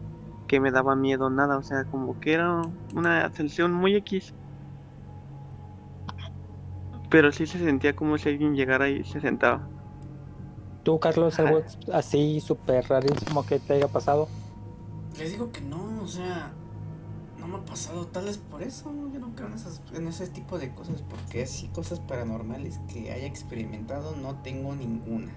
que 0.47 0.61
me 0.61 0.71
daba 0.71 0.95
miedo 0.97 1.29
nada, 1.31 1.59
o 1.59 1.63
sea, 1.63 1.85
como 1.85 2.21
que 2.21 2.35
era 2.35 2.63
una 2.95 3.31
sensación 3.31 3.73
muy 3.73 3.97
X. 3.97 4.35
Pero 7.11 7.33
sí 7.33 7.47
se 7.47 7.59
sentía 7.59 7.95
como 7.95 8.19
si 8.19 8.29
alguien 8.29 8.55
llegara 8.55 8.89
y 8.89 9.05
se 9.05 9.21
sentaba. 9.21 9.69
¿Tú, 10.83 11.01
Carlos, 11.01 11.39
algo 11.41 11.63
así 11.93 12.41
súper 12.41 12.89
rarísimo 12.89 13.45
que 13.45 13.59
te 13.59 13.75
haya 13.75 13.89
pasado? 13.89 14.29
Les 15.19 15.33
digo 15.33 15.51
que 15.51 15.61
no, 15.61 16.03
o 16.03 16.07
sea, 16.07 16.53
no 17.39 17.49
me 17.49 17.57
ha 17.57 17.65
pasado 17.65 18.07
tal 18.07 18.27
vez 18.27 18.39
por 18.39 18.63
eso. 18.63 18.93
Yo 19.13 19.19
no 19.19 19.35
creo 19.35 19.49
en, 19.49 19.55
esas, 19.55 19.83
en 19.95 20.07
ese 20.07 20.29
tipo 20.29 20.59
de 20.59 20.73
cosas, 20.75 21.03
porque 21.03 21.43
así 21.43 21.69
cosas 21.69 22.01
paranormales 22.01 22.81
que 22.93 23.13
haya 23.13 23.27
experimentado 23.27 24.15
no 24.17 24.37
tengo 24.43 24.75
ninguna. 24.77 25.33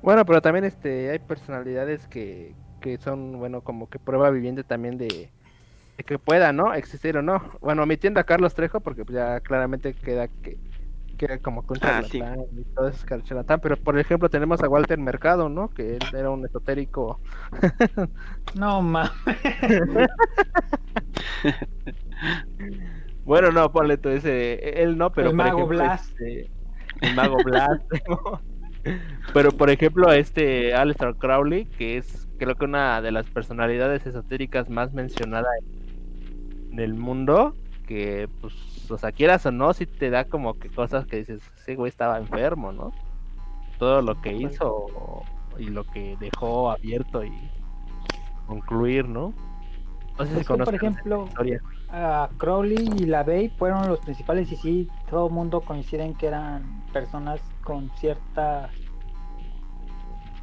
Bueno, 0.00 0.24
pero 0.24 0.40
también 0.42 0.64
este 0.64 1.10
hay 1.10 1.18
personalidades 1.18 2.06
que, 2.08 2.56
que 2.80 2.98
son, 2.98 3.38
bueno, 3.38 3.62
como 3.62 3.88
que 3.88 3.98
prueba 3.98 4.30
viviente 4.30 4.64
también 4.64 4.96
de, 4.98 5.32
de 5.98 6.04
que 6.04 6.18
pueda, 6.18 6.52
¿no? 6.52 6.74
Existir 6.74 7.16
o 7.18 7.22
no. 7.22 7.42
Bueno, 7.60 7.84
omitiendo 7.84 8.20
a 8.20 8.24
Carlos 8.24 8.54
Trejo, 8.54 8.80
porque 8.82 9.04
pues, 9.04 9.16
ya 9.16 9.40
claramente 9.40 9.94
queda 9.94 10.28
que 10.28 10.60
queda 11.18 11.38
como 11.40 11.66
que 11.66 11.74
un 11.74 11.80
Ah, 11.80 12.02
sí. 12.04 12.20
charlatán 12.20 12.40
y 12.52 12.64
todo 12.74 12.88
eso 12.88 13.06
es 13.16 13.24
charlatán. 13.24 13.60
Pero 13.60 13.76
por 13.76 13.98
ejemplo 13.98 14.30
tenemos 14.30 14.62
a 14.62 14.68
Walter 14.68 14.98
Mercado, 14.98 15.48
¿no? 15.48 15.70
Que 15.70 15.96
él 15.96 16.14
era 16.14 16.30
un 16.30 16.44
esotérico. 16.46 17.20
No, 18.54 18.82
ma. 18.82 19.12
Bueno, 23.24 23.52
no, 23.52 23.70
ponle 23.72 23.98
tú 23.98 24.08
ese, 24.08 24.82
él 24.82 24.96
no, 24.96 25.12
pero 25.12 25.30
El 25.30 25.36
por 25.36 25.46
mago 25.46 25.64
ejemplo, 25.64 25.68
Blas. 25.68 26.08
este, 26.08 26.50
el 27.00 27.12
mago 27.14 27.42
Blas. 27.42 27.80
pero 29.32 29.52
por 29.52 29.70
ejemplo, 29.70 30.12
este 30.12 30.74
Aleister 30.74 31.14
Crowley, 31.14 31.66
que 31.66 31.96
es 31.98 32.28
creo 32.38 32.54
que 32.54 32.64
una 32.64 33.02
de 33.02 33.12
las 33.12 33.26
personalidades 33.26 34.06
esotéricas 34.06 34.70
más 34.70 34.92
mencionada 34.92 35.48
en 36.70 36.78
el 36.78 36.94
mundo, 36.94 37.54
que 37.86 38.28
pues, 38.40 38.90
o 38.90 38.96
sea, 38.96 39.12
quieras 39.12 39.44
o 39.46 39.50
no, 39.50 39.72
si 39.72 39.86
te 39.86 40.10
da 40.10 40.24
como 40.24 40.58
que 40.58 40.68
cosas 40.68 41.06
que 41.06 41.16
dices, 41.16 41.42
ese 41.58 41.74
güey 41.74 41.90
estaba 41.90 42.18
enfermo, 42.18 42.72
¿no? 42.72 42.92
Todo 43.78 44.02
lo 44.02 44.20
que 44.20 44.32
hizo 44.32 44.86
y 45.58 45.64
lo 45.64 45.84
que 45.84 46.16
dejó 46.20 46.70
abierto 46.70 47.24
y 47.24 47.32
concluir, 48.46 49.08
¿no? 49.08 49.34
No 50.18 50.26
sé 50.26 50.38
si 50.38 50.44
por 50.44 50.74
ejemplo, 50.74 51.28
a 51.90 52.28
Crowley 52.38 52.90
y 52.98 53.06
la 53.06 53.22
Bay 53.22 53.48
fueron 53.50 53.88
los 53.88 54.00
principales 54.00 54.50
y 54.50 54.56
sí, 54.56 54.88
todo 55.08 55.28
el 55.28 55.32
mundo 55.32 55.60
coincide 55.60 56.04
en 56.04 56.14
que 56.14 56.26
eran 56.26 56.84
personas 56.92 57.40
con 57.62 57.90
ciertas 57.96 58.70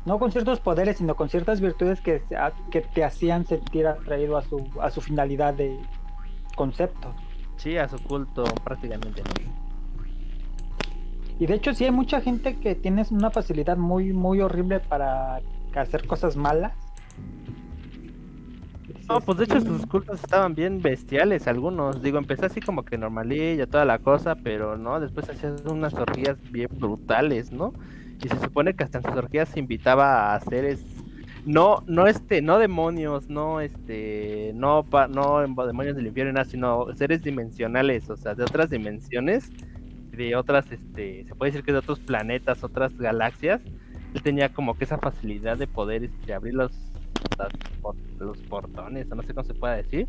no 0.06 0.20
con 0.20 0.32
ciertos 0.32 0.60
poderes, 0.60 0.98
sino 0.98 1.16
con 1.16 1.30
ciertas 1.30 1.60
virtudes 1.60 2.00
que, 2.00 2.22
que 2.70 2.82
te 2.82 3.04
hacían 3.04 3.46
sentir 3.46 3.88
atraído 3.88 4.38
a 4.38 4.44
su, 4.44 4.64
a 4.80 4.92
su 4.92 5.02
finalidad 5.02 5.56
de 5.56 5.80
concepto. 6.56 7.14
Sí, 7.58 7.78
a 7.78 7.88
su 7.88 7.98
culto 8.04 8.44
prácticamente. 8.64 9.24
Y 11.40 11.48
de 11.48 11.56
hecho 11.56 11.74
sí 11.74 11.86
hay 11.86 11.92
mucha 11.92 12.22
gente 12.22 12.58
que 12.58 12.76
tiene 12.76 13.04
una 13.10 13.32
facilidad 13.32 13.78
muy, 13.78 14.14
muy 14.14 14.42
horrible 14.42 14.80
para 14.80 15.42
hacer 15.76 16.06
cosas 16.08 16.38
malas. 16.38 16.74
No, 19.08 19.20
pues 19.22 19.38
de 19.38 19.44
hecho 19.44 19.62
sus 19.62 19.86
cultos 19.86 20.20
estaban 20.24 20.56
bien 20.56 20.82
bestiales 20.82 21.48
algunos. 21.48 22.02
Digo, 22.02 22.18
empezó 22.18 22.46
así 22.48 22.60
como 22.60 22.84
que 22.84 22.98
normalillo, 22.98 23.68
toda 23.68 23.86
la 23.86 24.00
cosa, 24.00 24.36
pero 24.36 24.78
no, 24.78 25.00
después 25.00 25.30
hacían 25.30 25.58
unas 25.70 25.94
orgías 25.94 26.38
bien 26.52 26.70
brutales, 26.72 27.52
¿no? 27.52 27.74
Y 28.20 28.30
se 28.30 28.40
supone 28.40 28.76
que 28.76 28.84
hasta 28.84 28.98
en 29.00 29.04
sus 29.04 29.16
orgías 29.16 29.50
se 29.50 29.60
invitaba 29.60 30.34
a 30.34 30.40
seres 30.40 30.84
no 31.44 31.84
no 31.86 32.08
este 32.08 32.42
no 32.42 32.58
demonios, 32.58 33.30
no 33.30 33.62
este 33.62 34.52
no 34.56 34.84
pa- 34.90 35.08
no 35.08 35.42
demonios 35.68 35.96
del 35.96 36.08
infierno, 36.08 36.34
nada, 36.34 36.46
sino 36.46 36.88
seres 36.96 37.22
dimensionales, 37.22 38.10
o 38.10 38.18
sea, 38.18 38.34
de 38.34 38.44
otras 38.44 38.72
dimensiones, 38.72 39.52
de 40.12 40.36
otras 40.36 40.72
este 40.72 41.26
se 41.26 41.36
puede 41.36 41.52
decir 41.52 41.64
que 41.66 41.72
de 41.74 41.80
otros 41.80 42.00
planetas, 42.00 42.64
otras 42.64 42.98
galaxias. 42.98 43.62
Él 44.14 44.24
tenía 44.24 44.54
como 44.54 44.78
que 44.78 44.86
esa 44.86 44.98
facilidad 44.98 45.58
de 45.58 45.68
poder 45.68 46.06
este, 46.06 46.34
abrir 46.34 46.54
los 46.56 46.72
las 47.38 47.50
por- 47.82 47.96
los 48.20 48.38
portones, 48.44 49.12
o 49.12 49.16
no 49.16 49.24
sé 49.24 49.34
cómo 49.34 49.46
se 49.46 49.54
pueda 49.54 49.76
decir, 49.76 50.08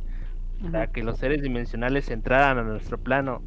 para 0.72 0.86
que 0.88 1.02
los 1.02 1.18
seres 1.18 1.42
dimensionales 1.42 2.10
entraran 2.10 2.58
a 2.58 2.62
nuestro 2.62 2.98
plano. 2.98 3.42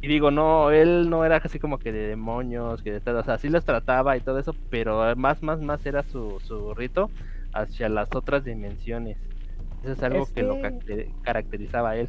Y 0.00 0.08
digo, 0.08 0.30
no, 0.30 0.70
él 0.70 1.08
no 1.10 1.24
era 1.24 1.36
así 1.36 1.58
como 1.58 1.78
que 1.78 1.92
de 1.92 2.08
demonios, 2.08 2.82
que 2.82 2.92
de 2.92 3.00
todo, 3.00 3.20
o 3.20 3.24
sea, 3.24 3.38
sí 3.38 3.48
los 3.48 3.64
trataba 3.64 4.16
y 4.16 4.20
todo 4.20 4.38
eso, 4.38 4.54
pero 4.70 5.14
más, 5.16 5.42
más, 5.42 5.60
más 5.60 5.84
era 5.86 6.02
su, 6.02 6.40
su 6.40 6.74
rito 6.74 7.08
hacia 7.52 7.88
las 7.88 8.08
otras 8.14 8.44
dimensiones. 8.44 9.16
Eso 9.84 9.92
es 9.92 10.02
algo 10.02 10.24
Es 10.24 10.32
que, 10.32 10.42
lo 10.42 10.56
caracter- 10.56 11.08
caracterizaba 11.22 11.90
a 11.90 11.96
él. 11.96 12.08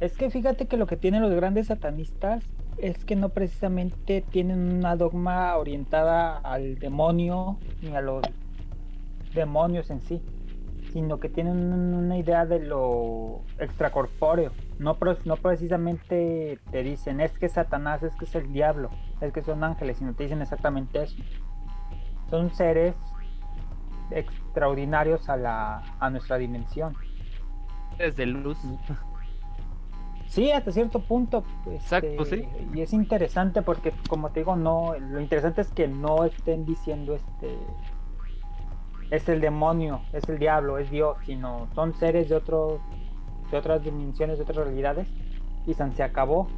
Es 0.00 0.16
que 0.16 0.30
fíjate 0.30 0.66
que 0.66 0.76
lo 0.76 0.86
que 0.86 0.96
tienen 0.96 1.22
los 1.22 1.32
grandes 1.32 1.68
satanistas 1.68 2.44
es 2.78 3.04
que 3.04 3.14
no 3.16 3.28
precisamente 3.28 4.24
tienen 4.30 4.58
una 4.78 4.96
dogma 4.96 5.56
orientada 5.56 6.38
al 6.38 6.78
demonio 6.78 7.58
ni 7.82 7.94
a 7.94 8.00
los 8.00 8.22
demonios 9.34 9.90
en 9.90 10.00
sí, 10.00 10.22
sino 10.92 11.18
que 11.18 11.28
tienen 11.28 11.72
un- 11.72 11.94
una 11.94 12.16
idea 12.18 12.44
de 12.44 12.60
lo 12.60 13.40
extracorpóreo. 13.58 14.52
No, 14.78 14.96
no 15.24 15.36
precisamente 15.36 16.58
te 16.70 16.82
dicen 16.82 17.20
es 17.20 17.38
que 17.38 17.48
Satanás, 17.48 18.02
es 18.02 18.14
que 18.16 18.24
es 18.26 18.34
el 18.34 18.52
diablo, 18.52 18.90
es 19.20 19.32
que 19.32 19.42
son 19.42 19.64
ángeles, 19.64 19.98
sino 19.98 20.14
te 20.14 20.24
dicen 20.24 20.42
exactamente 20.42 21.02
eso. 21.02 21.16
Son 22.30 22.50
seres 22.50 22.96
extraordinarios 24.10 25.28
a, 25.28 25.36
la, 25.36 25.82
a 25.98 26.10
nuestra 26.10 26.36
dimensión. 26.38 26.94
Desde 27.98 28.26
luz. 28.26 28.58
Sí, 30.26 30.50
hasta 30.50 30.72
cierto 30.72 31.00
punto. 31.00 31.44
Exacto, 31.70 32.06
este, 32.22 32.24
sí. 32.24 32.48
Y 32.74 32.80
es 32.80 32.92
interesante 32.94 33.60
porque, 33.60 33.92
como 34.08 34.30
te 34.30 34.40
digo, 34.40 34.56
no. 34.56 34.94
Lo 34.98 35.20
interesante 35.20 35.60
es 35.60 35.70
que 35.72 35.88
no 35.88 36.24
estén 36.24 36.64
diciendo 36.64 37.14
este. 37.14 37.58
Es 39.12 39.28
el 39.28 39.42
demonio, 39.42 40.00
es 40.14 40.26
el 40.30 40.38
diablo, 40.38 40.78
es 40.78 40.90
Dios, 40.90 41.18
sino 41.26 41.68
son 41.74 41.94
seres 41.94 42.30
de 42.30 42.34
otro, 42.34 42.80
de 43.50 43.58
otras 43.58 43.84
dimensiones, 43.84 44.38
de 44.38 44.44
otras 44.44 44.64
realidades. 44.66 45.06
Y 45.66 45.74
se 45.74 46.02
acabó. 46.02 46.48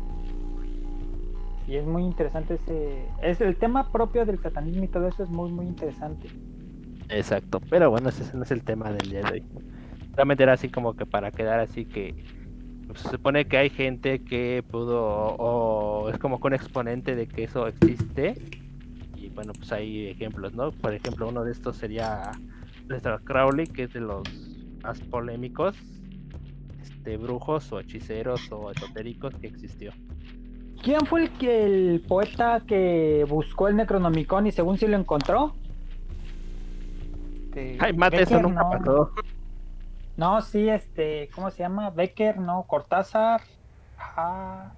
Y 1.66 1.74
es 1.74 1.84
muy 1.84 2.04
interesante 2.04 2.54
ese. 2.54 3.08
Es 3.20 3.40
el 3.40 3.56
tema 3.56 3.90
propio 3.90 4.24
del 4.24 4.38
satanismo 4.38 4.84
y 4.84 4.88
todo 4.88 5.08
eso 5.08 5.24
es 5.24 5.30
muy, 5.30 5.50
muy 5.50 5.66
interesante. 5.66 6.28
Exacto, 7.08 7.60
pero 7.68 7.90
bueno, 7.90 8.10
ese 8.10 8.36
no 8.36 8.44
es 8.44 8.50
el 8.52 8.62
tema 8.62 8.92
del 8.92 9.10
día 9.10 9.22
de 9.22 9.32
hoy. 9.32 9.44
Realmente 10.14 10.44
era 10.44 10.52
así 10.52 10.68
como 10.68 10.94
que 10.94 11.06
para 11.06 11.32
quedar 11.32 11.58
así 11.58 11.84
que 11.84 12.14
pues, 12.86 13.00
se 13.00 13.10
supone 13.10 13.46
que 13.46 13.56
hay 13.56 13.68
gente 13.68 14.22
que 14.22 14.62
pudo 14.70 15.02
o 15.02 16.08
es 16.08 16.18
como 16.18 16.40
que 16.40 16.46
un 16.46 16.54
exponente 16.54 17.16
de 17.16 17.26
que 17.26 17.42
eso 17.42 17.66
existe 17.66 18.36
bueno 19.34 19.52
pues 19.52 19.72
hay 19.72 20.08
ejemplos, 20.08 20.54
¿no? 20.54 20.70
Por 20.72 20.94
ejemplo 20.94 21.28
uno 21.28 21.44
de 21.44 21.52
estos 21.52 21.76
sería 21.76 22.32
Lester 22.88 23.20
Crowley 23.24 23.66
que 23.66 23.84
es 23.84 23.92
de 23.92 24.00
los 24.00 24.22
más 24.82 25.00
polémicos 25.00 25.76
este 26.80 27.16
brujos 27.16 27.72
o 27.72 27.80
hechiceros 27.80 28.50
o 28.50 28.70
esotéricos 28.70 29.34
que 29.36 29.46
existió. 29.46 29.92
¿Quién 30.82 31.00
fue 31.06 31.22
el, 31.22 31.30
que, 31.30 31.64
el 31.64 32.04
poeta 32.06 32.62
que 32.66 33.24
buscó 33.28 33.68
el 33.68 33.76
Necronomicon 33.76 34.46
y 34.46 34.52
según 34.52 34.76
si 34.76 34.86
lo 34.86 34.98
encontró? 34.98 35.54
Este, 37.54 37.78
Ay, 37.80 37.92
mate, 37.92 38.22
eso 38.22 38.40
nunca 38.40 38.62
no. 38.64 38.70
pasó. 38.70 39.10
No, 40.16 40.40
sí, 40.42 40.68
este, 40.68 41.28
¿cómo 41.34 41.50
se 41.50 41.58
llama? 41.58 41.90
Becker, 41.90 42.38
no, 42.38 42.64
Cortázar. 42.64 43.42
Ah. 43.98 44.72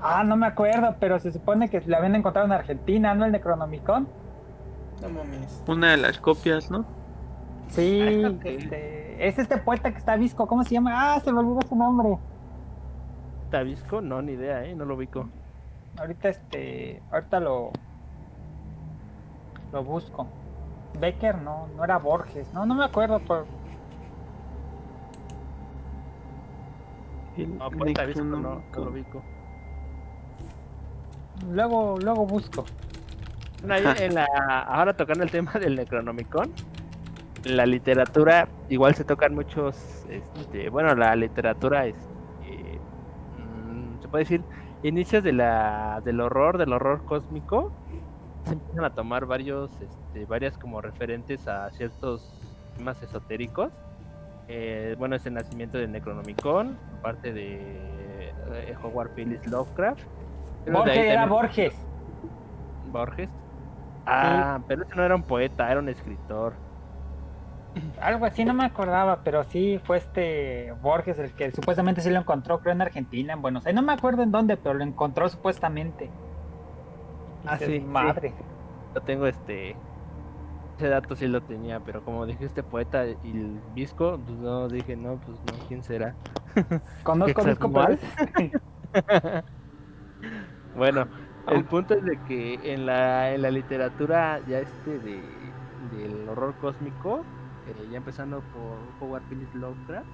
Ah, 0.00 0.22
no 0.24 0.36
me 0.36 0.46
acuerdo, 0.46 0.96
pero 1.00 1.18
se 1.18 1.32
supone 1.32 1.68
que 1.68 1.80
la 1.86 1.98
habían 1.98 2.14
encontrado 2.14 2.46
en 2.46 2.52
Argentina, 2.52 3.14
¿no? 3.14 3.24
El 3.24 3.32
Necronomicon. 3.32 4.08
No 5.02 5.08
mames. 5.08 5.62
Una 5.66 5.90
de 5.92 5.96
las 5.96 6.18
copias, 6.18 6.70
¿no? 6.70 6.84
Sí, 7.68 8.00
este, 8.44 9.26
es 9.28 9.38
este 9.38 9.58
poeta 9.58 9.90
que 9.90 9.98
está 9.98 10.16
visco, 10.16 10.46
¿cómo 10.46 10.62
se 10.62 10.74
llama? 10.74 11.14
Ah, 11.14 11.20
se 11.20 11.32
me 11.32 11.40
olvidó 11.40 11.62
su 11.62 11.74
nombre. 11.74 12.18
Tabisco, 13.50 14.00
no, 14.00 14.22
ni 14.22 14.32
idea, 14.32 14.64
¿eh? 14.64 14.74
No 14.74 14.84
lo 14.84 14.94
ubico. 14.94 15.28
Ahorita 15.98 16.28
este, 16.28 17.02
ahorita 17.10 17.40
lo 17.40 17.70
lo 19.72 19.84
busco. 19.84 20.26
Becker 21.00 21.42
no, 21.42 21.68
no 21.76 21.84
era 21.84 21.98
Borges, 21.98 22.52
no, 22.54 22.64
no 22.64 22.74
me 22.74 22.84
acuerdo, 22.84 23.20
El 27.36 27.58
No, 27.58 27.70
pues 27.70 27.94
Tabisco 27.94 28.24
no, 28.24 28.36
no 28.36 28.48
lo 28.52 28.60
Necronomicon. 28.60 28.88
ubico. 28.88 29.22
Luego, 31.50 31.98
luego 31.98 32.26
busco. 32.26 32.64
Ahora 34.66 34.94
tocando 34.96 35.24
el 35.24 35.30
tema 35.30 35.52
del 35.52 35.76
Necronomicon, 35.76 36.52
la 37.44 37.66
literatura 37.66 38.48
igual 38.68 38.94
se 38.94 39.04
tocan 39.04 39.34
muchos, 39.34 40.04
este, 40.08 40.68
bueno, 40.68 40.94
la 40.94 41.14
literatura 41.16 41.86
es, 41.86 41.96
eh, 42.44 42.78
mm, 43.38 44.02
se 44.02 44.08
puede 44.08 44.24
decir, 44.24 44.42
inicios 44.82 45.24
de 45.24 45.32
la, 45.32 46.00
del 46.04 46.20
horror, 46.20 46.58
del 46.58 46.72
horror 46.72 47.04
cósmico, 47.04 47.72
se 48.44 48.52
empiezan 48.52 48.84
a 48.84 48.90
tomar 48.90 49.26
varios, 49.26 49.70
este, 49.80 50.24
varias 50.26 50.56
como 50.58 50.80
referentes 50.80 51.48
a 51.48 51.70
ciertos 51.70 52.32
temas 52.76 53.02
esotéricos. 53.02 53.72
Eh, 54.48 54.94
bueno, 54.98 55.16
es 55.16 55.26
el 55.26 55.34
nacimiento 55.34 55.78
del 55.78 55.90
Necronomicon, 55.90 56.78
parte 57.02 57.32
de 57.32 57.58
eh, 58.52 58.76
Howard 58.82 59.10
Phillips 59.14 59.46
Lovecraft. 59.48 60.04
Borges 60.72 60.96
era 60.96 61.20
también- 61.22 61.28
Borges. 61.28 61.86
Borges. 62.92 63.28
Ah, 64.06 64.60
pero 64.68 64.84
ese 64.84 64.94
no 64.94 65.02
era 65.04 65.14
un 65.16 65.22
poeta, 65.22 65.70
era 65.70 65.80
un 65.80 65.88
escritor. 65.88 66.54
Algo 68.00 68.24
así, 68.24 68.44
no 68.44 68.54
me 68.54 68.64
acordaba, 68.64 69.20
pero 69.22 69.44
sí 69.44 69.78
fue 69.84 69.98
este 69.98 70.72
Borges 70.80 71.18
el 71.18 71.32
que 71.32 71.50
supuestamente 71.50 72.00
sí 72.00 72.08
lo 72.08 72.18
encontró, 72.18 72.60
creo 72.60 72.72
en 72.72 72.80
Argentina, 72.80 73.34
en 73.34 73.42
Buenos 73.42 73.66
Aires. 73.66 73.78
No 73.80 73.86
me 73.86 73.92
acuerdo 73.92 74.22
en 74.22 74.32
dónde, 74.32 74.56
pero 74.56 74.74
lo 74.74 74.84
encontró 74.84 75.28
supuestamente. 75.28 76.08
Ah, 77.44 77.58
sí, 77.58 77.66
sí. 77.66 77.80
Madre. 77.80 78.32
Yo 78.94 79.02
tengo 79.02 79.26
este. 79.26 79.76
Ese 80.78 80.88
dato 80.88 81.16
sí 81.16 81.26
lo 81.26 81.42
tenía, 81.42 81.80
pero 81.80 82.02
como 82.04 82.24
dijiste 82.26 82.62
poeta 82.62 83.06
y 83.06 83.30
el 83.30 83.60
visco, 83.74 84.18
pues 84.24 84.38
no 84.38 84.68
dije, 84.68 84.96
no, 84.96 85.16
pues 85.16 85.38
no, 85.38 85.66
¿quién 85.68 85.82
será? 85.82 86.14
Conozco 87.02 87.44
disco, 87.44 87.70
Bueno, 90.76 91.06
el 91.48 91.64
punto 91.64 91.94
es 91.94 92.04
de 92.04 92.18
que 92.24 92.74
en 92.74 92.84
la, 92.84 93.32
en 93.32 93.42
la 93.42 93.50
literatura 93.50 94.40
ya 94.46 94.58
este 94.58 94.98
de, 94.98 95.22
del 95.96 96.28
horror 96.28 96.54
cósmico, 96.60 97.24
eh, 97.66 97.88
ya 97.90 97.96
empezando 97.96 98.42
por 98.52 98.78
Howard 99.00 99.22
Phillips 99.30 99.54
Lovecraft, 99.54 100.06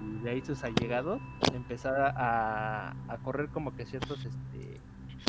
y 0.00 0.24
de 0.24 0.30
ahí 0.30 0.40
sus 0.40 0.64
allegados, 0.64 1.20
empezar 1.52 1.94
a, 2.16 2.94
a 3.08 3.18
correr 3.18 3.48
como 3.50 3.76
que 3.76 3.84
ciertos, 3.84 4.24
este, 4.24 4.80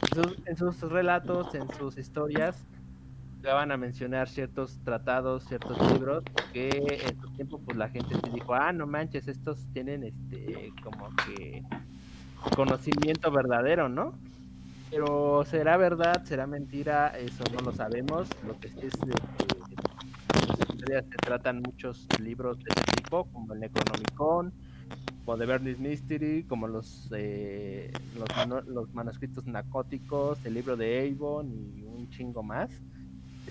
en 0.01 0.23
sus, 0.23 0.47
en 0.47 0.55
sus 0.55 0.91
relatos, 0.91 1.53
en 1.55 1.69
sus 1.73 1.97
historias, 1.97 2.65
van 3.43 3.73
a 3.73 3.77
mencionar 3.77 4.29
ciertos 4.29 4.79
tratados, 4.85 5.43
ciertos 5.43 5.77
libros 5.91 6.23
que 6.53 6.69
en 6.69 7.19
su 7.19 7.29
tiempo 7.31 7.59
pues 7.59 7.77
la 7.77 7.89
gente 7.89 8.15
se 8.15 8.29
dijo, 8.31 8.53
ah, 8.53 8.71
no 8.71 8.87
manches, 8.87 9.27
estos 9.27 9.67
tienen 9.73 10.03
este 10.03 10.71
como 10.81 11.09
que 11.27 11.61
conocimiento 12.55 13.29
verdadero, 13.31 13.89
¿no? 13.89 14.13
Pero 14.93 15.43
será 15.49 15.75
verdad, 15.75 16.23
será 16.23 16.45
mentira, 16.45 17.07
eso 17.17 17.43
no 17.51 17.61
lo 17.61 17.71
sabemos. 17.71 18.29
Lo 18.45 18.59
que 18.59 18.67
es 18.67 18.75
de 18.75 19.13
las 20.47 20.69
historias 20.69 21.05
se 21.09 21.17
tratan 21.17 21.63
muchos 21.63 22.07
libros 22.21 22.59
de 22.59 22.65
este 22.69 23.01
tipo, 23.01 23.25
como 23.33 23.55
el 23.55 23.59
Necronomicon, 23.61 24.53
como 25.25 25.37
The 25.39 25.45
Bernice 25.47 25.81
Mystery, 25.81 26.43
como 26.43 26.67
los, 26.67 27.09
eh, 27.15 27.91
los, 28.15 28.67
los 28.67 28.93
manuscritos 28.93 29.47
narcóticos, 29.47 30.37
el 30.45 30.53
libro 30.53 30.77
de 30.77 31.09
Avon 31.11 31.47
y 31.75 31.81
un 31.85 32.07
chingo 32.11 32.43
más. 32.43 32.69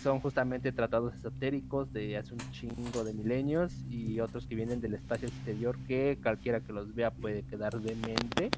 Son 0.01 0.21
justamente 0.21 0.71
tratados 0.71 1.13
esotéricos 1.13 1.93
de 1.93 2.19
hace 2.19 2.35
un 2.35 2.53
chingo 2.53 3.03
de 3.03 3.15
milenios 3.15 3.75
y 3.91 4.21
otros 4.21 4.47
que 4.47 4.55
vienen 4.55 4.81
del 4.81 4.95
espacio 4.95 5.27
exterior 5.27 5.77
que 5.89 6.21
cualquiera 6.23 6.61
que 6.61 6.73
los 6.73 6.95
vea 6.95 7.11
puede 7.11 7.43
quedar 7.43 7.81
demente. 7.81 8.51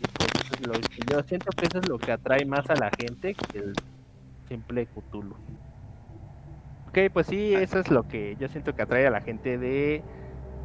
Y 0.00 0.06
pues 0.12 0.28
eso 0.34 0.44
es 0.44 0.47
lo 0.60 0.74
yo 1.10 1.22
siento 1.22 1.50
que 1.52 1.66
eso 1.66 1.78
es 1.78 1.88
lo 1.88 1.98
que 1.98 2.12
atrae 2.12 2.44
más 2.44 2.68
a 2.70 2.74
la 2.74 2.90
gente 2.90 3.34
que 3.34 3.58
el 3.58 3.72
simple 4.48 4.86
Cthulhu. 4.86 5.36
Ok, 6.88 6.98
pues 7.12 7.26
sí, 7.26 7.54
eso 7.54 7.78
es 7.78 7.90
lo 7.90 8.08
que 8.08 8.36
yo 8.40 8.48
siento 8.48 8.74
que 8.74 8.82
atrae 8.82 9.06
a 9.06 9.10
la 9.10 9.20
gente 9.20 9.58
de 9.58 10.02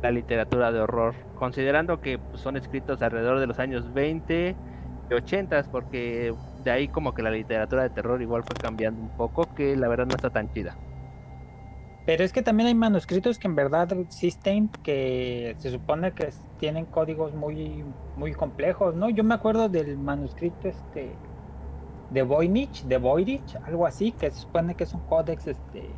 la 0.02 0.12
literatura 0.12 0.72
de 0.72 0.80
horror, 0.82 1.16
considerando 1.36 2.02
que 2.02 2.20
pues, 2.20 2.42
son 2.42 2.58
escritos 2.58 3.02
alrededor 3.02 3.40
de 3.40 3.48
los 3.48 3.60
años 3.60 3.94
20 3.94 4.56
y 5.10 5.14
80, 5.14 5.64
porque 5.72 6.34
de 6.64 6.72
ahí 6.72 6.88
como 6.88 7.14
que 7.14 7.22
la 7.22 7.32
literatura 7.32 7.84
de 7.84 7.90
terror 7.90 8.22
igual 8.22 8.44
fue 8.44 8.58
cambiando 8.58 9.02
un 9.02 9.16
poco, 9.16 9.54
que 9.54 9.76
la 9.76 9.88
verdad 9.88 10.06
no 10.06 10.16
está 10.16 10.30
tan 10.30 10.52
chida. 10.54 10.78
Pero 12.06 12.24
es 12.24 12.34
que 12.34 12.42
también 12.42 12.68
hay 12.68 12.76
manuscritos 12.76 13.40
que 13.40 13.48
en 13.48 13.56
verdad 13.56 13.92
existen 13.94 14.68
que 14.84 15.56
se 15.60 15.72
supone 15.72 16.12
que 16.12 16.30
tienen 16.60 16.86
códigos 16.86 17.34
muy 17.34 17.86
muy 18.18 18.34
complejos, 18.34 18.96
¿no? 18.96 19.10
Yo 19.10 19.24
me 19.24 19.36
acuerdo 19.36 19.70
del 19.70 19.98
manuscrito 19.98 20.68
este 20.68 21.12
de 22.10 22.22
Voynich, 22.24 22.84
de 22.84 22.98
Voynich, 22.98 23.56
algo 23.66 23.88
así, 23.88 24.12
que 24.12 24.30
se 24.32 24.42
supone 24.42 24.76
que 24.76 24.84
es 24.84 24.94
un 24.94 25.02
códex 25.02 25.48
este 25.48 25.90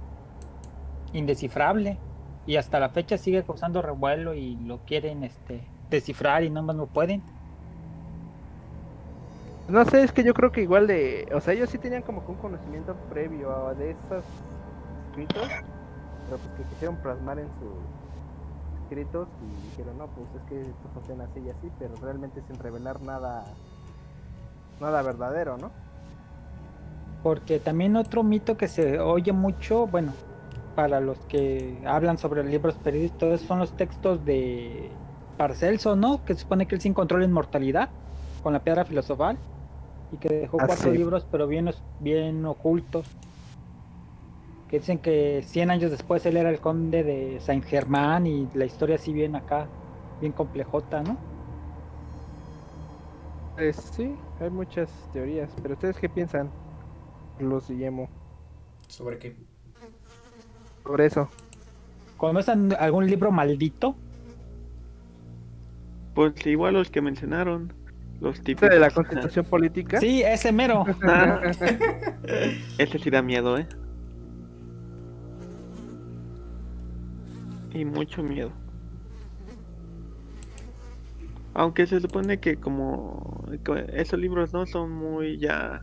indescifrable 1.14 1.98
y 2.46 2.58
hasta 2.58 2.80
la 2.80 2.90
fecha 2.90 3.18
sigue 3.18 3.44
causando 3.44 3.82
revuelo 3.82 4.36
y 4.36 4.56
lo 4.58 4.80
quieren 4.86 5.24
este 5.24 5.64
descifrar 5.90 6.44
y 6.44 6.50
no 6.50 6.62
más 6.62 6.76
no 6.76 6.86
pueden. 6.88 7.24
No 9.68 9.84
sé, 9.86 10.04
es 10.04 10.12
que 10.12 10.24
yo 10.24 10.36
creo 10.36 10.52
que 10.52 10.62
igual 10.62 10.86
de, 10.86 11.28
o 11.34 11.42
sea, 11.42 11.54
ellos 11.54 11.72
sí 11.72 11.80
tenían 11.80 12.04
como 12.04 12.24
que 12.24 12.32
un 12.32 12.38
conocimiento 12.38 12.96
previo 13.10 13.74
de 13.76 13.92
esos 13.92 14.24
escritos, 15.10 15.50
pero 16.26 16.38
pues 16.38 16.56
que 16.58 16.64
quisieron 16.74 16.96
plasmar 16.98 17.40
en 17.40 17.48
sus 17.48 18.82
escritos 18.84 19.28
y 19.42 19.70
dijeron, 19.70 19.98
no, 19.98 20.08
pues 20.08 20.28
es 20.36 20.42
que 20.50 20.62
esto 20.62 20.90
funciona 20.94 21.24
así 21.26 21.40
y 21.40 21.50
así, 21.50 21.72
pero 21.80 21.96
realmente 22.02 22.42
sin 22.48 22.58
revelar 22.60 23.02
nada, 23.02 23.44
nada 24.80 25.02
verdadero, 25.02 25.58
¿no? 25.58 25.72
Porque 27.24 27.60
también 27.60 27.96
otro 27.96 28.24
mito 28.24 28.56
que 28.56 28.68
se 28.68 29.00
oye 29.00 29.32
mucho, 29.32 29.88
bueno, 29.88 30.14
para 30.76 31.00
los 31.00 31.18
que 31.22 31.82
hablan 31.88 32.18
sobre 32.18 32.44
libros 32.44 32.76
eso 32.86 33.38
son 33.40 33.60
los 33.60 33.72
textos 33.76 34.24
de 34.26 34.92
Paracelso, 35.38 35.96
¿no? 35.96 36.24
Que 36.24 36.34
se 36.34 36.42
supone 36.42 36.68
que 36.68 36.76
él 36.76 36.82
sí 36.82 36.90
encontró 36.90 37.18
la 37.18 37.26
inmortalidad 37.26 37.90
con 38.44 38.54
la 38.54 38.60
piedra 38.60 38.86
filosofal 38.86 39.38
y 40.12 40.18
que 40.18 40.30
dejó 40.30 40.60
Ah, 40.60 40.68
cuatro 40.68 40.92
sí. 40.92 40.98
libros, 40.98 41.26
pero 41.32 41.48
bien, 41.48 41.72
bien 42.00 42.46
ocultos. 42.46 43.08
Que 44.70 44.80
dicen 44.80 44.98
que 44.98 45.44
100 45.46 45.70
años 45.72 45.92
después 45.92 46.26
él 46.26 46.38
era 46.38 46.50
el 46.50 46.60
conde 46.60 47.04
de 47.04 47.40
Saint 47.40 47.64
Germain 47.66 48.26
y 48.26 48.48
la 48.56 48.66
historia 48.66 48.96
así 48.96 49.14
bien 49.14 49.36
acá. 49.36 49.68
bien 50.22 50.32
complejota, 50.34 51.02
¿no? 51.04 51.18
Pues 53.56 53.76
sí, 53.78 54.16
hay 54.40 54.50
muchas 54.50 54.90
teorías, 55.14 55.50
pero 55.62 55.76
¿ustedes 55.76 55.98
qué 55.98 56.10
piensan? 56.10 56.50
Los 57.40 57.70
Guillermo, 57.70 58.10
¿Sobre 58.88 59.18
qué? 59.18 59.36
sobre 60.84 61.06
eso. 61.08 61.30
¿Conocen 62.18 62.74
algún 62.80 63.08
libro 63.08 63.32
maldito? 63.32 63.96
Pues 66.14 66.34
igual 66.46 66.74
los 66.76 66.90
que 66.92 67.02
mencionaron. 67.02 67.74
Los 68.22 68.42
tipos. 68.42 68.64
¿Este 68.64 68.76
de 68.76 68.80
la 68.80 68.90
constitución 68.92 69.46
política? 69.46 70.00
Sí, 70.00 70.22
ese 70.22 70.52
mero. 70.54 70.86
Ah, 71.04 71.42
ese 72.78 73.00
sí 73.00 73.10
da 73.10 73.22
miedo, 73.22 73.58
¿eh? 73.58 73.68
Y 77.76 77.84
mucho 77.84 78.24
miedo. 78.24 78.52
Aunque 81.54 81.86
se 81.86 82.00
supone 82.00 82.40
que 82.40 82.56
como 82.56 83.46
esos 83.94 84.20
libros 84.20 84.54
no 84.54 84.66
son 84.66 84.92
muy 84.92 85.38
ya 85.38 85.82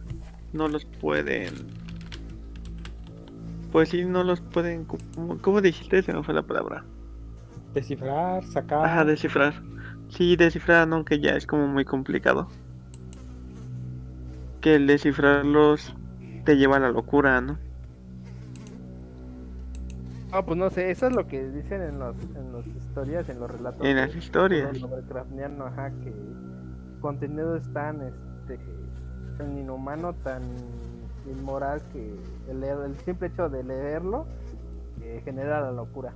no 0.52 0.68
los 0.68 0.84
pueden 0.84 1.52
pues 3.72 3.90
sí 3.90 4.04
no 4.04 4.22
los 4.22 4.40
pueden 4.40 4.84
¿cómo, 4.84 5.38
cómo 5.40 5.60
dijiste? 5.60 6.02
Se 6.02 6.12
me 6.12 6.22
fue 6.22 6.34
la 6.34 6.42
palabra. 6.42 6.84
Descifrar, 7.74 8.44
sacar. 8.44 8.84
Ajá, 8.84 9.04
descifrar. 9.04 9.54
Sí, 10.08 10.36
descifrar, 10.36 10.88
no, 10.88 11.04
que 11.04 11.20
ya 11.20 11.30
es 11.30 11.46
como 11.46 11.66
muy 11.66 11.84
complicado. 11.86 12.48
Que 14.60 14.74
el 14.74 14.86
descifrarlos 14.86 15.94
te 16.44 16.56
lleva 16.56 16.76
a 16.76 16.80
la 16.80 16.90
locura, 16.90 17.40
¿no? 17.40 17.58
Ah, 20.32 20.42
pues 20.44 20.56
no 20.58 20.70
sé, 20.70 20.90
eso 20.90 21.06
es 21.08 21.14
lo 21.14 21.26
que 21.26 21.46
dicen 21.50 21.82
en 21.82 21.98
los 21.98 22.16
en 22.34 22.52
las 22.52 22.66
historias, 22.66 23.28
en 23.28 23.38
los 23.38 23.50
relatos. 23.50 23.86
En 23.86 23.96
de- 23.96 24.06
las 24.06 24.16
historias. 24.16 24.80
Lovecraftiano, 24.80 25.66
ajá, 25.66 25.90
que 26.02 26.08
el 26.08 26.98
contenido 27.00 27.54
es 27.56 27.70
tan, 27.72 28.00
este, 28.02 28.58
tan 29.36 29.58
inhumano, 29.58 30.14
tan 30.24 30.42
inmoral 31.30 31.82
que 31.92 32.14
el, 32.50 32.60
leer- 32.60 32.84
el 32.86 32.96
simple 33.00 33.28
hecho 33.28 33.48
de 33.48 33.62
leerlo 33.62 34.26
eh, 35.02 35.20
genera 35.24 35.60
la 35.60 35.72
locura. 35.72 36.12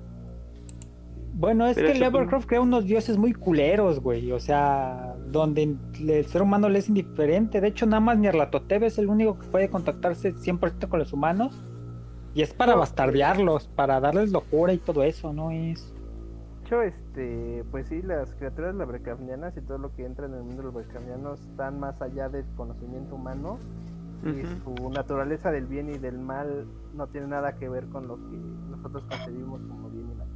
Bueno, 1.35 1.67
es 1.67 1.75
Pero 1.75 1.93
que 1.93 1.99
Lovecraft 1.99 2.49
crea 2.49 2.63
unos 2.63 2.87
dioses 2.87 3.19
muy 3.19 3.35
culeros, 3.35 4.01
güey. 4.01 4.33
O 4.33 4.41
sea, 4.41 5.15
donde 5.31 5.77
el 6.09 6.25
ser 6.25 6.41
humano 6.41 6.71
le 6.71 6.79
es 6.79 6.89
indiferente. 6.89 7.61
De 7.61 7.69
hecho, 7.69 7.85
nada 7.85 8.01
más 8.01 8.17
Nyarlathotep 8.19 8.85
es 8.85 8.97
el 8.97 9.09
único 9.11 9.39
que 9.39 9.47
puede 9.49 9.69
contactarse 9.69 10.33
100% 10.33 10.89
con 10.89 10.99
los 10.99 11.13
humanos. 11.13 11.61
Y 12.37 12.43
es 12.43 12.53
para 12.53 12.75
bastardearlos, 12.75 13.67
para 13.69 13.99
darles 13.99 14.31
locura 14.31 14.75
y 14.75 14.77
todo 14.77 15.03
eso, 15.05 15.33
¿no? 15.33 15.51
Es... 15.51 15.91
De 16.61 16.67
hecho, 16.67 16.83
este, 16.83 17.65
pues 17.71 17.87
sí, 17.87 18.03
las 18.03 18.35
criaturas 18.35 18.75
Lovecraftianas 18.75 19.57
y 19.57 19.63
todo 19.63 19.79
lo 19.79 19.95
que 19.95 20.05
entra 20.05 20.27
en 20.27 20.35
el 20.35 20.43
mundo 20.43 20.65
Lovecraftiano 20.65 21.33
están 21.33 21.81
más 21.81 22.03
allá 22.03 22.29
del 22.29 22.45
conocimiento 22.55 23.15
humano 23.15 23.59
y 24.23 24.45
su 24.45 24.91
naturaleza 24.91 25.51
del 25.51 25.65
bien 25.65 25.89
y 25.89 25.97
del 25.97 26.19
mal 26.19 26.67
no 26.95 27.07
tiene 27.07 27.29
nada 27.29 27.55
que 27.55 27.71
ver 27.71 27.87
con 27.87 28.07
lo 28.07 28.17
que 28.17 28.37
nosotros 28.71 29.05
concebimos 29.09 29.63
como 29.63 29.89
bien 29.89 30.11
y 30.11 30.15
mal. 30.15 30.29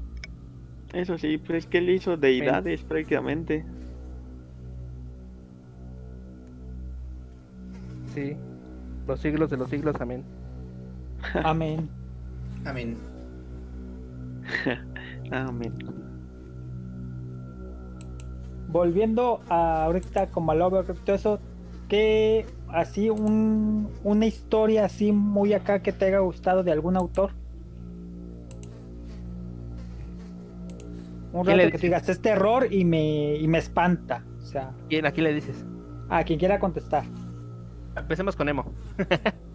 Eso 0.94 1.18
sí, 1.18 1.36
pues 1.36 1.64
es 1.64 1.66
que 1.66 1.78
él 1.78 1.90
hizo 1.90 2.16
deidades 2.16 2.82
prácticamente. 2.82 3.62
Sí, 8.14 8.38
los 9.06 9.20
siglos 9.20 9.50
de 9.50 9.58
los 9.58 9.68
siglos, 9.68 10.00
amén. 10.00 10.39
Amén. 11.44 11.88
Amén. 12.64 12.96
Amén. 15.30 15.74
Volviendo 18.68 19.40
a 19.48 19.84
ahorita 19.84 20.28
como 20.30 20.52
a 20.52 20.54
Lovecraft, 20.54 21.04
todo 21.04 21.16
eso, 21.16 21.40
que 21.88 22.46
así 22.68 23.10
un, 23.10 23.90
una 24.04 24.26
historia 24.26 24.84
así 24.84 25.12
muy 25.12 25.54
acá 25.54 25.82
que 25.82 25.92
te 25.92 26.06
haya 26.06 26.20
gustado 26.20 26.62
de 26.62 26.72
algún 26.72 26.96
autor. 26.96 27.32
Un 31.32 31.44
¿Quién 31.44 31.56
le 31.56 31.64
rato 31.64 31.72
que 31.72 31.78
tú 31.78 31.86
digas, 31.86 32.08
es 32.08 32.20
terror 32.20 32.72
y 32.72 32.84
me, 32.84 33.36
y 33.36 33.46
me 33.46 33.58
espanta. 33.58 34.24
O 34.42 34.46
sea, 34.46 34.72
¿Quién 34.88 35.06
aquí 35.06 35.20
le 35.20 35.32
dices? 35.32 35.64
a 36.08 36.24
quien 36.24 36.38
quiera 36.38 36.58
contestar. 36.58 37.04
Empecemos 37.96 38.34
con 38.36 38.48
Emo. 38.48 38.72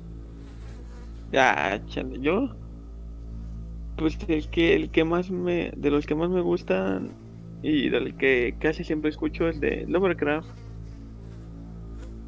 Ya, 1.32 1.82
chale, 1.88 2.19
yo. 2.19 2.49
Pues 3.97 4.17
el 4.28 4.49
que 4.49 4.76
el 4.76 4.89
que 4.91 5.03
más 5.03 5.32
me 5.32 5.71
de 5.76 5.89
los 5.91 6.05
que 6.05 6.15
más 6.15 6.30
me 6.30 6.41
gustan 6.41 7.11
y 7.61 7.89
del 7.89 8.15
que 8.15 8.55
casi 8.59 8.84
siempre 8.84 9.09
escucho 9.09 9.47
es 9.47 9.59
de 9.59 9.86
Lovecraft. 9.88 10.49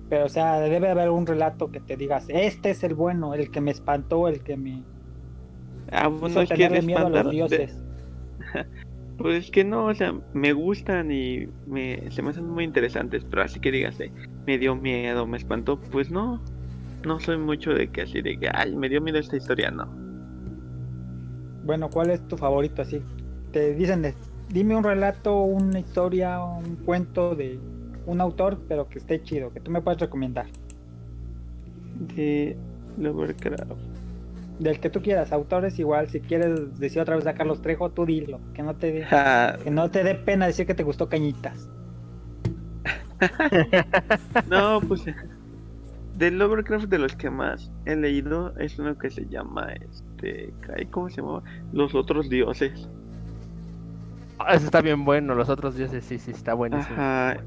Pero, 0.09 0.25
o 0.25 0.29
sea, 0.29 0.59
debe 0.61 0.89
haber 0.89 1.09
un 1.09 1.25
relato 1.25 1.69
que 1.69 1.81
te 1.81 1.97
digas, 1.97 2.25
este 2.29 2.69
es 2.69 2.83
el 2.83 2.93
bueno, 2.93 3.33
el 3.33 3.51
que 3.51 3.59
me 3.59 3.71
espantó, 3.71 4.29
el 4.29 4.41
que 4.41 4.55
me 4.55 4.81
Ah, 5.91 6.07
bueno, 6.07 6.41
es 6.41 6.49
que 6.49 6.69
miedo 6.81 7.05
a 7.05 7.09
los 7.09 7.25
de- 7.25 7.31
dioses. 7.31 7.77
pues 9.17 9.45
es 9.45 9.51
que 9.51 9.63
no, 9.63 9.85
o 9.85 9.93
sea, 9.93 10.13
me 10.33 10.53
gustan 10.53 11.11
y 11.11 11.47
me 11.65 12.09
se 12.11 12.21
me 12.21 12.29
hacen 12.29 12.49
muy 12.49 12.63
interesantes, 12.63 13.25
pero 13.29 13.41
así 13.41 13.59
que 13.59 13.71
digas, 13.71 13.97
me 14.45 14.57
dio 14.57 14.75
miedo, 14.75 15.25
me 15.27 15.37
espantó, 15.37 15.79
pues 15.79 16.09
no. 16.09 16.41
No 17.03 17.19
soy 17.19 17.37
mucho 17.37 17.71
de 17.73 17.91
que 17.91 18.01
así 18.03 18.21
de 18.21 18.37
que, 18.39 18.49
ay, 18.53 18.75
me 18.75 18.89
dio 18.89 19.01
miedo 19.01 19.17
esta 19.19 19.37
historia, 19.37 19.71
no. 19.71 19.85
Bueno, 21.63 21.89
¿cuál 21.89 22.09
es 22.11 22.27
tu 22.27 22.37
favorito 22.37 22.81
así? 22.81 23.01
Te 23.51 23.73
dicen, 23.73 24.01
de- 24.01 24.15
dime 24.49 24.75
un 24.75 24.83
relato, 24.83 25.41
una 25.43 25.79
historia, 25.79 26.43
un 26.43 26.77
cuento 26.77 27.35
de 27.35 27.59
un 28.05 28.21
autor, 28.21 28.59
pero 28.67 28.87
que 28.87 28.99
esté 28.99 29.21
chido, 29.21 29.51
que 29.51 29.59
tú 29.59 29.71
me 29.71 29.81
puedas 29.81 29.99
recomendar. 29.99 30.47
De 32.15 32.57
Lovecraft. 32.97 33.71
Del 34.59 34.79
que 34.79 34.89
tú 34.89 35.01
quieras, 35.01 35.31
autores 35.31 35.77
igual, 35.77 36.09
si 36.09 36.19
quieres 36.19 36.79
decir 36.79 37.01
otra 37.01 37.15
vez 37.15 37.27
a 37.27 37.33
Carlos 37.35 37.61
Trejo, 37.61 37.91
tú 37.91 38.05
dilo, 38.05 38.39
que 38.53 38.63
no 38.63 38.75
te 38.75 38.91
dé, 38.91 39.05
Ah, 39.11 39.57
que 39.63 39.69
no 39.71 39.91
te 39.91 40.03
dé 40.03 40.15
pena 40.15 40.47
decir 40.47 40.65
que 40.65 40.73
te 40.73 40.83
gustó 40.83 41.09
Cañitas. 41.09 41.69
No, 44.49 44.79
pues 44.87 45.03
de 46.17 46.31
Lovecraft 46.31 46.85
de 46.85 46.97
los 46.97 47.15
que 47.15 47.29
más 47.29 47.71
he 47.85 47.95
leído 47.95 48.57
es 48.57 48.79
uno 48.79 48.97
que 48.97 49.09
se 49.09 49.27
llama 49.27 49.73
este, 49.73 50.53
¿cómo 50.89 51.09
se 51.09 51.21
llama? 51.21 51.43
Los 51.73 51.93
otros 51.93 52.29
dioses. 52.29 52.89
Ah, 54.39 54.53
ese 54.55 54.65
está 54.65 54.81
bien 54.81 55.05
bueno, 55.05 55.35
los 55.35 55.49
otros 55.49 55.75
dioses 55.75 56.03
sí, 56.05 56.17
sí, 56.17 56.31
está 56.31 56.53
buenísimo. 56.53 56.95
Ajá. 56.95 57.37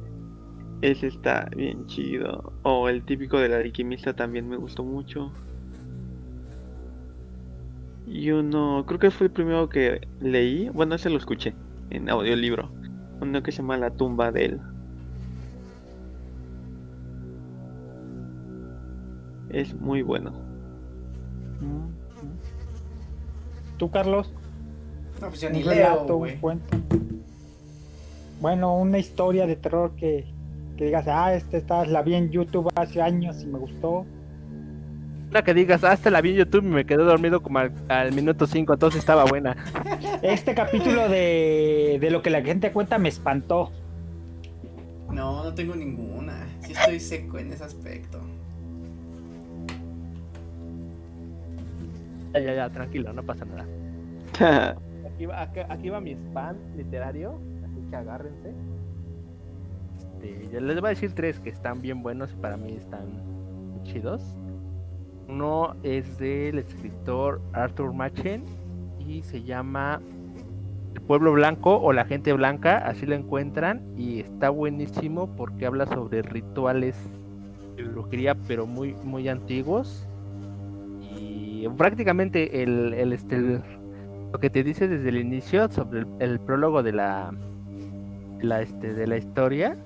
Ese 0.83 1.09
está 1.09 1.49
bien 1.55 1.87
chido. 1.87 2.53
O 2.62 2.89
el 2.89 3.03
típico 3.05 3.39
del 3.39 3.53
alquimista 3.53 4.14
también 4.14 4.49
me 4.49 4.57
gustó 4.57 4.85
mucho. 4.85 5.33
Y 8.07 8.31
uno, 8.31 8.85
creo 8.87 8.99
que 8.99 9.11
fue 9.11 9.27
el 9.27 9.33
primero 9.33 9.68
que 9.68 10.09
leí, 10.21 10.68
bueno, 10.71 10.95
ese 10.95 11.11
lo 11.11 11.18
escuché 11.18 11.55
en 11.91 12.09
audiolibro. 12.09 12.71
Uno 13.21 13.43
que 13.43 13.53
se 13.53 13.59
llama 13.59 13.77
La 13.77 13.91
tumba 13.91 14.33
de 14.33 14.47
él. 14.47 14.61
Es 19.53 19.74
muy 19.74 20.03
bueno. 20.03 20.32
¿Tú, 23.76 23.90
Carlos? 23.90 24.32
No, 25.20 25.28
pues 25.28 25.40
yo 25.40 25.48
Un 25.48 25.55
ni 25.55 25.62
relato, 25.62 26.07
leo, 26.07 26.16
un 26.34 26.40
cuento. 26.40 26.76
Bueno, 28.40 28.76
una 28.76 28.98
historia 28.98 29.46
de 29.46 29.57
terror 29.57 29.92
que, 29.96 30.26
que 30.76 30.84
digas, 30.86 31.07
ah, 31.09 31.34
esta, 31.34 31.57
esta 31.57 31.84
la 31.84 32.03
vi 32.03 32.14
en 32.14 32.30
YouTube 32.30 32.70
hace 32.74 33.03
años 33.03 33.42
y 33.42 33.46
me 33.46 33.59
gustó. 33.59 34.07
Una 35.30 35.42
que 35.42 35.55
digas, 35.55 35.84
hasta 35.84 36.11
la 36.11 36.20
vi 36.20 36.30
en 36.30 36.36
YouTube 36.36 36.64
y 36.64 36.68
me 36.68 36.84
quedé 36.84 37.05
dormido 37.05 37.42
como 37.42 37.59
al, 37.59 37.72
al 37.88 38.12
minuto 38.12 38.46
5, 38.46 38.72
entonces 38.72 38.98
estaba 38.98 39.24
buena. 39.24 39.57
Este 40.22 40.55
capítulo 40.55 41.09
de, 41.09 41.98
de 42.01 42.11
lo 42.11 42.20
que 42.22 42.30
la 42.30 42.42
gente 42.42 42.72
cuenta 42.72 42.98
me 42.98 43.09
espantó. 43.09 43.70
No, 45.11 45.44
no 45.44 45.55
tengo 45.55 45.74
ninguna. 45.74 46.46
Sí 46.61 46.72
estoy 46.72 47.01
seco 47.01 47.38
en 47.38 47.53
ese 47.53 47.64
aspecto. 47.64 48.20
Ya, 52.35 52.41
ya, 52.41 52.55
ya, 52.55 52.70
tranquilo, 52.70 53.12
no 53.12 53.22
pasa 53.22 53.45
nada. 53.45 53.66
Aquí 55.14 55.26
va, 55.26 55.43
acá- 55.43 55.66
aquí 55.68 55.89
va 55.91 56.01
mi 56.01 56.12
spam 56.12 56.57
literario, 56.76 57.39
así 57.64 57.81
que 57.91 57.97
agárrense. 57.97 58.55
Este, 60.22 60.49
yo 60.53 60.61
les 60.61 60.81
voy 60.81 60.87
a 60.87 60.91
decir 60.91 61.12
tres 61.12 61.39
que 61.41 61.51
están 61.51 61.81
bien 61.81 62.03
buenos 62.03 62.33
y 62.33 62.37
para 62.37 62.57
mí 62.57 62.72
están 62.72 63.01
chidos. 63.85 64.22
Uno 65.28 65.74
es 65.83 66.18
del 66.18 66.59
escritor 66.59 67.41
Arthur 67.53 67.93
Machen 67.93 68.45
y 68.99 69.22
se 69.22 69.43
llama 69.43 70.01
El 70.95 71.01
pueblo 71.03 71.33
blanco 71.33 71.76
o 71.81 71.93
la 71.93 72.05
gente 72.05 72.33
blanca, 72.33 72.78
así 72.78 73.07
lo 73.07 73.14
encuentran 73.14 73.83
y 73.97 74.20
está 74.20 74.51
buenísimo 74.51 75.28
porque 75.37 75.66
habla 75.66 75.87
sobre 75.87 76.22
rituales 76.22 76.97
de 77.76 77.85
brujería 77.85 78.35
pero 78.49 78.66
muy 78.66 78.95
muy 79.05 79.28
antiguos 79.28 80.07
prácticamente 81.69 82.63
el, 82.63 82.95
el, 82.95 83.13
este, 83.13 83.61
lo 84.33 84.39
que 84.41 84.51
te 84.51 84.63
dice 84.63 84.89
desde 84.89 85.09
el 85.09 85.19
inicio 85.19 85.69
sobre 85.71 86.01
el, 86.01 86.07
el 86.21 86.41
prólogo 86.41 86.83
de 86.83 86.93
la 86.93 87.33
la, 88.43 88.63
este, 88.63 88.95
de 88.95 89.07
la 89.07 89.17
historia 89.17 89.77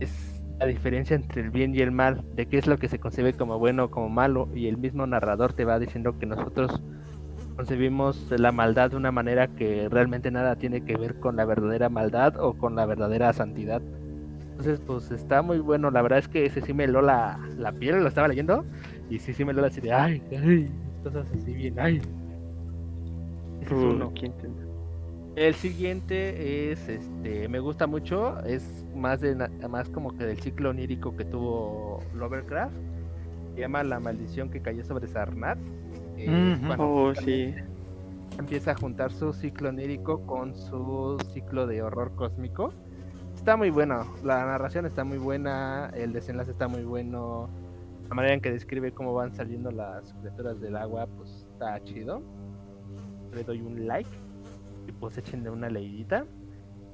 es 0.00 0.44
la 0.58 0.66
diferencia 0.66 1.16
entre 1.16 1.42
el 1.42 1.50
bien 1.50 1.74
y 1.74 1.80
el 1.80 1.90
mal, 1.90 2.24
de 2.34 2.46
qué 2.46 2.58
es 2.58 2.66
lo 2.66 2.78
que 2.78 2.88
se 2.88 2.98
concibe 2.98 3.34
como 3.34 3.58
bueno 3.58 3.84
o 3.84 3.90
como 3.90 4.08
malo, 4.08 4.48
y 4.54 4.68
el 4.68 4.78
mismo 4.78 5.06
narrador 5.06 5.52
te 5.52 5.64
va 5.64 5.78
diciendo 5.78 6.18
que 6.18 6.26
nosotros 6.26 6.80
concebimos 7.56 8.30
la 8.38 8.52
maldad 8.52 8.90
de 8.90 8.96
una 8.96 9.12
manera 9.12 9.48
que 9.48 9.88
realmente 9.90 10.30
nada 10.30 10.56
tiene 10.56 10.82
que 10.82 10.96
ver 10.96 11.18
con 11.20 11.36
la 11.36 11.44
verdadera 11.44 11.88
maldad 11.88 12.38
o 12.38 12.54
con 12.54 12.74
la 12.74 12.86
verdadera 12.86 13.32
santidad. 13.32 13.82
Entonces, 14.50 14.80
pues 14.80 15.10
está 15.10 15.42
muy 15.42 15.58
bueno. 15.58 15.90
La 15.90 16.00
verdad 16.00 16.18
es 16.18 16.28
que 16.28 16.46
ese 16.46 16.62
sí 16.62 16.72
me 16.72 16.84
heló 16.84 17.02
la, 17.02 17.38
la 17.58 17.72
piel, 17.72 18.00
lo 18.00 18.08
estaba 18.08 18.28
leyendo. 18.28 18.64
Y 19.10 19.18
sí, 19.18 19.34
sí 19.34 19.44
me 19.44 19.52
heló 19.52 19.64
así 19.64 19.82
de, 19.82 19.92
ay, 19.92 20.22
ay, 20.32 20.70
cosas 21.12 21.26
así 21.40 21.52
bien, 21.52 21.78
ay. 21.78 22.00
Ese 23.62 23.74
es 23.74 23.80
uno. 23.84 24.12
¿quién 24.18 24.32
te- 24.32 25.46
El 25.46 25.54
siguiente 25.54 26.72
es, 26.72 26.88
este, 26.88 27.48
me 27.48 27.58
gusta 27.60 27.86
mucho, 27.86 28.38
es 28.44 28.84
más 28.94 29.20
de, 29.20 29.34
más 29.68 29.88
como 29.90 30.16
que 30.16 30.24
del 30.24 30.38
ciclo 30.40 30.70
onírico 30.70 31.16
que 31.16 31.24
tuvo 31.24 32.00
Lovecraft. 32.14 32.74
Se 33.54 33.60
llama 33.60 33.82
La 33.84 34.00
maldición 34.00 34.50
que 34.50 34.60
cayó 34.60 34.84
sobre 34.84 35.06
Sarnat. 35.08 35.58
Ujú. 36.16 36.66
cuando 36.66 36.86
Oh, 36.88 37.14
sí. 37.14 37.54
empieza 38.38 38.70
a 38.70 38.74
juntar 38.74 39.12
su 39.12 39.32
ciclo 39.34 39.68
onírico 39.68 40.20
con 40.26 40.54
su 40.56 41.18
ciclo 41.34 41.66
de 41.66 41.82
horror 41.82 42.12
cósmico. 42.16 42.72
Está 43.34 43.56
muy 43.58 43.68
bueno, 43.70 44.06
la 44.24 44.44
narración 44.46 44.86
está 44.86 45.04
muy 45.04 45.18
buena, 45.18 45.90
el 45.94 46.14
desenlace 46.14 46.50
está 46.52 46.68
muy 46.68 46.84
bueno, 46.84 47.48
la 48.08 48.14
manera 48.14 48.34
en 48.34 48.40
que 48.40 48.52
describe 48.52 48.92
cómo 48.92 49.14
van 49.14 49.34
saliendo 49.34 49.70
las 49.70 50.12
criaturas 50.14 50.60
del 50.60 50.76
agua, 50.76 51.06
pues 51.06 51.46
está 51.52 51.82
chido. 51.82 52.22
Le 53.32 53.42
doy 53.42 53.60
un 53.60 53.86
like 53.86 54.10
y 54.86 54.92
pues 54.92 55.18
échenle 55.18 55.50
una 55.50 55.68
leidita. 55.68 56.24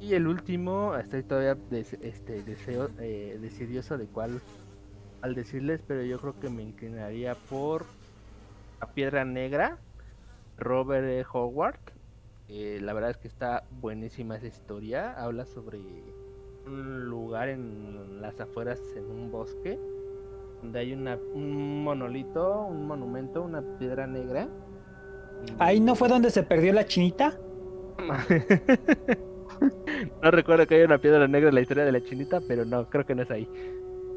Y 0.00 0.14
el 0.14 0.26
último, 0.26 0.96
estoy 0.96 1.22
todavía 1.22 1.54
des- 1.70 1.92
este, 2.00 2.42
deseo, 2.42 2.88
eh, 2.98 3.38
decidioso 3.40 3.98
de 3.98 4.06
cuál 4.06 4.40
al 5.20 5.34
decirles, 5.34 5.80
pero 5.86 6.02
yo 6.02 6.18
creo 6.18 6.40
que 6.40 6.48
me 6.48 6.62
inclinaría 6.62 7.36
por 7.48 7.84
La 8.80 8.92
Piedra 8.92 9.24
Negra, 9.24 9.78
Robert 10.56 11.06
E. 11.06 11.24
Howard. 11.32 11.78
Eh, 12.48 12.80
la 12.82 12.92
verdad 12.92 13.10
es 13.10 13.18
que 13.18 13.28
está 13.28 13.64
buenísima 13.70 14.36
esa 14.36 14.48
historia. 14.48 15.12
Habla 15.12 15.46
sobre 15.46 15.78
un 16.66 17.04
lugar 17.04 17.48
en 17.48 18.20
las 18.20 18.40
afueras, 18.40 18.80
en 18.96 19.04
un 19.04 19.30
bosque, 19.30 19.78
donde 20.62 20.78
hay 20.78 20.92
una, 20.92 21.18
un 21.34 21.82
monolito, 21.82 22.66
un 22.66 22.86
monumento, 22.86 23.42
una 23.42 23.62
piedra 23.78 24.06
negra. 24.06 24.48
Ahí 25.58 25.80
no 25.80 25.96
fue 25.96 26.08
donde 26.08 26.30
se 26.30 26.44
perdió 26.44 26.72
la 26.72 26.86
chinita. 26.86 27.36
no 30.22 30.30
recuerdo 30.30 30.66
que 30.66 30.76
haya 30.76 30.84
una 30.84 30.98
piedra 30.98 31.26
negra 31.26 31.48
en 31.48 31.56
la 31.56 31.60
historia 31.60 31.84
de 31.84 31.92
la 31.92 32.00
chinita, 32.00 32.40
pero 32.46 32.64
no, 32.64 32.88
creo 32.88 33.04
que 33.04 33.14
no 33.14 33.22
es 33.22 33.30
ahí. 33.30 33.48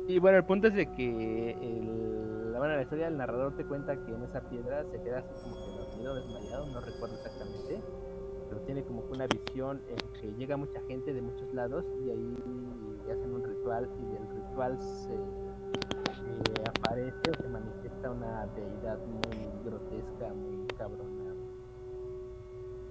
Y 0.07 0.19
bueno, 0.19 0.37
el 0.37 0.45
punto 0.45 0.67
es 0.67 0.75
de 0.75 0.85
que 0.91 1.51
el, 1.51 2.53
la, 2.53 2.59
bueno, 2.59 2.75
la 2.75 2.83
historia 2.83 3.05
del 3.05 3.17
narrador 3.17 3.57
te 3.57 3.65
cuenta 3.65 3.95
que 4.05 4.13
en 4.13 4.21
esa 4.23 4.47
piedra 4.47 4.85
se 4.91 5.01
queda 5.01 5.19
así 5.19 5.33
como 5.41 5.55
que 5.55 5.79
dormido, 5.79 6.15
desmayado, 6.15 6.67
no 6.67 6.79
recuerdo 6.79 7.15
exactamente, 7.15 7.81
pero 8.47 8.61
tiene 8.61 8.83
como 8.83 9.07
que 9.07 9.13
una 9.13 9.25
visión 9.25 9.81
en 9.89 10.21
que 10.21 10.31
llega 10.37 10.57
mucha 10.57 10.79
gente 10.87 11.11
de 11.11 11.21
muchos 11.21 11.51
lados 11.55 11.83
y 12.05 12.11
ahí 12.11 12.35
hacen 13.11 13.33
un 13.33 13.43
ritual 13.43 13.89
y 13.99 14.05
del 14.13 14.29
ritual 14.29 14.79
se 14.79 15.17
eh, 16.35 16.63
aparece 16.67 17.31
o 17.31 17.41
se 17.41 17.47
manifiesta 17.47 18.11
una 18.11 18.45
deidad 18.55 18.97
muy 19.05 19.49
grotesca, 19.63 20.33
muy 20.33 20.67
cabrona. 20.77 21.33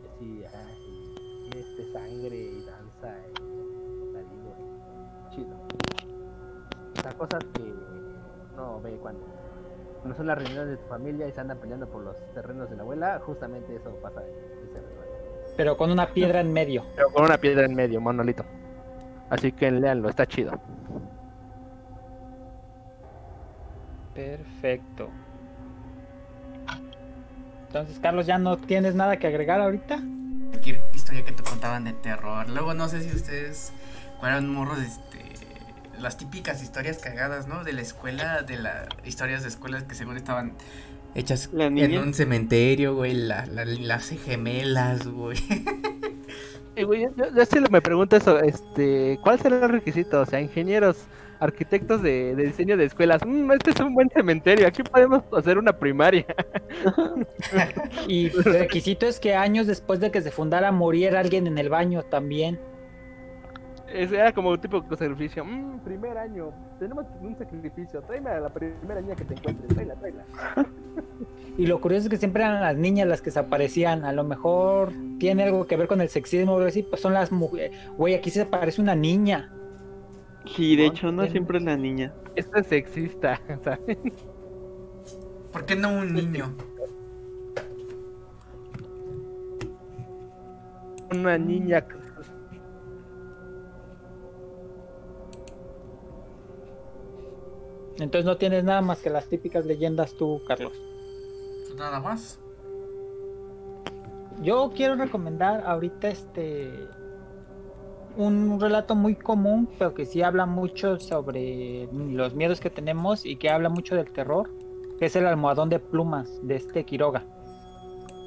Así, 0.08 0.44
ay, 0.44 1.50
este 1.56 1.92
sangre 1.92 2.36
y 2.36 2.64
danza 2.64 3.16
y 3.40 4.10
alaridos. 4.10 4.56
chido. 5.30 5.56
O 6.96 7.02
sea, 7.02 7.12
cosas 7.12 7.44
que 7.54 7.74
no 8.56 8.80
ve 8.80 8.96
cuando, 9.02 9.24
cuando 10.00 10.16
son 10.16 10.26
las 10.26 10.38
reuniones 10.38 10.68
de 10.68 10.76
tu 10.76 10.88
familia 10.88 11.28
y 11.28 11.32
se 11.32 11.40
andan 11.40 11.58
peleando 11.58 11.88
por 11.88 12.02
los 12.02 12.16
terrenos 12.34 12.70
de 12.70 12.76
la 12.76 12.82
abuela, 12.82 13.20
justamente 13.24 13.76
eso 13.76 13.90
pasa 14.00 14.22
en 14.26 14.34
ese 14.34 14.80
ritual. 14.80 15.06
Pero 15.56 15.76
con 15.76 15.90
una 15.90 16.06
piedra 16.06 16.40
en 16.40 16.52
medio. 16.52 16.84
Pero 16.96 17.10
con 17.10 17.24
una 17.24 17.38
piedra 17.38 17.64
en 17.66 17.74
medio, 17.74 18.00
monolito. 18.00 18.44
Así 19.30 19.52
que 19.52 19.70
leanlo, 19.70 20.08
está 20.08 20.26
chido. 20.26 20.52
Perfecto. 24.14 25.10
Entonces, 27.66 27.98
Carlos, 28.00 28.26
¿ya 28.26 28.38
no 28.38 28.56
tienes 28.56 28.94
nada 28.94 29.16
que 29.18 29.26
agregar 29.26 29.60
ahorita? 29.60 30.00
Cualquier 30.50 30.80
historia 30.94 31.24
que 31.24 31.32
te 31.32 31.42
contaban 31.42 31.84
de 31.84 31.92
terror. 31.92 32.48
Luego 32.48 32.72
no 32.74 32.88
sé 32.88 33.00
si 33.02 33.14
ustedes 33.14 33.72
fueron 34.20 34.48
morros, 34.52 34.78
este, 34.78 35.18
las 36.00 36.16
típicas 36.16 36.62
historias 36.62 36.98
cagadas, 36.98 37.48
¿no? 37.48 37.64
De 37.64 37.72
la 37.72 37.82
escuela, 37.82 38.42
de 38.42 38.58
las 38.58 38.86
historias 39.04 39.42
de 39.42 39.48
escuelas 39.48 39.82
que 39.82 39.96
según 39.96 40.16
estaban 40.16 40.52
hechas 41.16 41.50
en 41.52 41.98
un 41.98 42.14
cementerio, 42.14 42.94
güey, 42.94 43.14
la- 43.14 43.46
la- 43.46 43.64
las 43.64 44.08
gemelas, 44.10 45.06
güey. 45.08 45.38
Y, 46.76 46.82
güey, 46.82 47.02
yo, 47.02 47.10
yo 47.36 47.44
sí 47.44 47.58
me 47.70 47.80
pregunto 47.80 48.16
eso, 48.16 48.40
este, 48.40 49.18
¿cuál 49.22 49.38
será 49.40 49.64
el 49.64 49.68
requisito? 49.68 50.20
O 50.20 50.26
sea, 50.26 50.40
ingenieros, 50.40 50.96
arquitectos 51.44 52.02
de, 52.02 52.34
de 52.34 52.44
diseño 52.44 52.76
de 52.76 52.84
escuelas. 52.84 53.24
"Mm, 53.24 53.50
este 53.52 53.70
es 53.70 53.80
un 53.80 53.94
buen 53.94 54.08
cementerio, 54.10 54.66
aquí 54.66 54.82
podemos 54.82 55.22
hacer 55.32 55.58
una 55.58 55.72
primaria. 55.72 56.26
Y 58.08 58.26
el 58.26 58.44
requisito 58.44 59.06
es 59.06 59.20
que 59.20 59.34
años 59.34 59.66
después 59.66 60.00
de 60.00 60.10
que 60.10 60.20
se 60.20 60.30
fundara 60.30 60.72
muriera 60.72 61.20
alguien 61.20 61.46
en 61.46 61.58
el 61.58 61.68
baño 61.68 62.02
también. 62.02 62.58
Ese 63.92 64.16
era 64.16 64.32
como 64.32 64.50
un 64.50 64.60
tipo 64.60 64.80
de 64.80 64.96
sacrificio. 64.96 65.44
"Mm, 65.44 65.78
primer 65.84 66.18
año, 66.18 66.50
tenemos 66.80 67.06
un 67.20 67.36
sacrificio, 67.38 68.02
tráeme 68.02 68.30
a 68.30 68.40
la 68.40 68.48
primera 68.48 69.00
niña 69.00 69.14
que 69.14 69.24
te 69.24 69.34
encuentres, 69.34 69.68
tráela, 69.68 69.94
tráela. 69.94 70.24
Y 71.56 71.66
lo 71.66 71.80
curioso 71.80 72.04
es 72.06 72.10
que 72.10 72.16
siempre 72.16 72.42
eran 72.42 72.60
las 72.60 72.76
niñas 72.76 73.06
las 73.06 73.20
que 73.20 73.30
se 73.30 73.38
aparecían. 73.38 74.04
A 74.04 74.12
lo 74.12 74.24
mejor 74.24 74.90
tiene 75.20 75.44
algo 75.44 75.66
que 75.68 75.76
ver 75.76 75.86
con 75.86 76.00
el 76.00 76.08
sexismo 76.08 76.58
pues 76.58 77.00
son 77.00 77.12
las 77.12 77.30
mujeres. 77.30 77.70
Güey, 77.96 78.14
aquí 78.14 78.30
se 78.30 78.42
aparece 78.42 78.80
una 78.80 78.96
niña. 78.96 79.52
Sí, 80.46 80.76
de 80.76 80.86
hecho, 80.86 81.10
no 81.10 81.26
siempre 81.26 81.58
es 81.58 81.64
la 81.64 81.76
niña. 81.76 82.12
Esto 82.36 82.58
es 82.58 82.66
sexista, 82.66 83.40
¿sabes? 83.64 83.98
¿Por 85.52 85.64
qué 85.64 85.76
no 85.76 85.90
un 85.90 86.12
niño? 86.12 86.54
Una 91.12 91.38
niña. 91.38 91.86
Entonces 97.98 98.24
no 98.24 98.36
tienes 98.36 98.64
nada 98.64 98.80
más 98.80 99.00
que 99.00 99.10
las 99.10 99.28
típicas 99.28 99.64
leyendas 99.64 100.14
tú, 100.14 100.42
Carlos. 100.46 100.72
Pues 100.72 101.74
Nada 101.76 102.00
más. 102.00 102.40
Yo 104.42 104.72
quiero 104.74 104.96
recomendar 104.96 105.62
ahorita 105.64 106.08
este 106.08 106.88
un 108.16 108.60
relato 108.60 108.94
muy 108.94 109.14
común, 109.14 109.68
pero 109.78 109.94
que 109.94 110.06
sí 110.06 110.22
habla 110.22 110.46
mucho 110.46 110.98
sobre 110.98 111.88
los 111.92 112.34
miedos 112.34 112.60
que 112.60 112.70
tenemos 112.70 113.24
y 113.26 113.36
que 113.36 113.50
habla 113.50 113.68
mucho 113.68 113.94
del 113.94 114.10
terror, 114.10 114.50
que 114.98 115.06
es 115.06 115.16
el 115.16 115.26
almohadón 115.26 115.68
de 115.68 115.78
plumas 115.78 116.40
de 116.42 116.56
este 116.56 116.84
Quiroga. 116.84 117.24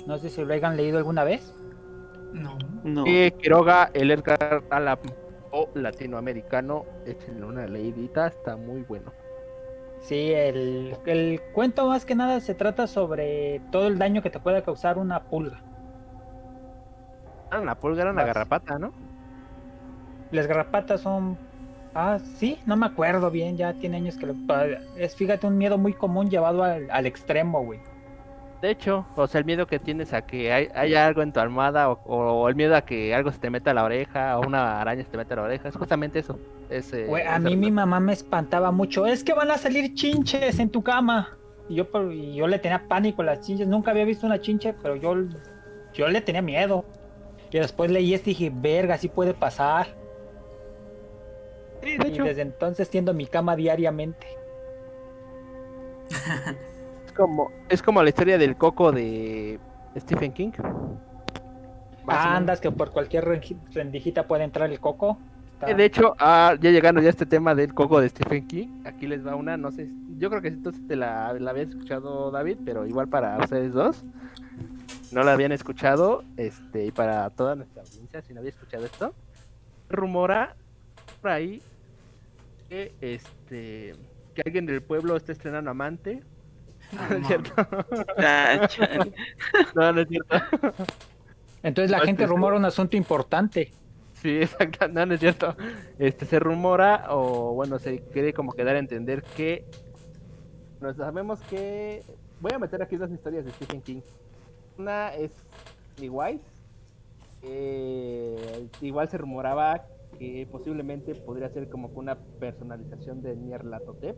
No 0.05 0.17
sé 0.17 0.29
si 0.29 0.43
lo 0.43 0.53
hayan 0.53 0.77
leído 0.77 0.97
alguna 0.97 1.23
vez. 1.23 1.53
No. 2.33 2.57
No. 2.83 3.03
Quiroga, 3.03 3.89
el 3.93 4.11
Edgar 4.11 4.63
Allan 4.69 4.97
o 5.51 5.69
latinoamericano, 5.73 6.85
échenle 7.05 7.45
una 7.45 7.67
leidita, 7.67 8.27
está 8.27 8.55
muy 8.55 8.81
bueno. 8.81 9.11
Sí, 10.01 10.31
el, 10.31 10.95
el 11.05 11.41
cuento 11.53 11.87
más 11.87 12.05
que 12.05 12.15
nada 12.15 12.39
se 12.39 12.53
trata 12.53 12.87
sobre 12.87 13.61
todo 13.71 13.87
el 13.87 13.97
daño 13.97 14.21
que 14.21 14.29
te 14.29 14.39
puede 14.39 14.61
causar 14.61 14.97
una 14.97 15.23
pulga. 15.23 15.61
Ah, 17.49 17.59
la 17.59 17.75
pulga 17.75 18.03
era 18.03 18.11
una 18.11 18.23
garrapata, 18.23 18.77
¿no? 18.77 18.91
Las 20.31 20.47
garrapatas 20.47 21.01
son... 21.01 21.37
Ah, 21.95 22.19
sí, 22.19 22.59
no 22.65 22.75
me 22.75 22.85
acuerdo 22.85 23.31
bien, 23.31 23.57
ya 23.57 23.73
tiene 23.73 23.97
años 23.97 24.17
que 24.17 24.27
lo... 24.27 24.35
Es, 24.97 25.15
fíjate, 25.15 25.47
un 25.47 25.57
miedo 25.57 25.77
muy 25.77 25.93
común 25.93 26.29
llevado 26.29 26.63
al, 26.63 26.87
al 26.91 27.05
extremo, 27.05 27.63
güey. 27.63 27.79
De 28.61 28.71
hecho, 28.71 29.05
o 29.15 29.27
sea, 29.27 29.39
el 29.39 29.45
miedo 29.45 29.67
que 29.67 29.77
tienes 29.77 30.13
a 30.13 30.23
que 30.23 30.51
hay, 30.51 30.67
haya 30.73 31.05
algo 31.05 31.21
en 31.21 31.31
tu 31.31 31.39
almohada 31.39 31.89
o, 31.89 31.99
o 32.05 32.49
el 32.49 32.55
miedo 32.55 32.75
a 32.75 32.81
que 32.81 33.13
algo 33.13 33.31
se 33.31 33.37
te 33.37 33.49
meta 33.51 33.71
a 33.71 33.73
la 33.75 33.83
oreja 33.83 34.39
o 34.39 34.47
una 34.47 34.81
araña 34.81 35.03
se 35.03 35.09
te 35.11 35.17
meta 35.17 35.35
a 35.35 35.37
la 35.37 35.43
oreja, 35.43 35.69
es 35.69 35.75
justamente 35.75 36.19
eso. 36.19 36.39
Es, 36.69 36.91
eh, 36.91 37.05
Güey, 37.05 37.23
a 37.25 37.37
mí 37.37 37.55
mi 37.55 37.71
mamá 37.71 37.99
me 37.99 38.13
espantaba 38.13 38.71
mucho. 38.71 39.05
Es 39.05 39.23
que 39.23 39.33
van 39.33 39.51
a 39.51 39.57
salir 39.57 39.93
chinches 39.93 40.59
en 40.59 40.69
tu 40.69 40.81
cama. 40.81 41.37
Y 41.69 41.75
yo, 41.75 41.87
y 42.11 42.35
yo 42.35 42.47
le 42.47 42.57
tenía 42.57 42.87
pánico 42.87 43.21
a 43.21 43.25
las 43.25 43.41
chinches. 43.41 43.67
Nunca 43.67 43.91
había 43.91 44.05
visto 44.05 44.25
una 44.25 44.41
chinche, 44.41 44.73
pero 44.81 44.95
yo, 44.95 45.15
yo 45.93 46.07
le 46.07 46.21
tenía 46.21 46.41
miedo. 46.41 46.83
Y 47.51 47.59
después 47.59 47.91
leí 47.91 48.13
esto 48.13 48.29
y 48.31 48.33
dije, 48.33 48.51
verga, 48.53 48.95
así 48.95 49.07
puede 49.07 49.33
pasar. 49.33 49.87
Sí, 51.83 51.97
de 51.97 52.07
Y 52.07 52.11
hecho, 52.11 52.23
desde 52.23 52.41
entonces 52.41 52.89
tiendo 52.89 53.13
mi 53.13 53.25
cama 53.27 53.55
diariamente. 53.55 54.27
es 57.05 57.11
como, 57.13 57.51
es 57.69 57.81
como 57.81 58.01
la 58.03 58.09
historia 58.09 58.37
del 58.37 58.55
coco 58.57 58.91
de 58.91 59.59
Stephen 59.97 60.31
King. 60.33 60.51
Menos. 60.57 62.25
Andas 62.25 62.61
que 62.61 62.71
por 62.71 62.91
cualquier 62.91 63.25
rendijita 63.73 64.27
puede 64.27 64.43
entrar 64.45 64.71
el 64.71 64.79
coco. 64.79 65.17
Está- 65.53 65.69
Eh, 65.71 65.75
De 65.75 65.85
hecho, 65.85 66.15
ah, 66.19 66.55
ya 66.59 66.71
llegando 66.71 67.01
ya 67.01 67.07
a 67.07 67.09
este 67.09 67.25
tema 67.25 67.53
del 67.55 67.73
coco 67.73 67.99
de 67.99 68.09
Stephen 68.09 68.47
King, 68.47 68.67
aquí 68.85 69.07
les 69.07 69.25
va 69.25 69.35
una, 69.35 69.57
no 69.57 69.71
sé, 69.71 69.89
yo 70.17 70.29
creo 70.29 70.41
que 70.41 70.47
entonces 70.49 70.87
te 70.87 70.95
la, 70.95 71.33
la 71.33 71.51
habías 71.51 71.69
escuchado 71.69 72.31
David, 72.31 72.59
pero 72.63 72.85
igual 72.85 73.07
para 73.09 73.37
ustedes 73.39 73.73
dos, 73.73 74.03
no 75.11 75.23
la 75.23 75.33
habían 75.33 75.51
escuchado, 75.51 76.23
este, 76.37 76.85
y 76.85 76.91
para 76.91 77.29
toda 77.31 77.55
nuestra 77.55 77.81
audiencia, 77.81 78.21
si 78.21 78.33
no 78.33 78.39
había 78.39 78.51
escuchado 78.51 78.85
esto, 78.85 79.13
rumora 79.89 80.55
por 81.27 81.33
ahí 81.33 81.61
que 82.69 82.95
este 83.01 83.95
que 84.33 84.41
alguien 84.45 84.65
del 84.65 84.83
pueblo 84.83 85.17
está 85.17 85.31
estrenando 85.33 85.71
amante. 85.71 86.23
No, 86.91 87.09
no 87.09 87.17
es 87.17 87.27
cierto. 87.27 87.53
Ah. 88.17 88.67
No, 89.75 89.91
no 89.93 90.01
es 90.01 90.07
cierto. 90.09 90.35
Entonces 91.63 91.91
la 91.91 91.99
No, 91.99 92.05
gente 92.05 92.25
rumora 92.25 92.55
un 92.57 92.65
asunto 92.65 92.97
importante. 92.97 93.75
Sí, 94.13 94.37
exacto, 94.41 94.87
no, 94.87 95.05
no 95.05 95.13
es 95.15 95.19
cierto. 95.19 95.55
Este 95.97 96.25
se 96.25 96.39
rumora 96.39 97.05
o 97.09 97.53
bueno, 97.53 97.79
se 97.79 98.03
quiere 98.09 98.33
como 98.33 98.53
que 98.53 98.63
dar 98.63 98.75
a 98.75 98.79
entender 98.79 99.23
que 99.35 99.69
no 100.79 100.93
sabemos 100.93 101.43
que 101.43 102.07
voy 102.39 102.53
a 102.53 102.59
meter 102.59 102.81
aquí 102.81 102.97
dos 102.97 103.11
historias 103.11 103.45
de 103.45 103.51
Stephen 103.53 103.81
King. 103.81 104.01
Una 104.77 105.13
es 105.15 105.31
Pennywise. 105.95 106.43
eh, 107.41 108.69
igual 108.81 109.09
se 109.09 109.17
rumoraba 109.17 109.85
que 110.17 110.47
posiblemente 110.51 111.15
podría 111.15 111.49
ser 111.49 111.69
como 111.69 111.91
que 111.93 111.99
una 111.99 112.17
personalización 112.39 113.21
de 113.21 113.35
Nyarlathotep. 113.35 114.17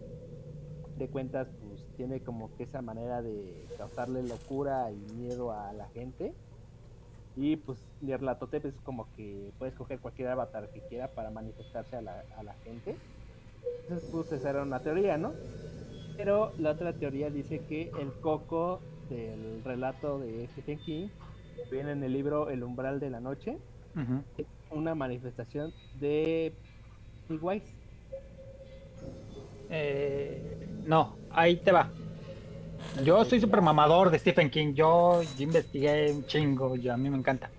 De 0.97 1.07
cuentas, 1.07 1.47
pues 1.61 1.85
tiene 1.95 2.21
como 2.21 2.55
que 2.57 2.63
esa 2.63 2.81
manera 2.81 3.21
de 3.21 3.65
causarle 3.77 4.23
locura 4.23 4.91
y 4.91 5.13
miedo 5.15 5.51
a 5.51 5.71
la 5.73 5.87
gente. 5.89 6.33
Y 7.35 7.55
pues 7.55 7.79
Nyarlathotep 8.01 8.65
es 8.65 8.75
como 8.81 9.07
que 9.15 9.51
puede 9.57 9.71
escoger 9.71 9.99
cualquier 9.99 10.29
avatar 10.29 10.69
que 10.71 10.81
quiera 10.81 11.07
para 11.09 11.29
manifestarse 11.29 11.95
a 11.95 12.01
la, 12.01 12.23
a 12.37 12.43
la 12.43 12.53
gente. 12.65 12.97
Entonces 13.83 14.09
pues 14.11 14.31
esa 14.31 14.49
era 14.49 14.63
una 14.63 14.79
teoría, 14.79 15.17
¿no? 15.17 15.31
Pero 16.17 16.51
la 16.57 16.71
otra 16.71 16.91
teoría 16.91 17.29
dice 17.29 17.59
que 17.59 17.91
el 17.97 18.11
coco 18.19 18.81
del 19.09 19.63
relato 19.63 20.19
de 20.19 20.47
Stephen 20.49 20.79
King 20.79 21.07
viene 21.71 21.93
en 21.93 22.03
el 22.03 22.11
libro 22.11 22.49
El 22.49 22.63
umbral 22.63 22.99
de 22.99 23.09
la 23.09 23.19
noche, 23.19 23.57
una 24.71 24.95
manifestación 24.95 25.73
de 25.99 26.53
Pennywise. 27.27 27.65
Eh, 29.69 30.67
no, 30.85 31.15
ahí 31.31 31.57
te 31.57 31.71
va. 31.71 31.89
Yo 33.03 33.23
soy 33.25 33.39
super 33.39 33.61
mamador 33.61 34.09
de 34.09 34.19
Stephen 34.19 34.49
King. 34.49 34.73
Yo, 34.73 35.21
yo 35.37 35.43
investigué 35.43 36.11
un 36.11 36.25
chingo. 36.25 36.75
Yo, 36.75 36.93
a 36.93 36.97
mí 36.97 37.09
me 37.09 37.17
encanta. 37.17 37.49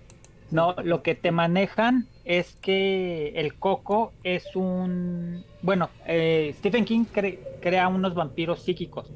No, 0.49 0.75
lo 0.83 1.01
que 1.01 1.15
te 1.15 1.31
manejan 1.31 2.07
es 2.25 2.55
que 2.57 3.29
el 3.35 3.55
coco 3.55 4.11
es 4.23 4.55
un. 4.55 5.45
Bueno, 5.61 5.89
eh, 6.05 6.53
Stephen 6.57 6.83
King 6.83 7.05
cre- 7.13 7.39
crea 7.61 7.87
unos 7.87 8.13
vampiros 8.15 8.61
psíquicos 8.61 9.09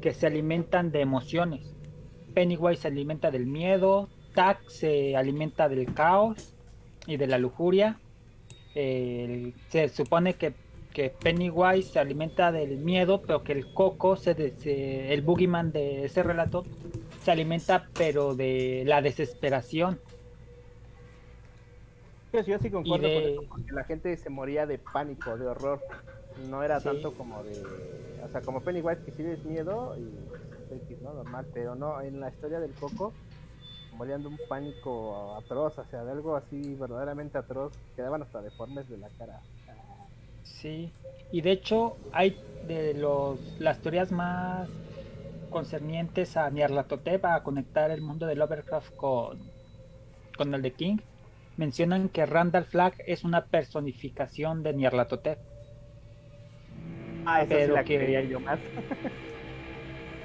que 0.00 0.14
se 0.14 0.26
alimentan 0.28 0.92
de 0.92 1.00
emociones. 1.00 1.74
Pennywise 2.34 2.82
se 2.82 2.88
alimenta 2.88 3.30
del 3.32 3.46
miedo. 3.46 4.08
Tack 4.34 4.68
se 4.68 5.16
alimenta 5.16 5.68
del 5.68 5.92
caos 5.94 6.54
y 7.08 7.16
de 7.16 7.26
la 7.26 7.38
lujuria. 7.38 7.98
Se 8.74 9.88
supone 9.92 10.34
que 10.34 10.52
que 10.92 11.10
Pennywise 11.10 11.92
se 11.92 11.98
alimenta 12.00 12.50
del 12.50 12.78
miedo, 12.78 13.20
pero 13.22 13.44
que 13.44 13.52
el 13.52 13.72
coco, 13.72 14.16
se 14.16 14.34
se- 14.56 15.12
el 15.12 15.22
boogeyman 15.22 15.70
de 15.70 16.06
ese 16.06 16.22
relato, 16.24 16.64
se 17.22 17.30
alimenta 17.30 17.88
pero 17.96 18.34
de 18.34 18.82
la 18.86 19.00
desesperación. 19.02 20.00
Yo, 22.32 22.40
yo 22.42 22.58
sí 22.58 22.70
concuerdo 22.70 23.06
de- 23.06 23.14
con 23.14 23.22
eso, 23.32 23.42
porque 23.48 23.72
la 23.72 23.84
gente 23.84 24.16
se 24.16 24.28
moría 24.30 24.66
de 24.66 24.78
pánico, 24.78 25.36
de 25.36 25.46
horror. 25.46 25.80
No 26.48 26.62
era 26.64 26.80
Sí. 26.80 26.84
tanto 26.88 27.12
como 27.14 27.42
de. 27.44 27.52
O 28.24 28.28
sea, 28.32 28.40
como 28.40 28.60
Pennywise 28.60 29.02
que 29.04 29.12
sí 29.12 29.22
es 29.24 29.44
miedo 29.44 29.94
y 29.96 31.02
¿no? 31.02 31.12
Normal, 31.14 31.46
pero 31.54 31.74
no, 31.74 32.00
en 32.00 32.18
la 32.18 32.30
historia 32.30 32.60
del 32.60 32.72
Coco 32.72 33.12
morían 33.98 34.22
de 34.22 34.28
un 34.28 34.38
pánico 34.48 35.36
atroz, 35.36 35.76
o 35.78 35.84
sea, 35.90 36.04
de 36.04 36.12
algo 36.12 36.36
así 36.36 36.74
verdaderamente 36.76 37.36
atroz. 37.36 37.72
Quedaban 37.96 38.22
hasta 38.22 38.40
deformes 38.40 38.88
de 38.88 38.96
la 38.96 39.08
cara. 39.18 39.40
Sí, 40.44 40.90
y 41.30 41.40
de 41.42 41.50
hecho 41.52 41.96
hay 42.12 42.38
de 42.66 42.94
los 42.94 43.38
las 43.60 43.78
teorías 43.80 44.10
más 44.12 44.68
concernientes 45.50 46.36
a 46.36 46.48
Nyarlathotep 46.50 47.24
a 47.24 47.42
conectar 47.42 47.90
el 47.90 48.00
mundo 48.00 48.26
de 48.26 48.34
Lovecraft 48.36 48.94
con, 48.96 49.38
con 50.36 50.54
el 50.54 50.62
de 50.62 50.72
King. 50.72 50.96
Mencionan 51.56 52.08
que 52.08 52.24
Randall 52.24 52.64
Flagg 52.64 52.94
es 53.06 53.24
una 53.24 53.44
personificación 53.46 54.62
de 54.62 54.74
Nyarlathotep. 54.74 55.38
Ah, 57.26 57.42
esa 57.42 57.48
Pero 57.48 57.66
sí 57.66 57.72
la 57.74 57.84
que- 57.84 57.98
creía 57.98 58.22
yo 58.22 58.40
más. 58.40 58.58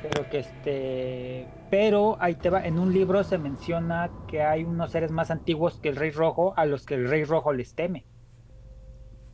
Pero 0.03 0.29
que 0.29 0.39
este. 0.39 1.47
Pero 1.71 2.17
ahí 2.19 2.35
te 2.35 2.49
va. 2.49 2.65
En 2.65 2.77
un 2.77 2.91
libro 2.93 3.23
se 3.23 3.37
menciona 3.37 4.11
que 4.27 4.43
hay 4.43 4.63
unos 4.65 4.91
seres 4.91 5.11
más 5.11 5.31
antiguos 5.31 5.79
que 5.79 5.89
el 5.89 5.95
Rey 5.95 6.11
Rojo 6.11 6.53
a 6.57 6.65
los 6.65 6.85
que 6.85 6.95
el 6.95 7.07
Rey 7.09 7.23
Rojo 7.23 7.53
les 7.53 7.73
teme. 7.73 8.05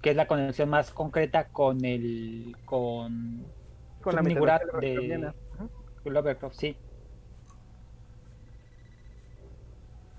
Que 0.01 0.11
es 0.11 0.15
la 0.15 0.27
conexión 0.27 0.69
más 0.69 0.91
concreta 0.91 1.47
con 1.49 1.83
el. 1.83 2.55
con. 2.65 3.45
Con 4.01 4.15
la 4.15 4.21
mitología 4.21 4.59
de- 4.79 5.33
con 6.03 6.13
Lovecraft, 6.13 6.55
sí. 6.55 6.77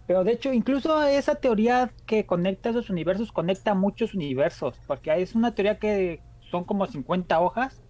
Pero 0.06 0.24
de 0.24 0.32
hecho, 0.32 0.52
incluso 0.52 1.00
esa 1.04 1.36
teoría 1.36 1.90
que 2.04 2.26
conecta 2.26 2.70
esos 2.70 2.90
universos, 2.90 3.30
conecta 3.32 3.74
muchos 3.74 4.14
universos. 4.14 4.76
Porque 4.86 5.14
es 5.22 5.34
una 5.36 5.54
teoría 5.54 5.78
que 5.78 6.20
son 6.50 6.64
como 6.64 6.86
50 6.86 7.40
hojas. 7.40 7.80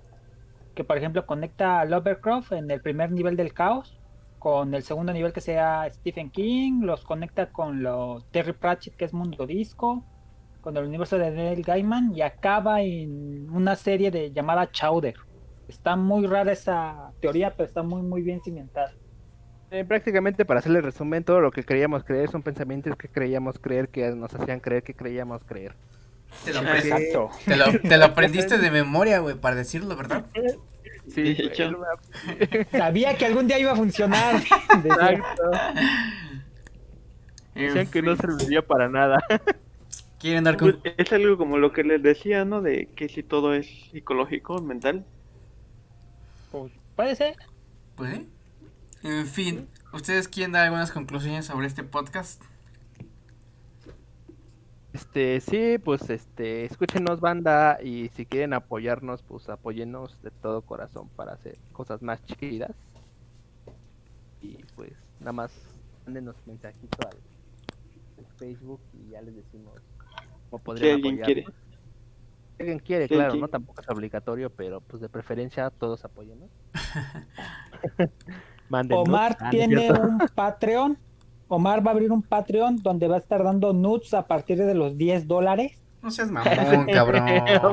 Que 0.81 0.85
por 0.85 0.97
ejemplo 0.97 1.27
conecta 1.27 1.81
a 1.81 1.85
Lovecraft 1.85 2.53
en 2.53 2.71
el 2.71 2.81
primer 2.81 3.13
nivel 3.13 3.37
del 3.37 3.53
caos. 3.53 4.01
Con 4.39 4.73
el 4.73 4.83
segundo 4.83 5.13
nivel 5.13 5.35
que 5.35 5.43
sea 5.43 5.87
Stephen 5.91 6.31
King. 6.31 6.81
Los 6.85 7.05
conecta 7.05 7.53
con 7.53 7.83
los 7.83 8.25
Terry 8.31 8.55
Pratchett 8.55 8.97
que 8.97 9.05
es 9.05 9.13
Mundo 9.13 9.47
Disco. 9.47 10.03
Con 10.63 10.79
el 10.79 10.87
universo 10.87 11.19
de 11.19 11.33
Neil 11.33 11.63
Gaiman. 11.63 12.17
Y 12.17 12.23
acaba 12.23 12.81
en 12.81 13.51
una 13.51 13.77
serie 13.77 14.11
de 14.11 14.33
llamada 14.33 14.71
Chowder. 14.71 15.17
Está 15.69 15.97
muy 15.97 16.27
rara 16.27 16.51
esa 16.51 17.13
teoría, 17.21 17.55
pero 17.55 17.67
está 17.67 17.83
muy 17.83 18.01
muy 18.01 18.23
bien 18.23 18.41
cimentada. 18.41 18.95
Eh, 19.71 19.85
prácticamente 19.85 20.47
para 20.47 20.61
hacerle 20.61 20.81
resumen, 20.81 21.25
todo 21.25 21.43
lo 21.43 21.51
que 21.51 21.63
creíamos 21.63 22.05
creer 22.05 22.31
son 22.31 22.41
pensamientos 22.43 22.97
que 22.97 23.09
creíamos 23.09 23.59
creer 23.59 23.91
que 23.91 24.13
nos 24.13 24.35
hacían 24.35 24.61
creer 24.61 24.83
que 24.83 24.95
creíamos 24.95 25.45
creer. 25.45 25.75
Te 26.45 26.53
lo, 26.55 26.61
aprendiste- 26.61 26.89
Exacto. 26.97 27.31
te 27.45 27.57
lo- 27.57 27.81
te 27.81 27.97
lo 27.99 28.05
aprendiste 28.05 28.59
de 28.59 28.71
memoria, 28.71 29.19
güey, 29.19 29.35
para 29.37 29.57
decirlo, 29.57 29.97
¿verdad? 29.97 30.27
Sí, 31.13 31.23
De 31.23 31.31
hecho. 31.33 31.71
Sabía 32.71 33.17
que 33.17 33.27
algún 33.27 33.47
día 33.49 33.59
iba 33.59 33.73
a 33.73 33.77
funcionar. 33.77 34.37
Exacto. 34.85 35.51
En 37.55 37.67
Decían 37.67 37.87
que 37.89 38.03
no 38.03 38.17
serviría 38.17 38.63
para 38.63 38.89
nada. 38.89 39.23
¿Quieren 40.19 40.45
dar 40.45 40.57
Pues, 40.57 40.77
con... 40.77 40.83
es 40.97 41.13
algo 41.13 41.37
como 41.37 41.59
lo 41.59 41.73
que 41.73 41.83
les 41.83 42.03
decía, 42.03 42.45
¿no? 42.45 42.63
De 42.63 42.89
que 42.95 43.09
si 43.09 43.23
todo 43.23 43.55
es 43.55 43.67
psicológico, 43.91 44.61
mental. 44.63 45.05
pues, 46.53 46.73
puede 46.95 47.17
ser. 47.17 47.37
Pues, 47.97 48.15
¿eh? 48.15 48.27
En 49.03 49.27
fin, 49.27 49.67
¿ustedes 49.93 50.29
quieren 50.29 50.53
dar 50.53 50.65
algunas 50.65 50.93
conclusiones 50.93 51.47
sobre 51.47 51.67
este 51.67 51.83
podcast? 51.83 52.43
Este, 54.93 55.41
sí, 55.41 55.79
pues 55.79 56.11
este, 56.11 56.65
escúchenos 56.65 57.21
banda 57.21 57.79
y 57.83 58.09
si 58.09 58.27
quieren 58.27 58.53
apoyarnos, 58.55 59.23
pues 59.23 59.49
apóyennos 59.49 60.21
de 60.23 60.31
todo 60.31 60.63
corazón 60.63 61.09
para 61.11 61.33
hacer 61.35 61.57
cosas 61.73 62.03
más 62.03 62.23
chidas. 62.25 62.73
Y 64.43 64.57
pues 64.75 64.93
nada 65.21 65.33
más 65.33 65.53
mándenos 66.07 66.35
mensajito 66.47 66.99
al, 67.07 67.17
al 68.19 68.33
Facebook 68.37 68.81
y 68.95 69.11
ya 69.11 69.21
les 69.23 69.37
decimos 69.37 69.81
cómo 70.51 70.63
podrían 70.63 70.95
alguien 70.97 71.19
quiere. 71.19 71.45
Si 71.45 72.63
alguien 72.63 72.79
quiere, 72.81 73.05
Si 73.09 73.15
claro, 73.15 73.25
alguien- 73.27 73.41
no 73.43 73.49
tampoco 73.49 73.81
es 73.83 73.89
obligatorio, 73.89 74.51
pero 74.51 74.81
pues 74.81 75.01
de 75.01 75.09
preferencia 75.09 75.71
todos 75.71 76.05
apóyennos. 76.05 76.51
Omar 78.91 79.37
Ah, 79.41 79.45
¿no 79.45 79.47
es 79.51 79.67
tiene 79.69 79.93
un 79.93 80.19
Patreon. 80.35 80.99
Omar 81.53 81.85
va 81.85 81.91
a 81.91 81.95
abrir 81.95 82.13
un 82.13 82.23
Patreon 82.23 82.77
donde 82.77 83.09
va 83.09 83.17
a 83.17 83.19
estar 83.19 83.43
dando 83.43 83.73
nudes 83.73 84.15
a 84.15 84.27
partir 84.27 84.57
de 84.59 84.75
los 84.75 84.97
10 84.97 85.27
dólares. 85.27 85.73
No 86.01 86.11
seas 86.11 86.31
mamón, 86.31 86.87
cabrón. 86.93 87.27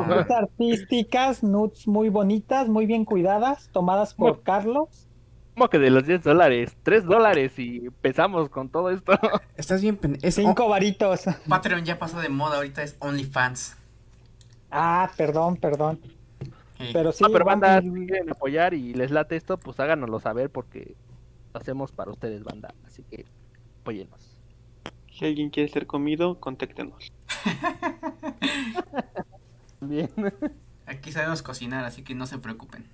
Nudes 0.08 0.32
artísticas, 0.32 1.44
nudes 1.44 1.88
muy 1.88 2.10
bonitas, 2.10 2.68
muy 2.68 2.86
bien 2.88 3.06
cuidadas, 3.06 3.70
tomadas 3.72 4.14
por. 4.16 4.42
Carlos. 4.42 5.08
¿Cómo 5.54 5.70
que 5.70 5.80
de 5.80 5.90
los 5.92 6.06
10 6.06 6.24
dólares? 6.24 6.76
3 6.84 7.06
dólares 7.06 7.58
y 7.60 7.86
empezamos 7.86 8.50
con 8.50 8.70
todo 8.70 8.90
esto. 8.90 9.14
Estás 9.58 9.82
bien 9.82 9.96
pen... 9.98 10.18
Es 10.22 10.36
Cinco 10.36 10.68
varitos. 10.70 11.22
Patreon 11.48 11.84
ya 11.86 11.98
pasó 12.00 12.20
de 12.20 12.30
moda, 12.30 12.58
ahorita 12.58 12.84
es 12.84 12.96
OnlyFans. 13.00 13.76
Ah, 14.72 15.10
perdón, 15.18 15.56
perdón. 15.58 16.00
Pero 16.94 17.12
sí, 17.12 17.24
Ah, 17.26 17.30
pero 17.32 17.46
van- 17.46 17.60
banda, 17.60 17.82
si 17.82 17.90
quieren 18.08 18.30
apoyar 18.30 18.74
y 18.74 18.94
les 18.94 19.10
late 19.12 19.36
esto, 19.36 19.58
pues 19.58 19.80
háganoslo 19.80 20.20
saber 20.20 20.50
porque 20.52 20.96
lo 21.54 21.60
hacemos 21.60 21.92
para 21.92 22.12
ustedes, 22.12 22.44
banda. 22.44 22.74
Así 22.86 23.04
que 23.04 23.26
apóyenos. 23.88 24.38
Si 25.18 25.26
alguien 25.26 25.50
quiere 25.50 25.72
ser 25.72 25.88
comido, 25.88 26.40
contáctenos. 26.42 27.12
también. 29.80 30.12
Aquí 30.86 31.12
sabemos 31.12 31.42
cocinar, 31.42 31.86
así 31.86 32.04
que 32.04 32.14
no 32.14 32.28
se 32.28 32.38
preocupen. 32.38 32.86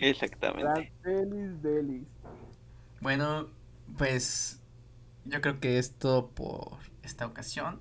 Exactamente. 0.00 0.92
delis, 1.04 1.62
delis. 1.62 2.06
Bueno, 3.00 3.48
pues 3.96 4.60
yo 5.24 5.40
creo 5.40 5.60
que 5.60 5.78
es 5.78 5.92
todo 5.92 6.28
por 6.28 6.78
esta 7.02 7.26
ocasión. 7.26 7.80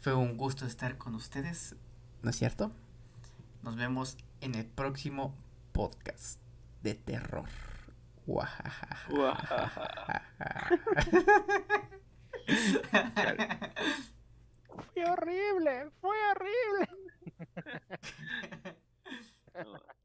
Fue 0.00 0.14
un 0.14 0.36
gusto 0.36 0.66
estar 0.66 0.98
con 0.98 1.14
ustedes, 1.14 1.76
¿no 2.22 2.30
es 2.30 2.36
cierto? 2.36 2.72
Nos 3.62 3.76
vemos 3.76 4.16
en 4.40 4.56
el 4.56 4.66
próximo 4.66 5.34
podcast 5.72 6.40
de 6.82 6.94
terror 6.94 7.48
fue 14.94 15.04
horrible, 15.04 15.90
fue 16.00 16.16
horrible. 16.30 16.88